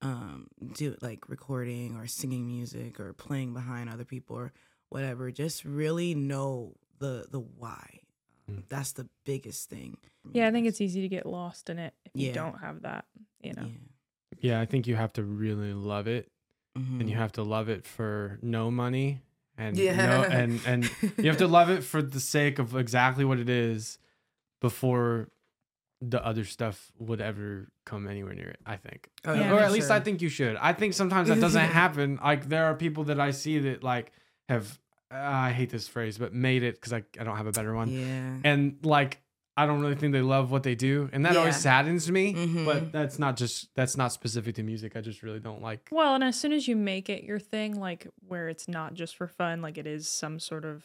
Um, 0.00 0.48
do 0.74 0.96
like 1.00 1.28
recording 1.28 1.96
or 1.96 2.06
singing 2.06 2.46
music 2.46 2.98
or 2.98 3.12
playing 3.12 3.54
behind 3.54 3.88
other 3.88 4.04
people 4.04 4.36
or 4.36 4.52
whatever. 4.88 5.30
Just 5.30 5.64
really 5.64 6.14
know 6.14 6.74
the 6.98 7.26
the 7.30 7.38
why. 7.38 8.00
Mm. 8.50 8.64
That's 8.68 8.92
the 8.92 9.08
biggest 9.24 9.70
thing. 9.70 9.98
Yeah, 10.32 10.48
I 10.48 10.50
think 10.50 10.66
it's 10.66 10.80
easy 10.80 11.02
to 11.02 11.08
get 11.08 11.24
lost 11.24 11.70
in 11.70 11.78
it 11.78 11.94
if 12.04 12.12
you 12.14 12.32
don't 12.32 12.58
have 12.58 12.82
that. 12.82 13.04
You 13.42 13.52
know. 13.52 13.62
Yeah, 13.62 13.91
I 14.42 14.66
think 14.66 14.86
you 14.86 14.96
have 14.96 15.12
to 15.14 15.22
really 15.22 15.72
love 15.72 16.06
it, 16.06 16.30
and 16.74 17.08
you 17.08 17.14
Mhm. 17.16 17.18
have 17.18 17.32
to 17.32 17.42
love 17.42 17.68
it 17.68 17.86
for 17.86 18.38
no 18.42 18.70
money, 18.70 19.20
and 19.58 19.76
no, 19.76 20.22
and 20.24 20.60
and 20.66 20.84
you 21.18 21.26
have 21.30 21.36
to 21.38 21.46
love 21.46 21.70
it 21.70 21.82
for 21.84 22.02
the 22.02 22.20
sake 22.20 22.58
of 22.58 22.74
exactly 22.76 23.24
what 23.24 23.38
it 23.38 23.48
is, 23.48 23.98
before 24.60 25.28
the 26.00 26.24
other 26.24 26.44
stuff 26.44 26.90
would 26.98 27.20
ever 27.20 27.68
come 27.86 28.08
anywhere 28.08 28.34
near 28.34 28.48
it. 28.48 28.58
I 28.66 28.76
think. 28.76 29.08
Oh, 29.24 29.34
Yeah, 29.34 29.52
or 29.52 29.60
at 29.60 29.70
least 29.70 29.90
I 29.90 30.00
think 30.00 30.20
you 30.20 30.28
should. 30.28 30.56
I 30.56 30.72
think 30.72 30.94
sometimes 30.94 31.28
that 31.28 31.40
doesn't 31.40 31.60
happen. 31.84 32.18
Like 32.22 32.48
there 32.48 32.64
are 32.64 32.74
people 32.74 33.04
that 33.04 33.20
I 33.20 33.30
see 33.30 33.58
that 33.60 33.84
like 33.84 34.12
have 34.48 34.80
uh, 35.12 35.16
I 35.18 35.52
hate 35.52 35.70
this 35.70 35.86
phrase, 35.86 36.18
but 36.18 36.32
made 36.34 36.62
it 36.64 36.74
because 36.74 36.92
I 36.92 37.04
I 37.20 37.24
don't 37.24 37.36
have 37.36 37.46
a 37.46 37.52
better 37.52 37.74
one. 37.74 37.90
Yeah. 37.90 38.38
And 38.44 38.78
like 38.82 39.20
I 39.56 39.66
don't 39.66 39.80
really 39.82 39.94
think 39.96 40.12
they 40.14 40.22
love 40.22 40.50
what 40.50 40.62
they 40.62 40.74
do, 40.74 41.10
and 41.12 41.26
that 41.26 41.36
always 41.36 41.56
saddens 41.56 42.10
me. 42.10 42.32
Mhm. 42.34 42.64
But 42.64 42.90
that's 42.92 43.18
not 43.18 43.36
just 43.36 43.68
that's 43.74 43.96
not 43.98 44.12
specific 44.12 44.54
to 44.56 44.62
music. 44.62 44.96
I 44.96 45.00
just 45.02 45.22
really 45.22 45.40
don't 45.40 45.60
like. 45.60 45.88
Well, 45.92 46.14
and 46.14 46.24
as 46.24 46.40
soon 46.40 46.52
as 46.54 46.66
you 46.68 46.74
make 46.76 47.10
it 47.10 47.22
your 47.22 47.38
thing, 47.38 47.78
like 47.78 48.06
where 48.26 48.48
it's 48.48 48.66
not 48.66 48.94
just 48.94 49.14
for 49.16 49.26
fun, 49.28 49.60
like 49.60 49.76
it 49.76 49.86
is 49.86 50.08
some 50.08 50.38
sort 50.38 50.64
of 50.64 50.84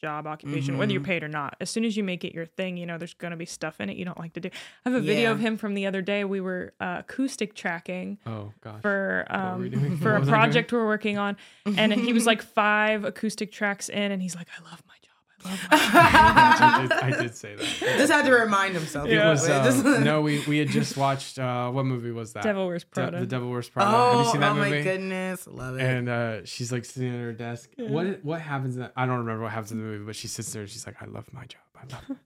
job 0.00 0.26
occupation, 0.28 0.78
whether 0.78 0.92
you're 0.92 1.00
Mhm. 1.00 1.06
paid 1.06 1.22
or 1.24 1.28
not. 1.28 1.56
As 1.60 1.70
soon 1.70 1.84
as 1.84 1.96
you 1.96 2.04
make 2.04 2.24
it 2.24 2.32
your 2.32 2.46
thing, 2.46 2.76
you 2.76 2.86
know, 2.86 2.98
there's 2.98 3.14
going 3.14 3.32
to 3.32 3.36
be 3.36 3.44
stuff 3.46 3.80
in 3.80 3.88
it 3.90 3.96
you 3.96 4.04
don't 4.04 4.18
like 4.18 4.32
to 4.34 4.40
do. 4.40 4.48
I 4.86 4.90
have 4.90 4.94
a 4.98 5.00
video 5.04 5.32
of 5.32 5.40
him 5.40 5.56
from 5.56 5.74
the 5.74 5.86
other 5.86 6.02
day. 6.02 6.22
We 6.24 6.40
were 6.40 6.72
uh, 6.80 6.98
acoustic 7.00 7.54
tracking 7.54 8.18
Oh 8.24 8.52
gosh. 8.60 8.80
for 8.82 9.26
What 9.28 9.40
were 9.58 9.58
we 9.58 9.74
um 9.74 9.96
for 10.02 10.14
a 10.14 10.20
was 10.20 10.28
I 10.28 10.30
doing? 10.30 10.40
project 10.40 10.72
we're 10.72 10.86
working 10.86 11.18
on, 11.18 11.36
and 11.66 11.92
he 11.92 12.12
was 12.12 12.26
like 12.26 12.42
five 12.62 13.04
acoustic 13.04 13.50
tracks 13.50 13.88
in, 13.88 14.12
and 14.12 14.22
he's 14.22 14.36
like, 14.36 14.46
"I 14.56 14.62
love 14.70 14.82
my 14.86 14.94
job. 15.04 15.07
I 15.44 15.50
love 15.50 15.60
my 16.34 16.88
job." 16.88 16.98
I, 17.02 17.10
did, 17.10 17.14
I 17.18 17.22
did 17.22 17.34
say 17.36 17.54
that. 17.54 17.64
just 17.98 18.12
had 18.12 18.24
to 18.26 18.32
remind 18.32 18.74
himself. 18.74 19.08
It 19.08 19.18
was 19.24 19.42
Wait, 19.42 19.48
just- 19.64 19.84
um, 19.86 20.04
no. 20.04 20.20
We 20.20 20.44
we 20.46 20.58
had 20.58 20.68
just 20.68 20.96
watched 20.96 21.38
uh, 21.38 21.70
what 21.70 21.84
movie 21.86 22.10
was 22.10 22.32
that? 22.32 22.42
Devil 22.42 22.66
Wears 22.66 22.84
De- 22.84 22.88
Prada. 22.90 23.20
the 23.20 23.26
Devil 23.26 23.50
Wears 23.50 23.68
Prada. 23.68 23.90
Oh, 23.94 24.10
Have 24.18 24.26
you 24.26 24.32
seen 24.32 24.40
that 24.40 24.52
oh 24.52 24.54
movie? 24.56 24.70
my 24.70 24.82
goodness, 24.82 25.46
love 25.46 25.76
it. 25.78 25.82
And 25.82 26.08
uh, 26.08 26.44
she's 26.44 26.72
like 26.72 26.84
sitting 26.84 27.14
at 27.14 27.20
her 27.20 27.32
desk. 27.32 27.70
Yeah. 27.76 27.90
What 27.90 28.24
what 28.24 28.40
happens? 28.40 28.76
In 28.76 28.82
that, 28.82 28.92
I 28.96 29.06
don't 29.06 29.18
remember 29.18 29.42
what 29.44 29.52
happens 29.52 29.72
in 29.72 29.78
the 29.78 29.84
movie, 29.84 30.04
but 30.04 30.16
she 30.16 30.28
sits 30.28 30.52
there 30.52 30.62
and 30.62 30.70
she's 30.70 30.86
like, 30.86 30.96
"I 31.02 31.06
love 31.06 31.26
my 31.32 31.44
job. 31.44 31.60
I 31.76 31.94
love 31.94 32.04
my 32.08 32.16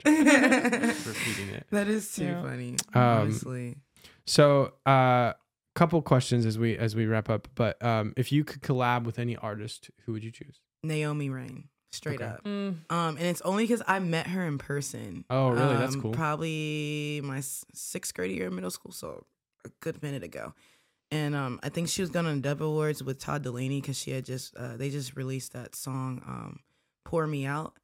job." 0.84 0.96
Repeating 1.06 1.48
it. 1.54 1.66
that 1.70 1.88
is 1.88 2.14
too 2.14 2.24
Yeah. 2.24 2.42
funny. 2.42 2.76
Um, 2.94 3.02
honestly, 3.02 3.76
So, 4.26 4.72
uh, 4.86 5.34
couple 5.74 6.00
questions 6.02 6.44
as 6.46 6.58
we 6.58 6.76
as 6.76 6.94
we 6.96 7.06
wrap 7.06 7.28
up. 7.30 7.48
But 7.54 7.82
um, 7.84 8.12
if 8.16 8.30
you 8.32 8.44
could 8.44 8.62
collab 8.62 9.04
with 9.04 9.18
any 9.18 9.36
artist, 9.36 9.90
who 10.06 10.12
would 10.12 10.24
you 10.24 10.30
choose? 10.30 10.60
Naomi 10.82 11.30
Raine, 11.30 11.68
straight 11.92 12.20
Okay. 12.20 12.30
up. 12.30 12.44
Mm, 12.44 12.78
Um, 12.90 13.16
and 13.16 13.26
it's 13.26 13.40
only 13.42 13.64
because 13.64 13.82
I 13.86 13.98
met 13.98 14.26
her 14.28 14.44
in 14.46 14.58
person. 14.58 15.24
Oh, 15.30 15.50
really? 15.50 15.76
That's 15.76 15.94
um, 15.94 16.02
cool. 16.02 16.12
Probably 16.12 17.20
my 17.22 17.40
sixth 17.40 18.14
grade 18.14 18.34
year 18.36 18.48
in 18.48 18.54
middle 18.54 18.70
school, 18.70 18.92
so 18.92 19.24
a 19.64 19.68
good 19.80 20.02
minute 20.02 20.22
ago. 20.22 20.54
And 21.10 21.34
um, 21.34 21.60
I 21.62 21.68
think 21.68 21.88
she 21.88 22.00
was 22.00 22.10
going 22.10 22.24
on 22.26 22.40
Dove 22.40 22.62
Awards 22.62 23.02
with 23.02 23.18
Todd 23.18 23.44
Dulaney 23.44 23.80
because 23.82 23.98
she 23.98 24.12
had 24.12 24.24
just 24.24 24.56
uh, 24.56 24.76
they 24.76 24.88
just 24.88 25.14
released 25.14 25.52
that 25.52 25.76
song, 25.76 26.22
um, 26.26 26.60
"Pour 27.04 27.26
Me 27.26 27.44
Out," 27.44 27.74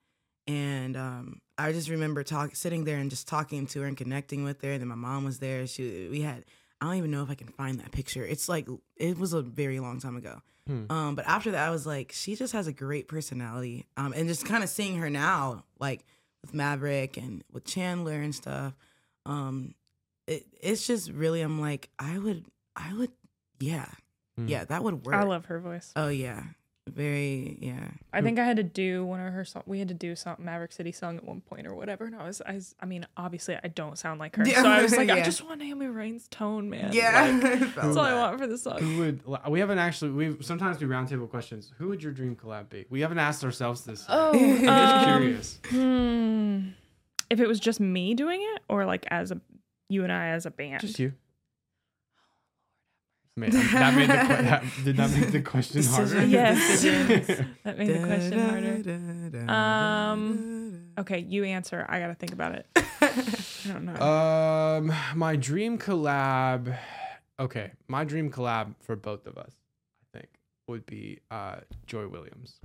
and 0.47 0.97
um, 0.97 1.41
I 1.59 1.73
just 1.73 1.91
remember 1.91 2.23
talk 2.25 2.57
sitting 2.57 2.85
there 2.85 2.97
and 2.97 3.11
just 3.11 3.29
talking 3.29 3.67
to 3.67 3.83
her 3.83 3.87
and 3.87 3.97
connecting 3.99 4.45
with 4.45 4.63
her. 4.63 4.73
And 4.73 4.81
then 4.81 4.89
my 4.89 4.95
mom 4.95 5.25
was 5.25 5.41
there. 5.41 5.67
She 5.67 6.09
we 6.11 6.23
had 6.23 6.47
I 6.81 6.87
don't 6.87 6.95
even 6.97 7.11
know 7.11 7.23
if 7.23 7.29
I 7.31 7.35
can 7.35 7.49
find 7.49 7.79
that 7.81 7.93
picture. 7.93 8.25
It's 8.25 8.49
like 8.49 8.67
it 8.97 9.19
was 9.19 9.35
a 9.35 9.43
very 9.43 9.79
long 9.79 10.01
time 10.01 10.17
ago. 10.17 10.41
Hmm. 10.69 10.85
Um, 10.93 11.14
but 11.14 11.27
after 11.27 11.51
that, 11.53 11.66
I 11.66 11.71
was 11.71 11.87
like, 11.87 12.12
she 12.12 12.37
just 12.37 12.53
has 12.53 12.66
a 12.66 12.73
great 12.73 13.09
personality. 13.09 13.87
Um, 13.97 14.12
and 14.14 14.29
just 14.29 14.45
kind 14.45 14.62
of 14.62 14.69
seeing 14.69 14.99
her 14.99 15.09
now, 15.11 15.64
like 15.81 16.05
with 16.43 16.53
Maverick 16.55 17.16
and 17.16 17.43
with 17.51 17.64
Chandler 17.64 18.21
and 18.21 18.35
stuff, 18.35 18.75
um, 19.27 19.75
it, 20.27 20.47
it's 20.61 20.87
just 20.87 21.11
really, 21.11 21.41
I'm 21.41 21.59
like, 21.61 21.89
I 21.99 22.19
would, 22.19 22.45
I 22.77 22.93
would, 22.95 23.11
yeah, 23.59 23.87
Hmm. 24.37 24.47
yeah, 24.47 24.64
that 24.66 24.85
would 24.85 25.05
work. 25.07 25.14
I 25.16 25.25
love 25.25 25.47
her 25.47 25.59
voice. 25.59 25.91
Oh 25.97 26.09
yeah, 26.09 26.43
very 26.89 27.59
yeah. 27.61 27.89
I 28.12 28.22
think 28.22 28.39
I 28.39 28.45
had 28.45 28.57
to 28.57 28.62
do 28.62 29.05
one 29.05 29.20
of 29.20 29.32
her 29.32 29.45
songs. 29.45 29.64
We 29.66 29.78
had 29.78 29.89
to 29.89 29.95
do 29.95 30.16
some 30.16 30.36
Maverick 30.39 30.72
City 30.72 30.93
song 30.93 31.16
at 31.16 31.24
one 31.24 31.41
point 31.41 31.66
or 31.66 31.74
whatever. 31.74 32.05
And 32.07 32.16
I 32.16 32.24
was, 32.24 32.43
I, 32.45 32.55
was, 32.55 32.74
I 32.80 32.86
mean, 32.86 33.07
obviously 33.16 33.57
I 33.62 33.68
don't 33.68 33.99
sound 33.99 34.20
like 34.20 34.36
her. 34.36 34.47
Yeah. 34.47 34.62
So 34.62 34.68
I 34.68 34.82
was 34.82 34.97
like, 34.97 35.11
I 35.11 35.22
just 35.22 35.45
want 35.45 35.61
Naomi 35.61 35.86
Raine's 35.86 36.28
tone, 36.28 36.70
man. 36.70 36.93
Yeah, 36.93 37.39
Like, 37.43 37.61
that's 37.74 37.97
all 37.97 38.01
I 38.01 38.14
want 38.14 38.39
for 38.39 38.47
the 38.47 38.59
song. 38.59 38.78
Who 38.78 38.99
would 38.99 39.22
we 39.49 39.61
haven't 39.61 39.78
actually 39.78 40.11
we 40.11 40.43
sometimes 40.43 40.78
do 40.78 40.89
roundtable 40.89 41.28
questions. 41.28 41.72
Who 41.78 41.89
would 41.89 42.03
your 42.03 42.12
dream 42.12 42.36
collab 42.36 42.68
be? 42.68 42.86
We 42.91 43.01
haven't 43.01 43.18
asked 43.18 43.45
ourselves 43.45 43.84
this. 43.84 44.05
Oh, 44.09 44.32
I'm 44.32 44.59
Just 44.64 44.68
um, 44.68 45.20
curious. 45.20 45.59
hmm. 45.68 46.68
If 47.30 47.41
it 47.41 47.47
was 47.47 47.61
just 47.61 47.78
me 47.78 48.14
doing 48.14 48.41
it 48.43 48.62
or 48.68 48.86
like 48.86 49.07
as 49.11 49.30
a, 49.30 49.41
you 49.89 50.03
and 50.03 50.12
I 50.12 50.28
as 50.28 50.47
a 50.47 50.51
band. 50.51 50.80
Just 50.80 50.99
you. 50.99 51.12
Man, 53.39 53.51
that 53.51 53.95
made 53.95 54.09
the 54.09 54.14
que- 54.14 54.43
that, 54.43 54.64
did 54.84 54.97
that 54.97 55.11
make 55.11 55.30
the 55.30 55.43
question 55.43 55.82
harder? 55.84 56.24
Yes. 56.26 56.82
That 57.64 57.78
made 57.78 57.89
the 57.89 58.07
question 58.07 58.39
harder. 58.39 59.51
Um, 59.53 60.84
Okay, 60.99 61.20
you 61.20 61.45
answer. 61.45 61.86
I 61.89 62.01
gotta 62.01 62.14
think 62.14 62.32
about 62.32 62.53
it. 62.57 62.66
I 62.76 63.72
don't 63.72 63.84
know. 63.84 63.95
Um, 64.01 64.93
my 65.14 65.36
dream 65.36 65.78
collab. 65.78 66.76
Okay, 67.39 67.70
my 67.86 68.03
dream 68.05 68.30
collab 68.32 68.74
for 68.80 68.97
both 68.97 69.26
of 69.28 69.39
us, 69.39 69.53
I 70.03 70.18
think, 70.18 70.28
would 70.66 70.84
be 70.86 71.20
uh 71.30 71.57
Joy 71.86 72.09
Williams. 72.09 72.57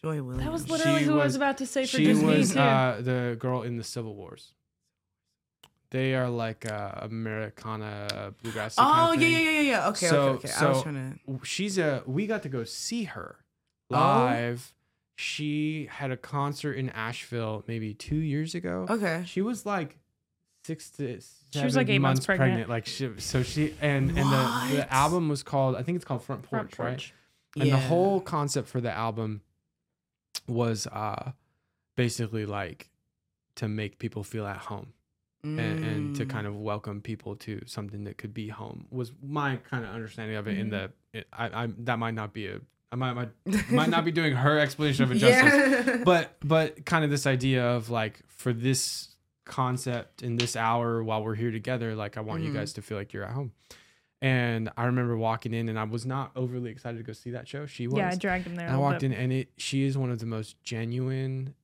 Joy 0.00 0.22
Williams. 0.22 0.44
that 0.44 0.52
was 0.52 0.64
she 0.66 0.70
literally 0.72 1.02
who 1.02 1.12
I 1.14 1.16
was- 1.16 1.24
was 1.24 1.36
about 1.36 1.58
to 1.58 1.66
say 1.66 1.82
for 1.86 1.96
she 1.96 2.04
just 2.04 2.22
me 2.22 2.38
was 2.38 2.52
too. 2.52 2.60
uh 2.60 3.00
the 3.00 3.36
girl 3.38 3.62
in 3.62 3.76
the 3.76 3.84
Civil 3.84 4.14
Wars. 4.14 4.52
They 5.92 6.14
are 6.14 6.28
like 6.28 6.64
uh, 6.70 6.92
Americana 7.02 8.32
bluegrass. 8.42 8.74
Oh 8.78 8.82
kind 8.82 9.22
of 9.22 9.22
yeah, 9.22 9.28
yeah, 9.28 9.38
yeah, 9.38 9.50
yeah, 9.50 9.60
yeah. 9.60 9.88
Okay, 9.90 10.06
So- 10.06 10.22
okay, 10.30 10.48
okay. 10.48 10.66
I 10.66 10.68
was 10.70 10.82
trying 10.82 11.20
to. 11.28 11.44
she's 11.44 11.78
a 11.78 12.02
we 12.06 12.26
got 12.26 12.42
to 12.42 12.48
go 12.48 12.64
see 12.64 13.04
her 13.04 13.36
live. 13.90 14.00
Oh. 14.00 14.24
live 14.24 14.74
she 15.14 15.88
had 15.90 16.10
a 16.10 16.16
concert 16.16 16.72
in 16.72 16.88
asheville 16.90 17.62
maybe 17.68 17.92
two 17.92 18.16
years 18.16 18.54
ago 18.54 18.86
Okay. 18.88 19.22
she 19.26 19.42
was 19.42 19.66
like 19.66 19.98
six 20.64 20.88
to 20.92 21.02
She 21.52 21.62
was, 21.62 21.76
like, 21.76 21.84
seven 21.86 21.90
eight 21.90 21.98
months 21.98 22.24
pregnant. 22.24 22.70
like 22.70 22.86
she 22.86 23.10
so 23.18 23.42
she 23.42 23.74
and 23.82 24.08
and 24.18 24.32
the, 24.32 24.76
the 24.76 24.86
album 24.92 25.28
was 25.28 25.42
called 25.42 25.76
i 25.76 25.82
think 25.82 25.96
it's 25.96 26.04
called 26.06 26.22
front 26.24 26.42
porch, 26.44 26.74
Front 26.74 26.78
right 26.78 26.88
porch. 26.96 27.14
and 27.56 27.66
Yeah. 27.66 27.76
the 27.76 27.82
whole 27.82 28.20
concept 28.22 28.68
for 28.68 28.80
the 28.80 28.90
album 28.90 29.42
was 30.48 30.86
uh 30.86 31.32
basically 31.94 32.46
like 32.46 32.88
to 33.56 33.68
make 33.68 33.98
people 33.98 34.24
feel 34.24 34.46
at 34.46 34.56
home 34.56 34.94
and, 35.44 35.58
and 35.58 36.16
to 36.16 36.24
Mm. 36.24 36.30
kind 36.30 36.46
of 36.46 36.56
welcome 36.56 37.00
people 37.00 37.34
to 37.36 37.60
something 37.66 38.04
that 38.04 38.16
could 38.16 38.32
be 38.32 38.48
home 38.48 38.86
was 38.90 39.10
my 39.22 39.56
kind 39.56 39.84
of 39.84 39.90
understanding 39.90 40.36
of 40.36 40.46
it. 40.46 40.56
In 40.56 40.68
Mhm. 40.68 40.70
the, 40.70 40.92
it, 41.18 41.26
I, 41.32 41.64
I 41.64 41.68
that 41.78 41.98
might 41.98 42.14
not 42.14 42.32
be 42.32 42.46
a, 42.46 42.60
I 42.92 42.96
might 42.96 43.14
might, 43.14 43.30
might 43.70 43.88
not 43.88 44.04
be 44.04 44.12
doing 44.20 44.34
her 44.34 44.58
explanation 44.58 45.02
of 45.04 45.10
it 45.12 45.16
justice, 45.16 45.86
Yeah. 45.86 46.02
but 46.04 46.36
but 46.44 46.84
kind 46.84 47.04
of 47.04 47.10
this 47.10 47.26
idea 47.26 47.64
of 47.64 47.90
like 47.90 48.20
for 48.28 48.52
this 48.52 49.16
concept 49.44 50.22
in 50.22 50.36
this 50.36 50.54
hour 50.54 51.02
while 51.02 51.24
we're 51.24 51.34
here 51.34 51.50
together, 51.50 51.94
like 51.96 52.16
I 52.16 52.20
want 52.20 52.42
you 52.44 52.50
Mhm. 52.50 52.54
guys 52.54 52.72
to 52.74 52.82
feel 52.82 52.96
like 52.96 53.12
you're 53.12 53.24
at 53.24 53.32
home. 53.32 53.52
And 54.20 54.70
I 54.76 54.84
remember 54.84 55.16
walking 55.16 55.52
in, 55.52 55.68
and 55.68 55.76
I 55.76 55.82
was 55.82 56.06
not 56.06 56.30
overly 56.36 56.70
excited 56.70 56.98
to 56.98 57.02
go 57.02 57.12
see 57.12 57.32
that 57.32 57.48
show. 57.48 57.66
She 57.66 57.88
was. 57.88 57.96
Yeah, 57.98 58.10
I 58.12 58.14
dragged 58.14 58.46
him 58.46 58.54
there. 58.54 58.68
I 58.70 58.76
walked 58.76 59.02
in, 59.02 59.12
and 59.12 59.32
it 59.32 59.50
she 59.56 59.82
is 59.82 59.98
one 59.98 60.12
of 60.12 60.20
the 60.20 60.26
most 60.26 60.62
genuine, 60.62 61.54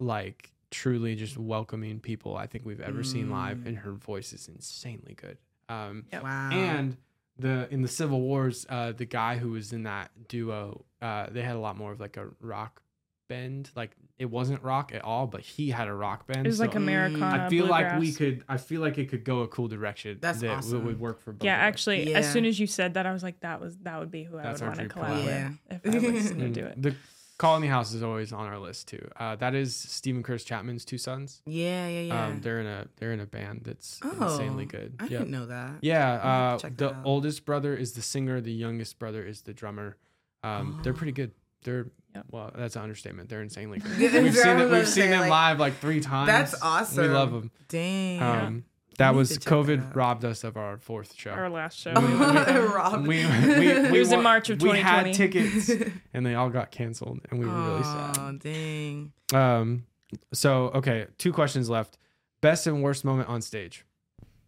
like 0.00 0.50
truly 0.70 1.14
just 1.16 1.36
welcoming 1.36 2.00
people 2.00 2.36
I 2.36 2.46
think 2.46 2.64
we've 2.64 2.80
ever 2.80 3.02
seen 3.02 3.30
live, 3.30 3.58
Mm. 3.58 3.66
and 3.66 3.78
her 3.78 3.92
voice 3.92 4.32
is 4.32 4.48
insanely 4.48 5.14
good. 5.14 5.38
Um, 5.68 6.04
Yep. 6.12 6.22
wow. 6.22 6.50
and 6.52 6.96
the 7.38 7.66
in 7.72 7.82
the 7.82 7.88
Civil 7.88 8.20
Wars, 8.20 8.66
uh, 8.68 8.92
the 8.92 9.06
guy 9.06 9.36
who 9.38 9.50
was 9.52 9.72
in 9.72 9.84
that 9.84 10.10
duo, 10.28 10.84
uh, 11.00 11.26
they 11.30 11.42
had 11.42 11.56
a 11.56 11.60
lot 11.60 11.76
more 11.76 11.92
of 11.92 12.00
like 12.00 12.16
a 12.16 12.28
rock 12.40 12.82
bend. 13.28 13.70
Like 13.76 13.96
it 14.18 14.26
wasn't 14.26 14.62
rock 14.62 14.92
at 14.94 15.02
all, 15.02 15.26
but 15.26 15.40
he 15.40 15.70
had 15.70 15.88
a 15.88 15.94
rock 15.94 16.26
bend. 16.26 16.44
It 16.46 16.50
was 16.50 16.60
like 16.60 16.72
so 16.72 16.76
Americana. 16.78 17.44
I 17.46 17.48
feel 17.48 17.66
like 17.66 17.98
we 17.98 18.12
could. 18.12 18.44
I 18.48 18.58
feel 18.58 18.80
like 18.80 18.98
it 18.98 19.08
could 19.08 19.24
go 19.24 19.40
a 19.40 19.48
cool 19.48 19.68
direction. 19.68 20.18
That's 20.20 20.40
that 20.40 20.58
awesome. 20.58 20.84
would 20.84 21.00
work 21.00 21.20
for 21.20 21.32
both. 21.32 21.44
Yeah, 21.46 21.54
actually, 21.54 22.10
Yeah. 22.10 22.18
as 22.18 22.30
soon 22.32 22.44
as 22.44 22.58
you 22.60 22.66
said 22.66 22.94
that, 22.94 23.06
I 23.06 23.12
was 23.12 23.22
like, 23.22 23.40
that 23.40 23.60
was 23.60 23.76
that 23.78 23.98
would 24.00 24.10
be 24.10 24.24
who 24.24 24.36
I 24.36 24.52
would 24.52 24.60
want 24.60 24.74
to 24.74 24.86
dream 24.86 24.88
collab 24.90 25.24
collab. 25.24 25.58
with 25.70 25.94
if 25.94 26.04
I 26.04 26.10
was 26.10 26.30
gonna 26.32 26.44
Mm, 26.44 26.52
do 26.60 26.64
it. 26.66 26.82
The 26.82 26.94
Colony 27.40 27.68
House 27.68 27.94
is 27.94 28.02
always 28.02 28.34
on 28.34 28.46
our 28.48 28.58
list 28.58 28.88
too. 28.88 29.00
Uh, 29.18 29.34
that 29.36 29.54
is 29.54 29.74
Steven 29.74 30.22
Curtis 30.22 30.44
Chapman's 30.44 30.84
two 30.84 30.98
sons. 30.98 31.40
yeah, 31.46 31.88
yeah, 31.88 32.00
yeah. 32.00 32.26
Um, 32.26 32.40
they're 32.42 32.60
in 32.60 32.66
a 32.66 32.86
they're 32.98 33.12
in 33.12 33.20
a 33.20 33.24
band 33.24 33.62
that's 33.64 33.98
oh, 34.04 34.10
insanely 34.30 34.66
good. 34.66 34.94
I 35.00 35.04
Yep. 35.04 35.10
didn't 35.10 35.30
know 35.30 35.46
that. 35.46 35.76
Yeah, 35.80 36.12
uh, 36.12 36.58
check 36.58 36.76
the 36.76 36.90
out. 36.90 36.96
oldest 37.04 37.46
brother 37.46 37.74
is 37.74 37.92
the 37.92 38.02
singer. 38.02 38.42
The 38.42 38.52
youngest 38.52 38.98
brother 38.98 39.24
is 39.24 39.40
the 39.40 39.54
drummer. 39.54 39.96
Um, 40.42 40.80
They're 40.82 40.92
pretty 40.92 41.12
good. 41.12 41.32
They're 41.64 41.86
Yep. 42.14 42.26
well, 42.30 42.50
that's 42.54 42.76
an 42.76 42.82
understatement. 42.82 43.30
They're 43.30 43.40
insanely 43.40 43.78
good. 43.98 43.98
Yeah, 43.98 44.20
we've 44.22 44.36
seen 44.36 44.58
them. 44.58 44.70
We've 44.70 44.86
seen 44.86 45.08
them 45.10 45.20
like, 45.20 45.30
live 45.30 45.60
like 45.60 45.78
three 45.78 46.00
times. 46.00 46.26
That's 46.26 46.60
awesome. 46.60 47.04
We 47.04 47.08
love 47.08 47.32
them. 47.32 47.50
Dang. 47.68 48.20
Um, 48.22 48.64
that 48.98 49.14
was 49.14 49.30
to 49.30 49.34
check 49.36 49.44
that 49.44 49.50
COVID 49.54 49.96
robbed 49.96 50.26
us 50.26 50.44
of 50.44 50.58
our 50.58 50.76
fourth 50.76 51.14
show. 51.16 51.30
Our 51.30 51.48
last 51.48 51.78
show. 51.78 51.94
We- 51.94 52.02
Rob. 52.58 53.06
we, 53.06 53.24
we, 53.24 53.58
we, 53.58 53.68
It 53.70 53.92
was 53.92 54.12
in 54.12 54.22
March 54.22 54.50
of 54.50 54.58
2020. 54.58 54.72
We 54.72 54.82
had 54.82 55.14
2020. 55.14 55.14
tickets 55.14 55.96
and 56.12 56.24
they 56.26 56.34
all 56.34 56.50
got 56.50 56.70
canceled, 56.70 57.20
and 57.30 57.38
we 57.40 57.46
were 57.46 57.52
really 57.52 57.82
sad. 57.82 58.16
Oh, 58.18 58.32
dang. 58.38 59.12
Um, 59.32 59.86
so 60.32 60.70
okay, 60.74 61.06
two 61.18 61.32
questions 61.32 61.68
left. 61.70 61.98
Best 62.40 62.66
and 62.66 62.82
worst 62.82 63.04
moment 63.04 63.28
on 63.28 63.42
stage, 63.42 63.84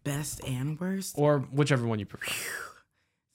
Best 0.03 0.43
and 0.45 0.79
worst. 0.79 1.15
or 1.17 1.39
whichever 1.39 1.85
one 1.85 1.99
you 1.99 2.05
prefer. 2.05 2.31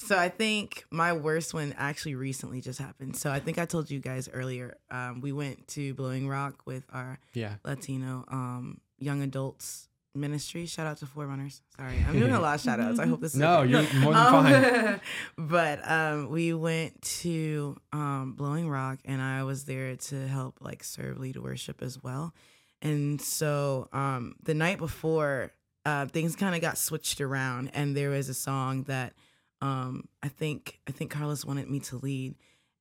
So 0.01 0.16
I 0.16 0.29
think 0.29 0.85
my 0.91 1.12
worst 1.12 1.53
one 1.55 1.74
actually 1.76 2.14
recently 2.14 2.61
just 2.61 2.79
happened. 2.79 3.16
So 3.16 3.31
I 3.33 3.41
think 3.41 3.59
I 3.59 3.64
told 3.66 3.91
you 3.91 3.99
guys 3.99 4.29
earlier. 4.33 4.76
Um, 4.91 5.20
we 5.20 5.33
went 5.33 5.66
to 5.68 5.93
Blowing 5.95 6.29
Rock 6.29 6.62
with 6.66 6.85
our 6.93 7.18
Yeah. 7.35 7.55
Latino 7.64 8.24
um, 8.29 8.81
young 8.99 9.22
adults 9.22 9.88
ministry. 10.15 10.67
Shout 10.67 10.87
out 10.87 10.99
to 10.99 11.07
Forerunners. 11.07 11.63
Sorry, 11.77 12.05
I'm 12.07 12.19
doing 12.19 12.33
a 12.33 12.41
lot 12.41 12.57
of 12.57 12.61
shout 12.61 12.81
outs. 12.81 12.99
I 12.99 13.07
hope 13.07 13.21
this 13.21 13.35
is 13.35 13.41
No, 13.41 13.59
okay. 13.61 13.71
you're 13.71 14.01
more 14.01 14.13
than 14.15 14.27
Um, 14.35 14.45
fine. 14.45 15.01
but 15.39 15.91
um, 15.91 16.29
we 16.31 16.53
went 16.55 17.01
to 17.21 17.77
um, 17.93 18.35
Blowing 18.37 18.69
Rock, 18.69 18.99
and 19.05 19.21
I 19.23 19.45
was 19.45 19.65
there 19.65 19.97
to 19.97 20.27
help 20.27 20.57
like 20.61 20.83
serve 20.85 21.19
lead 21.19 21.37
worship 21.37 21.83
as 21.83 22.03
well. 22.03 22.35
And 22.83 23.21
so 23.21 23.89
um, 23.93 24.37
the 24.43 24.55
night 24.55 24.79
before, 24.79 25.53
uh, 25.85 26.07
things 26.07 26.37
kind 26.37 26.55
of 26.55 26.61
got 26.61 26.79
switched 26.79 27.21
around, 27.21 27.71
and 27.75 27.97
there 27.97 28.11
was 28.11 28.29
a 28.29 28.35
song 28.35 28.85
that 28.85 29.15
um, 29.61 30.09
I 30.23 30.29
think 30.29 30.79
I 30.89 30.93
think 30.93 31.11
Carlos 31.11 31.45
wanted 31.45 31.69
me 31.69 31.81
to 31.81 31.97
lead, 31.97 32.37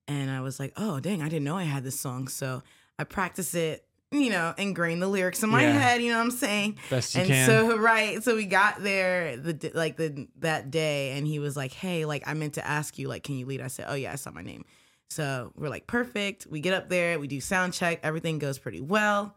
and 0.07 0.29
I 0.29 0.41
was 0.41 0.59
like, 0.59 0.73
oh 0.77 0.99
dang, 0.99 1.21
I 1.21 1.29
didn't 1.29 1.45
know 1.45 1.57
I 1.57 1.63
had 1.63 1.83
this 1.83 1.99
song, 1.99 2.27
so 2.27 2.61
I 2.99 3.03
practiced 3.05 3.55
it. 3.55 3.86
You 4.11 4.29
know, 4.29 4.53
ingrained 4.57 5.01
the 5.01 5.07
lyrics 5.07 5.43
in 5.43 5.49
my 5.49 5.63
Yeah. 5.63 5.71
head. 5.79 6.01
You 6.01 6.11
know 6.11 6.19
what 6.19 6.23
I'm 6.25 6.31
saying? 6.31 6.77
Best 6.89 7.13
you 7.15 7.21
and 7.21 7.29
can. 7.29 7.45
so 7.45 7.77
right 7.77 8.23
so 8.23 8.35
we 8.37 8.45
got 8.45 8.81
there 8.81 9.35
the 9.35 9.71
like 9.73 9.97
the 9.97 10.27
that 10.39 10.71
day 10.71 11.17
and 11.17 11.27
he 11.27 11.39
was 11.39 11.57
like 11.57 11.73
hey 11.73 12.05
like 12.05 12.23
i 12.25 12.33
meant 12.33 12.53
to 12.53 12.65
ask 12.65 12.97
you 12.97 13.07
like 13.09 13.23
can 13.23 13.35
you 13.35 13.45
lead 13.45 13.59
i 13.61 13.67
said 13.67 13.85
oh 13.89 13.95
yeah 13.95 14.11
i 14.13 14.15
saw 14.15 14.31
my 14.31 14.41
name 14.41 14.63
so 15.09 15.51
we're 15.55 15.69
like 15.69 15.87
perfect 15.87 16.47
we 16.49 16.59
get 16.61 16.73
up 16.73 16.87
there 16.89 17.19
we 17.19 17.27
do 17.27 17.41
sound 17.41 17.73
check 17.73 17.99
everything 18.03 18.39
goes 18.39 18.57
pretty 18.57 18.79
well 18.81 19.35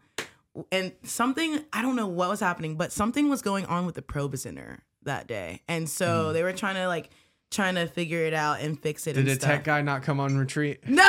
and 0.71 0.93
something 1.03 1.59
i 1.73 1.81
don't 1.81 1.95
know 1.97 2.07
what 2.07 2.29
was 2.29 2.39
happening 2.39 2.75
but 2.77 2.91
something 2.93 3.27
was 3.29 3.41
going 3.41 3.65
on 3.65 3.85
with 3.85 3.95
the 3.95 4.01
ProPresenter 4.01 4.79
that 5.03 5.27
day 5.27 5.61
and 5.67 5.89
so 5.89 6.27
Hmm. 6.27 6.33
they 6.33 6.43
were 6.43 6.53
trying 6.53 6.75
to 6.75 6.87
like 6.87 7.09
trying 7.51 7.75
to 7.75 7.85
figure 7.85 8.19
it 8.25 8.33
out 8.33 8.61
and 8.61 8.79
fix 8.79 9.05
it 9.07 9.13
Did 9.13 9.25
the 9.27 9.35
stuff. 9.35 9.49
tech 9.49 9.63
guy 9.65 9.81
not 9.81 10.01
come 10.03 10.19
on 10.19 10.37
retreat? 10.37 10.79
no 10.87 11.07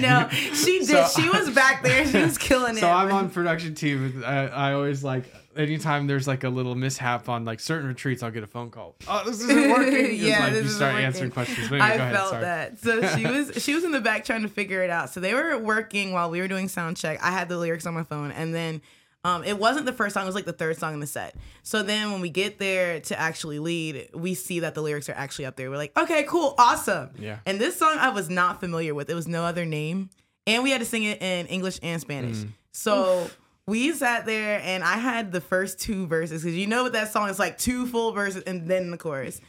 no 0.00 0.28
she 0.30 0.80
did 0.80 0.86
So- 0.86 1.08
she 1.22 1.28
was 1.30 1.48
back 1.50 1.82
there 1.82 2.04
she 2.06 2.18
was 2.18 2.36
killing 2.36 2.76
it 2.76 2.80
So 2.80 2.90
I'm 2.90 3.10
on 3.12 3.30
production 3.30 3.74
team. 3.74 4.22
I, 4.26 4.48
I 4.48 4.72
always 4.74 5.02
like 5.04 5.32
anytime 5.56 6.06
there's 6.06 6.26
like 6.28 6.44
a 6.44 6.48
little 6.50 6.74
mishap 6.74 7.28
on 7.30 7.44
like 7.46 7.60
certain 7.60 7.88
retreats, 7.88 8.22
I'll 8.22 8.30
get 8.30 8.42
a 8.42 8.46
phone 8.46 8.70
call. 8.70 8.94
Oh, 9.08 9.22
this 9.24 9.40
isn't 9.40 9.70
working. 9.70 10.16
Yeah, 10.16 10.40
like, 10.40 10.52
this 10.52 10.64
you 10.64 10.70
start 10.70 10.92
working. 10.94 11.06
answering 11.06 11.30
questions. 11.30 11.68
Anyway, 11.68 11.80
I 11.80 11.92
ahead. 11.94 12.14
felt 12.14 12.30
Sorry. 12.30 12.42
that. 12.42 12.78
So 12.80 13.16
she 13.16 13.24
was 13.26 13.62
she 13.62 13.74
was 13.74 13.84
in 13.84 13.92
the 13.92 14.00
back 14.02 14.24
trying 14.24 14.42
to 14.42 14.48
figure 14.48 14.82
it 14.82 14.90
out. 14.90 15.10
So 15.10 15.20
they 15.20 15.32
were 15.34 15.56
working 15.56 16.12
while 16.12 16.30
we 16.30 16.40
were 16.40 16.48
doing 16.48 16.68
sound 16.68 16.96
check. 16.98 17.22
I 17.22 17.30
had 17.30 17.48
the 17.48 17.56
lyrics 17.56 17.86
on 17.86 17.94
my 17.94 18.02
phone, 18.02 18.32
and 18.32 18.54
then 18.54 18.82
um, 19.26 19.42
it 19.42 19.58
wasn't 19.58 19.86
the 19.86 19.92
first 19.92 20.14
song. 20.14 20.22
It 20.22 20.26
was 20.26 20.36
like 20.36 20.44
the 20.44 20.52
third 20.52 20.76
song 20.78 20.94
in 20.94 21.00
the 21.00 21.06
set. 21.06 21.34
So 21.64 21.82
then 21.82 22.12
when 22.12 22.20
we 22.20 22.30
get 22.30 22.60
there 22.60 23.00
to 23.00 23.18
actually 23.18 23.58
lead, 23.58 24.10
we 24.14 24.34
see 24.34 24.60
that 24.60 24.74
the 24.74 24.82
lyrics 24.82 25.08
are 25.08 25.14
actually 25.14 25.46
up 25.46 25.56
there. 25.56 25.68
We're 25.68 25.76
like, 25.76 25.98
okay, 25.98 26.22
cool, 26.28 26.54
awesome. 26.58 27.10
Yeah. 27.18 27.38
And 27.44 27.60
this 27.60 27.76
song 27.76 27.96
I 27.98 28.10
was 28.10 28.30
not 28.30 28.60
familiar 28.60 28.94
with. 28.94 29.10
It 29.10 29.14
was 29.14 29.26
no 29.26 29.42
other 29.42 29.64
name, 29.64 30.10
and 30.46 30.62
we 30.62 30.70
had 30.70 30.78
to 30.78 30.84
sing 30.86 31.02
it 31.02 31.20
in 31.20 31.46
English 31.46 31.80
and 31.82 32.00
Spanish. 32.00 32.38
Mm. 32.38 32.50
So. 32.72 33.30
We 33.68 33.92
sat 33.94 34.26
there 34.26 34.60
and 34.62 34.84
I 34.84 34.96
had 34.96 35.32
the 35.32 35.40
first 35.40 35.80
two 35.80 36.06
verses 36.06 36.44
because 36.44 36.56
you 36.56 36.68
know 36.68 36.84
what 36.84 36.92
that 36.92 37.12
song 37.12 37.28
is 37.30 37.40
like 37.40 37.58
two 37.58 37.88
full 37.88 38.12
verses 38.12 38.44
and 38.44 38.68
then 38.68 38.92
the 38.92 38.96
chorus 38.96 39.40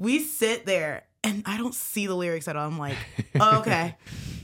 we 0.00 0.18
sit 0.20 0.64
there 0.64 1.04
and 1.22 1.42
I 1.46 1.58
don't 1.58 1.74
see 1.74 2.06
the 2.06 2.14
lyrics 2.14 2.48
at 2.48 2.56
all. 2.56 2.66
I'm 2.66 2.78
like, 2.78 2.96
oh, 3.38 3.58
okay. 3.60 3.96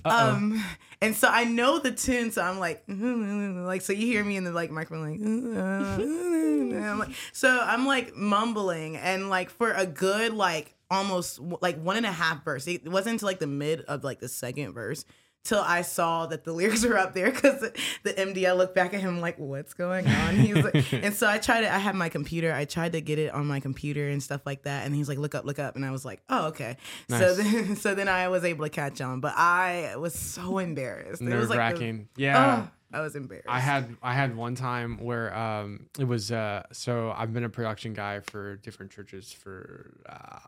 Uh-oh. 0.07 0.31
um, 0.31 0.65
and 1.01 1.15
so 1.15 1.29
I 1.29 1.45
know 1.45 1.79
the 1.79 1.91
tune, 1.91 2.31
so 2.31 2.43
I'm 2.43 2.59
like, 2.59 2.83
like, 2.89 3.83
so 3.83 3.93
you 3.93 4.07
hear 4.07 4.25
me 4.25 4.37
in 4.37 4.45
the 4.45 4.53
like 4.53 4.71
microphone, 4.71 5.11
like, 5.11 5.21
I'm 6.83 6.99
like, 6.99 7.11
so 7.33 7.61
I'm 7.63 7.87
like 7.87 8.15
mumbling, 8.17 8.97
and 8.97 9.29
like 9.29 9.51
for 9.51 9.73
a 9.73 9.87
good 9.87 10.33
like 10.33 10.75
almost 10.91 11.41
like 11.61 11.81
one 11.81 11.97
and 11.97 12.07
a 12.07 12.13
half 12.13 12.45
verse. 12.45 12.67
It 12.67 12.89
wasn't 12.89 13.15
until 13.15 13.27
like 13.27 13.41
the 13.41 13.47
mid 13.47 13.83
of 13.83 14.05
like 14.05 14.21
the 14.21 14.29
second 14.29 14.73
verse 14.73 15.05
till 15.47 15.61
I 15.61 15.83
saw 15.83 16.27
that 16.27 16.45
the 16.45 16.53
lyrics 16.59 16.85
were 16.85 16.99
up 16.99 17.15
there 17.15 17.31
because 17.31 17.61
the 18.03 18.13
MD 18.13 18.47
I 18.49 18.53
looked 18.53 18.75
back 18.75 18.93
at 18.95 19.01
him 19.01 19.21
like, 19.21 19.39
what's 19.39 19.75
going 19.75 20.07
on? 20.07 20.37
He's 20.37 20.57
like, 20.57 20.93
and 20.93 21.15
so 21.15 21.29
I 21.29 21.39
tried 21.39 21.61
to. 21.63 21.73
I 21.75 21.79
had 21.79 21.95
my 21.95 22.09
computer. 22.09 22.53
I 22.53 22.65
tried 22.65 22.93
to 22.93 23.01
get 23.01 23.19
it 23.19 23.33
on 23.33 23.47
my 23.47 23.61
computer 23.61 24.09
and 24.09 24.23
stuff 24.23 24.43
like 24.45 24.63
that. 24.65 24.85
And 24.87 24.95
he's 24.95 25.09
like, 25.09 25.19
look 25.19 25.35
up, 25.35 25.45
look 25.45 25.59
up, 25.59 25.77
and 25.77 25.85
I 25.85 25.91
was 25.93 26.05
like, 26.05 26.21
oh 26.29 26.49
okay. 26.49 26.77
Nice. 27.09 27.21
So 27.21 27.35
then, 27.35 27.77
so 27.85 27.95
then 27.95 28.09
I 28.09 28.29
was 28.29 28.45
able 28.45 28.65
to 28.65 28.71
catch 28.71 29.01
on, 29.01 29.21
but 29.21 29.35
I 29.37 29.97
was 29.97 30.15
so 30.15 30.59
embarrassed. 30.59 31.23
It 31.23 31.25
was 31.25 31.31
Nerve 31.31 31.41
like 31.51 31.57
the- 31.57 31.59
wracking. 31.59 32.09
yeah. 32.17 32.65
Oh, 32.67 32.71
I 32.93 33.01
was 33.01 33.17
embarrassed. 33.17 33.49
I 33.49 33.59
had 33.61 33.97
I 34.03 34.15
had 34.15 34.37
one 34.37 34.55
time 34.55 34.99
where 34.99 35.37
um 35.37 35.87
it 35.99 36.05
was 36.05 36.31
uh 36.31 36.63
so 36.73 37.13
I've 37.17 37.33
been 37.33 37.45
a 37.45 37.49
production 37.49 37.95
guy 37.95 38.21
for 38.21 38.57
different 38.57 38.93
churches 38.93 39.33
for 39.33 39.93
uh, 40.09 40.39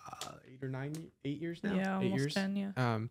eight 0.51 0.62
or 0.62 0.68
nine 0.68 0.94
eight 1.24 1.40
years 1.40 1.61
now 1.64 1.74
Yeah, 1.74 1.99
eight 2.01 2.05
almost 2.05 2.14
years 2.20 2.34
10, 2.34 2.57
yeah. 2.57 2.70
um 2.76 3.11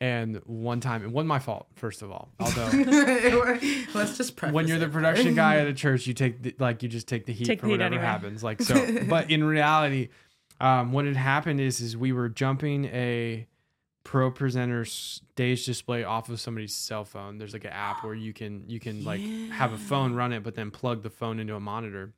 and 0.00 0.36
one 0.46 0.80
time 0.80 1.04
it 1.04 1.10
wasn't 1.10 1.28
my 1.28 1.38
fault 1.38 1.66
first 1.74 2.00
of 2.02 2.10
all 2.10 2.30
although 2.40 2.68
Let's 3.94 4.16
just 4.16 4.36
preface 4.36 4.54
when 4.54 4.66
you're 4.66 4.78
the 4.78 4.88
production 4.88 5.34
guy 5.44 5.58
at 5.58 5.66
a 5.66 5.74
church 5.74 6.06
you 6.06 6.14
take 6.14 6.42
the, 6.42 6.54
like 6.58 6.82
you 6.82 6.88
just 6.88 7.06
take 7.06 7.26
the 7.26 7.32
heat 7.32 7.44
Take 7.44 7.60
for 7.60 7.66
the 7.66 7.72
heat 7.72 7.74
whatever 7.74 7.94
anyway. 7.96 8.06
happens 8.06 8.42
like 8.42 8.62
so. 8.62 8.74
But 9.08 9.30
in 9.30 9.44
reality 9.44 10.08
um 10.60 10.92
what 10.92 11.04
had 11.04 11.16
happened 11.16 11.60
is 11.60 11.80
is 11.80 11.96
we 11.96 12.12
were 12.12 12.28
jumping 12.28 12.86
a 12.86 13.46
ProPresenter 14.04 14.88
stage 14.88 15.66
display 15.66 16.04
off 16.04 16.28
of 16.30 16.40
somebody's 16.40 16.74
cell 16.74 17.04
phone. 17.04 17.38
There's 17.38 17.52
like 17.52 17.64
an 17.64 17.70
app 17.72 18.02
where 18.02 18.14
you 18.14 18.32
can 18.32 18.64
you 18.66 18.80
can 18.80 19.04
like 19.04 19.20
have 19.52 19.72
a 19.72 19.78
phone 19.78 20.14
run 20.14 20.32
it 20.32 20.42
but 20.42 20.54
then 20.54 20.70
plug 20.70 21.02
the 21.02 21.10
phone 21.10 21.38
into 21.38 21.54
a 21.54 21.60
monitor 21.60 22.14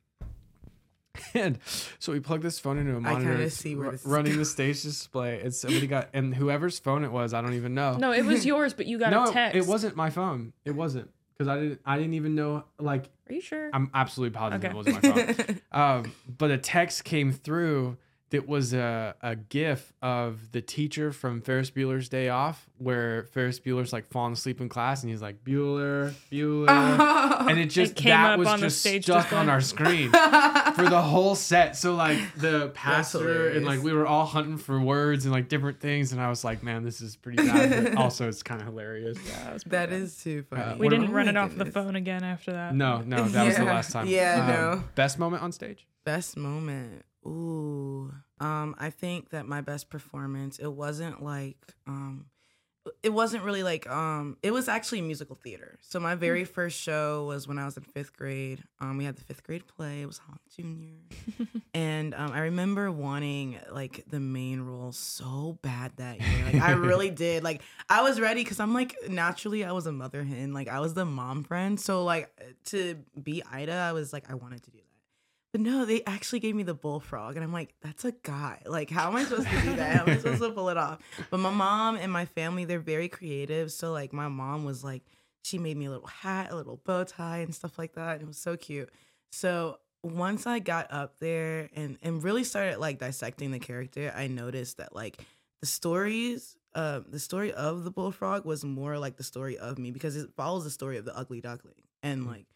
and 1.33 1.59
so 1.99 2.11
we 2.11 2.19
plugged 2.19 2.43
this 2.43 2.57
phone 2.59 2.77
into 2.77 2.95
a 2.95 2.99
monitor 2.99 3.31
kinda 3.33 3.49
see 3.49 3.75
where 3.75 3.85
ru- 3.85 3.91
this 3.91 4.01
is 4.01 4.07
running 4.07 4.31
going. 4.31 4.39
the 4.39 4.45
stage 4.45 4.81
display 4.81 5.41
and 5.41 5.53
somebody 5.53 5.85
got 5.87 6.09
and 6.13 6.33
whoever's 6.33 6.79
phone 6.79 7.03
it 7.03 7.11
was 7.11 7.33
i 7.33 7.41
don't 7.41 7.53
even 7.53 7.73
know 7.73 7.95
No, 7.97 8.11
it 8.11 8.25
was 8.25 8.45
yours, 8.51 8.73
but 8.73 8.85
you 8.87 8.97
got 8.97 9.11
no 9.11 9.25
a 9.29 9.31
text. 9.31 9.55
it 9.57 9.67
wasn't 9.67 9.95
my 9.95 10.09
phone 10.09 10.53
it 10.65 10.71
wasn't 10.71 11.09
because 11.37 11.47
i 11.47 11.59
didn't 11.59 11.81
i 11.85 11.97
didn't 11.97 12.13
even 12.15 12.33
know 12.35 12.63
like 12.79 13.09
Are 13.29 13.33
you 13.33 13.41
sure? 13.41 13.69
I'm 13.73 13.91
absolutely 13.93 14.35
positive 14.37 14.63
Okay. 14.65 14.71
it 14.71 14.75
wasn't 14.75 15.03
my 15.03 15.33
phone. 15.33 15.61
um, 15.71 16.11
but 16.37 16.49
a 16.51 16.57
text 16.57 17.03
came 17.03 17.31
through 17.31 17.97
that 18.33 18.47
was 18.47 18.73
a, 18.73 19.13
a 19.21 19.35
gif 19.35 19.93
of 20.01 20.51
the 20.53 20.61
teacher 20.61 21.11
from 21.11 21.39
Ferris 21.39 21.69
Bueller's 21.69 22.09
Day 22.09 22.29
Off, 22.29 22.67
where 22.79 23.25
Ferris 23.31 23.59
Bueller's 23.59 23.93
like 23.93 24.09
falling 24.09 24.33
asleep 24.33 24.59
in 24.59 24.69
class 24.69 25.03
and 25.03 25.11
he's 25.11 25.21
like, 25.21 25.43
Bueller, 25.43 26.13
Bueller. 26.31 26.67
and 27.49 27.59
it 27.59 27.67
just 27.67 27.95
came 27.95 28.09
that 28.09 28.31
up 28.33 28.39
was 28.39 28.47
on 28.47 28.59
just 28.59 28.79
stage 28.79 29.03
stuck 29.03 29.21
display. 29.25 29.37
on 29.37 29.49
our 29.49 29.61
screen 29.61 30.09
for 30.75 30.89
the 30.89 30.99
whole 31.01 31.35
set. 31.35 31.75
So 31.75 31.93
like 31.93 32.17
the 32.35 32.69
pastor 32.73 33.49
and 33.49 33.65
like 33.67 33.83
we 33.83 33.93
were 33.93 34.07
all 34.07 34.25
hunting 34.25 34.57
for 34.57 34.79
words 34.79 35.25
and 35.25 35.31
like 35.31 35.47
different 35.47 35.79
things, 35.79 36.11
and 36.11 36.19
I 36.19 36.27
was 36.29 36.43
like, 36.43 36.63
man, 36.63 36.83
this 36.83 37.01
is 37.01 37.15
pretty 37.15 37.37
bad, 37.47 37.83
but 37.83 37.97
also 38.01 38.27
it's 38.27 38.41
kind 38.41 38.59
of 38.61 38.65
hilarious. 38.67 39.17
yeah, 39.27 39.43
that 39.43 39.53
was 39.53 39.63
that 39.65 39.89
pretty 39.89 40.03
is 40.05 40.17
too 40.17 40.41
funny. 40.49 40.61
Uh, 40.63 40.77
We 40.77 40.89
didn't 40.89 41.09
Oh 41.09 41.13
run 41.13 41.25
my 41.27 41.31
it 41.31 41.37
off 41.37 41.55
the 41.55 41.65
phone 41.65 41.95
again 41.95 42.23
after 42.23 42.53
that. 42.53 42.73
No, 42.73 43.01
no, 43.05 43.25
that 43.25 43.45
was 43.45 43.57
the 43.57 43.63
last 43.65 43.91
time. 43.91 44.07
Yeah, 44.07 44.41
Um, 44.41 44.47
no. 44.47 44.83
Best 44.95 45.19
moment 45.19 45.43
on 45.43 45.51
stage. 45.51 45.85
Best 46.03 46.35
moment. 46.35 47.05
Ooh. 47.25 48.11
Um, 48.39 48.75
I 48.79 48.89
think 48.89 49.29
that 49.29 49.45
my 49.47 49.61
best 49.61 49.89
performance, 49.89 50.59
it 50.59 50.71
wasn't 50.71 51.23
like 51.23 51.57
um 51.87 52.25
it 53.01 53.13
wasn't 53.13 53.43
really 53.43 53.63
like 53.63 53.89
um 53.89 54.37
it 54.43 54.51
was 54.51 54.67
actually 54.67 55.01
musical 55.01 55.37
theater. 55.41 55.77
So 55.81 55.99
my 55.99 56.15
very 56.15 56.43
first 56.43 56.77
show 56.79 57.25
was 57.25 57.47
when 57.47 57.57
I 57.57 57.65
was 57.65 57.77
in 57.77 57.83
fifth 57.83 58.15
grade. 58.17 58.63
Um 58.81 58.97
we 58.97 59.05
had 59.05 59.15
the 59.15 59.23
fifth 59.23 59.43
grade 59.43 59.65
play. 59.67 60.01
It 60.01 60.05
was 60.05 60.17
Honk 60.17 60.41
Junior. 60.53 60.97
and 61.73 62.13
um 62.13 62.31
I 62.33 62.39
remember 62.39 62.91
wanting 62.91 63.57
like 63.71 64.03
the 64.09 64.19
main 64.19 64.61
role 64.61 64.91
so 64.91 65.57
bad 65.61 65.93
that 65.97 66.19
year. 66.19 66.45
Like 66.45 66.61
I 66.61 66.71
really 66.71 67.09
did. 67.25 67.43
Like 67.43 67.61
I 67.89 68.01
was 68.01 68.19
ready 68.19 68.43
because 68.43 68.59
I'm 68.59 68.73
like 68.73 68.95
naturally 69.07 69.63
I 69.63 69.71
was 69.71 69.85
a 69.85 69.93
mother 69.93 70.23
hen. 70.23 70.53
Like 70.53 70.67
I 70.67 70.81
was 70.81 70.93
the 70.93 71.05
mom 71.05 71.43
friend. 71.43 71.79
So 71.79 72.03
like 72.03 72.29
to 72.65 72.95
be 73.21 73.43
Ida, 73.49 73.73
I 73.73 73.93
was 73.93 74.11
like 74.11 74.29
I 74.29 74.33
wanted 74.33 74.61
to 74.63 74.71
do 74.71 74.77
that. 74.79 74.82
But 75.53 75.61
no, 75.61 75.85
they 75.85 76.01
actually 76.05 76.39
gave 76.39 76.55
me 76.55 76.63
the 76.63 76.73
bullfrog, 76.73 77.35
and 77.35 77.43
I'm 77.43 77.53
like, 77.53 77.75
that's 77.81 78.03
a 78.05 78.11
guy. 78.11 78.59
Like, 78.65 78.89
how 78.89 79.07
am 79.07 79.15
I 79.15 79.23
supposed 79.23 79.47
to 79.47 79.61
do 79.61 79.75
that? 79.75 79.95
How 79.95 80.03
am 80.03 80.09
I 80.09 80.17
supposed 80.17 80.41
to 80.41 80.49
pull 80.49 80.69
it 80.69 80.77
off? 80.77 80.99
But 81.29 81.37
my 81.41 81.51
mom 81.51 81.95
and 81.95 82.11
my 82.11 82.25
family, 82.25 82.65
they're 82.65 82.79
very 82.79 83.07
creative. 83.07 83.71
So 83.71 83.91
like, 83.91 84.13
my 84.13 84.27
mom 84.27 84.65
was 84.65 84.83
like, 84.83 85.03
she 85.43 85.59
made 85.59 85.77
me 85.77 85.85
a 85.85 85.91
little 85.91 86.07
hat, 86.07 86.51
a 86.51 86.55
little 86.55 86.81
bow 86.83 87.03
tie, 87.03 87.37
and 87.39 87.53
stuff 87.53 87.77
like 87.77 87.93
that. 87.93 88.13
And 88.13 88.23
It 88.23 88.27
was 88.27 88.37
so 88.37 88.57
cute. 88.57 88.89
So 89.31 89.77
once 90.03 90.47
I 90.47 90.59
got 90.59 90.91
up 90.91 91.19
there 91.19 91.69
and 91.75 91.97
and 92.01 92.23
really 92.23 92.43
started 92.43 92.79
like 92.79 92.97
dissecting 92.97 93.51
the 93.51 93.59
character, 93.59 94.11
I 94.15 94.27
noticed 94.27 94.77
that 94.77 94.95
like 94.95 95.21
the 95.61 95.67
stories, 95.67 96.57
uh, 96.75 97.01
the 97.07 97.19
story 97.19 97.53
of 97.53 97.83
the 97.83 97.91
bullfrog 97.91 98.43
was 98.43 98.65
more 98.65 98.97
like 98.97 99.17
the 99.17 99.23
story 99.23 99.57
of 99.57 99.77
me 99.77 99.91
because 99.91 100.15
it 100.15 100.31
follows 100.35 100.63
the 100.63 100.71
story 100.71 100.97
of 100.97 101.05
the 101.05 101.15
ugly 101.15 101.41
duckling, 101.41 101.83
and 102.01 102.25
like 102.25 102.47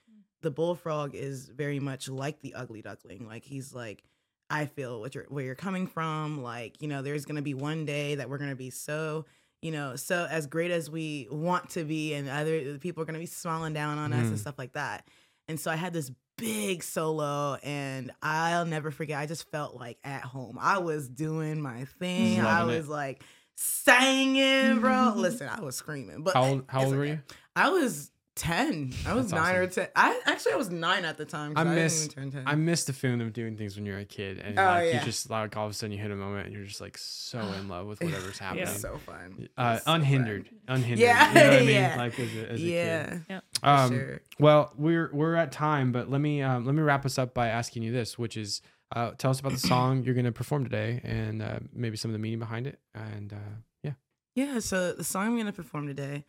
the 0.41 0.51
bullfrog 0.51 1.15
is 1.15 1.47
very 1.49 1.79
much 1.79 2.07
like 2.09 2.41
the 2.41 2.53
ugly 2.53 2.81
duckling. 2.81 3.25
Like 3.27 3.43
he's 3.43 3.73
like, 3.73 4.03
I 4.49 4.65
feel 4.65 4.99
what 4.99 5.13
you're 5.15 5.25
where 5.29 5.43
you're 5.43 5.55
coming 5.55 5.87
from. 5.87 6.41
Like 6.43 6.81
you 6.81 6.87
know, 6.87 7.01
there's 7.01 7.25
gonna 7.25 7.41
be 7.41 7.53
one 7.53 7.85
day 7.85 8.15
that 8.15 8.29
we're 8.29 8.37
gonna 8.37 8.55
be 8.55 8.69
so. 8.69 9.25
You 9.63 9.71
know, 9.71 9.95
so 9.95 10.27
as 10.29 10.45
great 10.45 10.69
as 10.69 10.87
we 10.87 11.27
want 11.31 11.71
to 11.71 11.83
be, 11.83 12.13
and 12.13 12.29
other 12.29 12.77
people 12.77 13.01
are 13.01 13.05
gonna 13.07 13.17
be 13.17 13.25
smiling 13.25 13.73
down 13.73 13.97
on 13.97 14.13
us 14.13 14.27
and 14.27 14.35
Mm. 14.37 14.39
stuff 14.39 14.59
like 14.59 14.73
that. 14.73 15.07
And 15.47 15.59
so 15.59 15.71
I 15.71 15.75
had 15.75 15.93
this 15.93 16.11
big 16.37 16.83
solo, 16.83 17.55
and 17.63 18.11
I'll 18.21 18.67
never 18.67 18.91
forget. 18.91 19.17
I 19.17 19.25
just 19.25 19.49
felt 19.49 19.75
like 19.75 19.97
at 20.03 20.21
home. 20.21 20.59
I 20.61 20.77
was 20.77 21.09
doing 21.09 21.59
my 21.59 21.85
thing. 21.99 22.39
I 22.39 22.59
Loving 22.59 22.75
it. 22.75 22.77
was 22.77 22.87
like 22.87 23.23
singing, 23.55 24.79
bro. 24.79 25.13
Listen, 25.17 25.49
I 25.49 25.61
was 25.61 25.75
screaming. 25.75 26.23
But 26.23 26.35
How 26.35 26.43
old, 26.43 26.63
how 26.67 26.83
old 26.85 26.95
were 26.95 27.05
you? 27.05 27.19
I 27.55 27.69
was 27.69 28.11
ten. 28.37 28.93
I 29.05 29.13
was 29.13 29.29
That's 29.31 29.41
nine 29.43 29.55
or 29.55 29.67
ten. 29.67 29.87
I 29.95 30.21
actually 30.25 30.53
I 30.53 30.55
was 30.55 30.69
nine 30.69 31.03
at 31.05 31.17
the 31.17 31.25
time. 31.25 31.53
I 31.57 31.61
I, 31.61 31.63
miss 31.65 32.07
didn't 32.07 32.17
even 32.19 32.31
turn 32.31 32.43
ten. 32.45 32.51
I 32.51 32.55
miss 32.55 32.85
the 32.85 32.93
feeling 32.93 33.19
of 33.21 33.33
doing 33.33 33.57
things 33.57 33.75
when 33.75 33.85
you're 33.85 33.97
a 33.99 34.05
kid 34.05 34.37
and 34.39 34.57
Oh, 34.57 34.63
like 34.63 34.85
yeah. 34.85 34.99
you 34.99 35.05
just 35.05 35.29
like 35.29 35.57
all 35.57 35.65
of 35.65 35.71
a 35.71 35.73
sudden 35.73 35.91
you 35.91 36.01
hit 36.01 36.11
a 36.11 36.15
moment 36.15 36.45
and 36.47 36.55
you're 36.55 36.63
just 36.65 36.79
like 36.81 36.97
so 36.97 37.39
in 37.39 37.67
love 37.67 37.87
with 37.87 37.99
whatever's 38.03 38.37
happening. 38.39 38.63
It's 38.63 38.79
so 38.79 38.97
fun. 38.97 39.49
Uh, 39.57 39.71
was 39.73 39.79
so 39.79 39.85
fun. 39.85 39.95
unhindered, 40.01 40.49
unhindered. 40.67 40.99
Yeah, 40.99 41.27
you 41.29 41.33
know 41.35 41.43
what 41.49 41.53
I 41.53 41.59
mean? 41.59 41.69
yeah. 41.69 41.95
Like 41.97 42.19
as 42.19 42.35
a, 42.35 42.51
as 42.51 42.59
a 42.61 42.63
Yeah, 42.63 43.09
kid. 43.27 43.41
for 43.61 43.67
Um, 43.67 43.89
sure. 43.91 44.21
Well, 44.39 44.73
we're 44.77 45.09
we're 45.11 45.35
at 45.35 45.51
time, 45.51 45.91
but 45.91 46.09
let 46.09 46.21
me 46.21 46.41
um, 46.41 46.65
let 46.65 46.75
me 46.75 46.81
wrap 46.81 47.05
us 47.05 47.17
up 47.17 47.33
by 47.33 47.47
asking 47.47 47.83
you 47.83 47.91
this, 47.91 48.17
which 48.17 48.37
is 48.37 48.61
uh, 48.95 49.11
tell 49.17 49.31
us 49.31 49.39
about 49.41 49.51
the 49.51 49.57
song 49.59 50.03
you're 50.05 50.13
going 50.15 50.25
to 50.25 50.31
perform 50.31 50.63
today 50.63 51.01
and 51.03 51.41
uh, 51.41 51.59
maybe 51.73 51.97
some 51.97 52.09
of 52.09 52.13
the 52.13 52.19
meaning 52.19 52.39
behind 52.39 52.67
it. 52.67 52.79
And 52.95 53.33
uh, 53.33 53.35
yeah, 53.83 53.91
Yeah, 54.33 54.59
so 54.59 54.93
the 54.93 55.03
song 55.03 55.27
I'm 55.27 55.37
gonna 55.37 55.51
perform 55.51 55.87
today, 55.87 56.23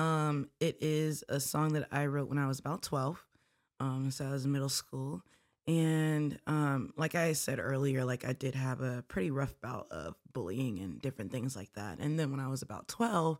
um, 0.00 0.48
it 0.60 0.78
is 0.80 1.22
a 1.28 1.38
song 1.38 1.74
that 1.74 1.86
I 1.92 2.06
wrote 2.06 2.30
when 2.30 2.38
I 2.38 2.46
was 2.46 2.58
about 2.58 2.82
twelve. 2.82 3.22
Um, 3.80 4.10
so 4.10 4.26
I 4.26 4.30
was 4.30 4.44
in 4.44 4.52
middle 4.52 4.70
school, 4.70 5.22
and 5.66 6.38
um, 6.46 6.92
like 6.96 7.14
I 7.14 7.34
said 7.34 7.58
earlier, 7.58 8.04
like 8.04 8.26
I 8.26 8.32
did 8.32 8.54
have 8.54 8.80
a 8.80 9.04
pretty 9.08 9.30
rough 9.30 9.54
bout 9.60 9.88
of 9.90 10.14
bullying 10.32 10.78
and 10.78 11.00
different 11.02 11.32
things 11.32 11.54
like 11.54 11.72
that. 11.74 11.98
And 11.98 12.18
then 12.18 12.30
when 12.30 12.40
I 12.40 12.48
was 12.48 12.62
about 12.62 12.88
twelve, 12.88 13.38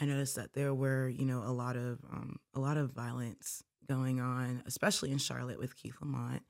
I 0.00 0.04
noticed 0.04 0.34
that 0.34 0.52
there 0.52 0.74
were, 0.74 1.08
you 1.08 1.24
know, 1.24 1.42
a 1.44 1.52
lot 1.52 1.76
of 1.76 2.00
um, 2.10 2.40
a 2.54 2.60
lot 2.60 2.76
of 2.76 2.90
violence 2.90 3.62
going 3.86 4.20
on, 4.20 4.62
especially 4.66 5.12
in 5.12 5.18
Charlotte 5.18 5.60
with 5.60 5.76
Keith 5.76 5.96
Lamont, 6.00 6.42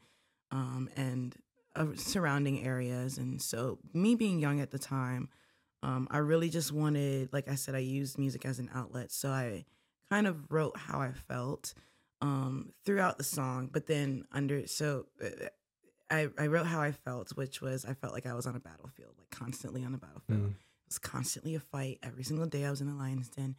um, 0.51 0.89
and 0.97 1.37
uh, 1.77 1.87
surrounding 1.97 2.65
areas. 2.65 3.19
And 3.19 3.43
so, 3.43 3.79
me 3.93 4.15
being 4.15 4.39
young 4.39 4.61
at 4.61 4.71
the 4.71 4.79
time, 4.79 5.29
um, 5.83 6.09
I 6.11 6.19
really 6.19 6.51
just 6.51 6.73
wanted, 6.73 7.33
like 7.33 7.49
I 7.49 7.55
said, 7.55 7.75
I 7.75 7.79
used 7.79 8.19
music 8.19 8.45
as 8.45 8.59
an 8.59 8.71
outlet. 8.75 9.11
So 9.11 9.31
I 9.31 9.65
kind 10.11 10.27
of 10.27 10.51
wrote 10.51 10.77
how 10.77 11.01
I 11.01 11.13
felt 11.13 11.75
um, 12.21 12.73
throughout 12.85 13.19
the 13.19 13.25
song, 13.25 13.71
but 13.73 13.87
then 13.87 14.25
under 14.33 14.67
so. 14.67 15.07
Uh, 15.23 15.47
I, 16.13 16.29
I 16.37 16.49
wrote 16.49 16.67
how 16.67 16.81
I 16.81 16.91
felt, 16.91 17.37
which 17.37 17.63
was 17.63 17.85
I 17.85 17.95
felt 17.95 18.13
like 18.13 18.27
I 18.27 18.35
was 18.35 18.45
on 18.45 18.57
a 18.57 18.59
battlefield, 18.61 19.13
like 19.17 19.31
constantly 19.31 19.85
on 19.85 19.95
a 19.95 19.97
battlefield. 19.97 20.41
Mm. 20.41 20.51
It 20.51 20.89
was 20.89 20.99
constantly 20.99 21.55
a 21.55 21.61
fight 21.61 22.01
every 22.03 22.25
single 22.25 22.47
day 22.47 22.65
I 22.65 22.71
was 22.71 22.81
in 22.81 22.89
the 22.89 22.95
lion's 22.95 23.29
den. 23.29 23.55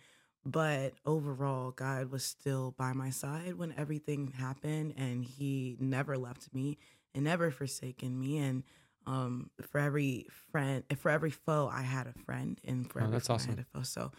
But 0.46 0.94
overall, 1.06 1.72
God 1.72 2.12
was 2.12 2.26
still 2.26 2.74
by 2.78 2.94
my 2.94 3.10
side 3.10 3.58
when 3.58 3.74
everything 3.78 4.34
happened, 4.38 4.96
and 4.98 5.24
He 5.24 5.78
never 5.80 6.18
left 6.18 6.54
me 6.54 6.78
and 7.16 7.24
never 7.24 7.52
forsaken 7.52 8.20
me. 8.20 8.38
And 8.38 8.64
um, 9.08 9.50
for 9.70 9.80
every 9.80 10.28
friend, 10.52 10.84
for 10.98 11.10
every 11.12 11.32
foe, 11.32 11.70
I 11.72 11.82
had 11.82 12.08
a 12.08 12.14
friend, 12.26 12.60
and 12.66 12.90
for 12.90 13.00
Oh, 13.02 13.06
every 13.06 13.16
that's 13.16 13.28
friend, 13.28 13.40
awesome. 13.42 13.52
I 13.52 13.56
had 13.56 13.60
a 13.74 13.78
foe. 13.78 13.84
So 13.84 14.12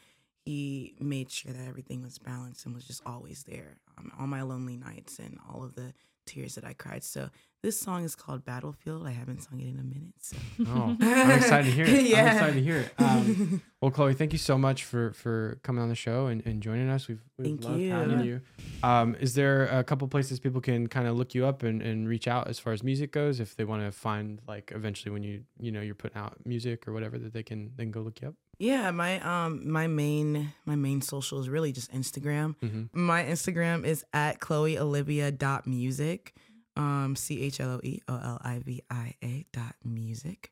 He 0.45 0.95
made 1.01 1.31
sure 1.31 1.53
that 1.53 1.69
everything 1.69 2.03
was 2.03 2.19
balanced 2.19 2.67
and 2.67 2.75
was 2.75 2.85
just 2.85 3.03
always 3.07 3.45
there 3.45 3.79
um, 3.97 4.11
on 4.19 4.29
my 4.29 4.43
lonely 4.43 4.77
nights 4.77 5.19
and 5.21 5.39
all 5.49 5.63
of 5.63 5.75
the 5.77 5.95
tears 6.27 6.57
that 6.57 6.65
I 6.65 6.73
cried. 6.73 7.05
So 7.05 7.31
this 7.63 7.79
song 7.79 8.05
is 8.05 8.15
called 8.17 8.45
Battlefield. 8.45 9.07
I 9.07 9.13
haven't 9.13 9.41
sung 9.43 9.61
it 9.61 9.69
in 9.69 9.79
a 9.79 9.85
minute. 9.85 10.15
So. 10.19 10.37
Oh, 10.67 10.97
I'm 11.01 11.31
excited 11.31 11.67
to 11.67 11.71
hear 11.71 11.85
it. 11.85 12.07
yeah. 12.07 12.21
I'm 12.23 12.27
excited 12.29 12.55
to 12.55 12.63
hear 12.63 12.77
it. 12.79 12.93
Um, 12.99 13.63
well, 13.81 13.91
Chloe, 13.93 14.15
thank 14.15 14.33
you 14.33 14.39
so 14.39 14.59
much 14.59 14.85
for 14.85 15.13
for 15.13 15.61
coming 15.63 15.81
on 15.81 15.89
the 15.89 15.95
show 15.95 16.27
and, 16.27 16.45
and 16.45 16.61
joining 16.61 16.89
us. 16.91 17.07
We've, 17.07 17.23
we've 17.39 17.47
Thank 17.47 17.65
loved 17.65 17.81
you. 17.81 17.91
having 17.93 18.25
you. 18.25 18.41
Um, 18.83 19.15
is 19.21 19.35
there 19.35 19.67
a 19.67 19.85
couple 19.85 20.09
places 20.09 20.41
people 20.41 20.61
can 20.61 20.89
kind 20.89 21.07
of 21.07 21.17
look 21.17 21.35
you 21.35 21.47
up 21.47 21.63
and, 21.63 21.81
and 21.81 22.09
reach 22.09 22.27
out 22.27 22.49
as 22.49 22.59
far 22.59 22.73
as 22.73 22.83
music 22.83 23.13
goes 23.13 23.39
if 23.39 23.55
they 23.55 23.65
want 23.65 23.83
to 23.85 23.93
find 23.93 24.41
like 24.49 24.73
eventually 24.75 25.13
when 25.13 25.23
you 25.23 25.45
you 25.61 25.71
know 25.71 25.81
you're 25.81 25.95
putting 25.95 26.19
out 26.19 26.37
music 26.45 26.89
or 26.89 26.93
whatever 26.93 27.17
that 27.19 27.33
they 27.33 27.45
can 27.45 27.71
then 27.77 27.93
go 27.93 28.01
look 28.01 28.21
you 28.21 28.29
up? 28.29 28.35
Yeah, 28.59 28.91
my 28.91 29.21
um 29.21 29.71
my 29.71 29.87
main 29.87 30.53
my 30.67 30.75
main 30.75 31.01
social 31.01 31.39
is 31.39 31.49
really 31.49 31.71
just 31.71 31.93
Instagram. 31.93 32.57
Mhm. 32.63 32.89
My 32.93 33.23
Instagram 33.23 33.85
is 33.85 34.05
at 34.13 34.41
Chloe 34.41 34.79
Olivia 34.79 35.31
dot 35.31 35.67
music. 35.67 36.35
Um 36.77 37.17
C 37.17 37.43
H 37.43 37.61
L 37.61 37.73
O 37.73 37.81
E 37.83 38.01
O 38.09 38.15
L 38.15 38.41
I 38.43 38.59
V 38.61 38.83
I 38.91 39.15
A 39.23 39.47
dot 39.53 39.75
music. 39.85 40.51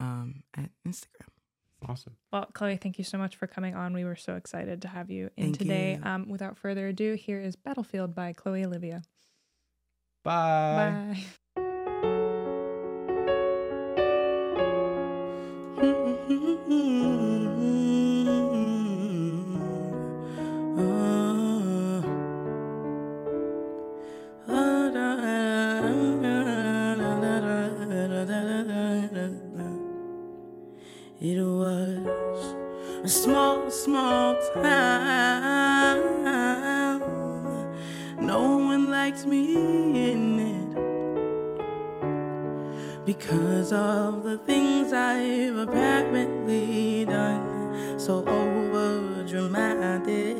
Um 0.00 0.42
at 0.56 0.70
Instagram. 0.86 1.28
Awesome. 1.88 2.16
Well, 2.32 2.46
Chloe, 2.52 2.76
thank 2.76 2.98
you 2.98 3.04
so 3.04 3.18
much 3.18 3.34
for 3.36 3.46
coming 3.48 3.74
on. 3.74 3.92
We 3.92 4.04
were 4.04 4.14
so 4.16 4.36
excited 4.36 4.82
to 4.82 4.88
have 4.88 5.10
you 5.10 5.30
in 5.36 5.46
Thank 5.46 5.58
today. 5.58 5.94
you. 6.00 6.08
Um, 6.08 6.28
without 6.28 6.56
further 6.56 6.86
ado, 6.88 7.14
here 7.14 7.40
is 7.40 7.56
Battlefield 7.56 8.14
by 8.14 8.32
Chloe 8.34 8.64
Olivia. 8.64 9.02
Bye. 10.22 11.12
Bye. 11.14 11.24
Was 31.58 32.54
a 33.04 33.08
small, 33.08 33.70
small 33.70 34.36
town. 34.54 36.00
No 38.20 38.56
one 38.58 38.90
liked 38.90 39.26
me 39.26 40.10
in 40.12 40.40
it 40.40 40.74
because 43.04 43.72
of 43.72 44.22
the 44.24 44.38
things 44.38 44.92
I've 44.92 45.56
apparently 45.56 47.04
done. 47.04 47.98
So 47.98 48.24
over 48.26 49.24
dramatic. 49.24 50.36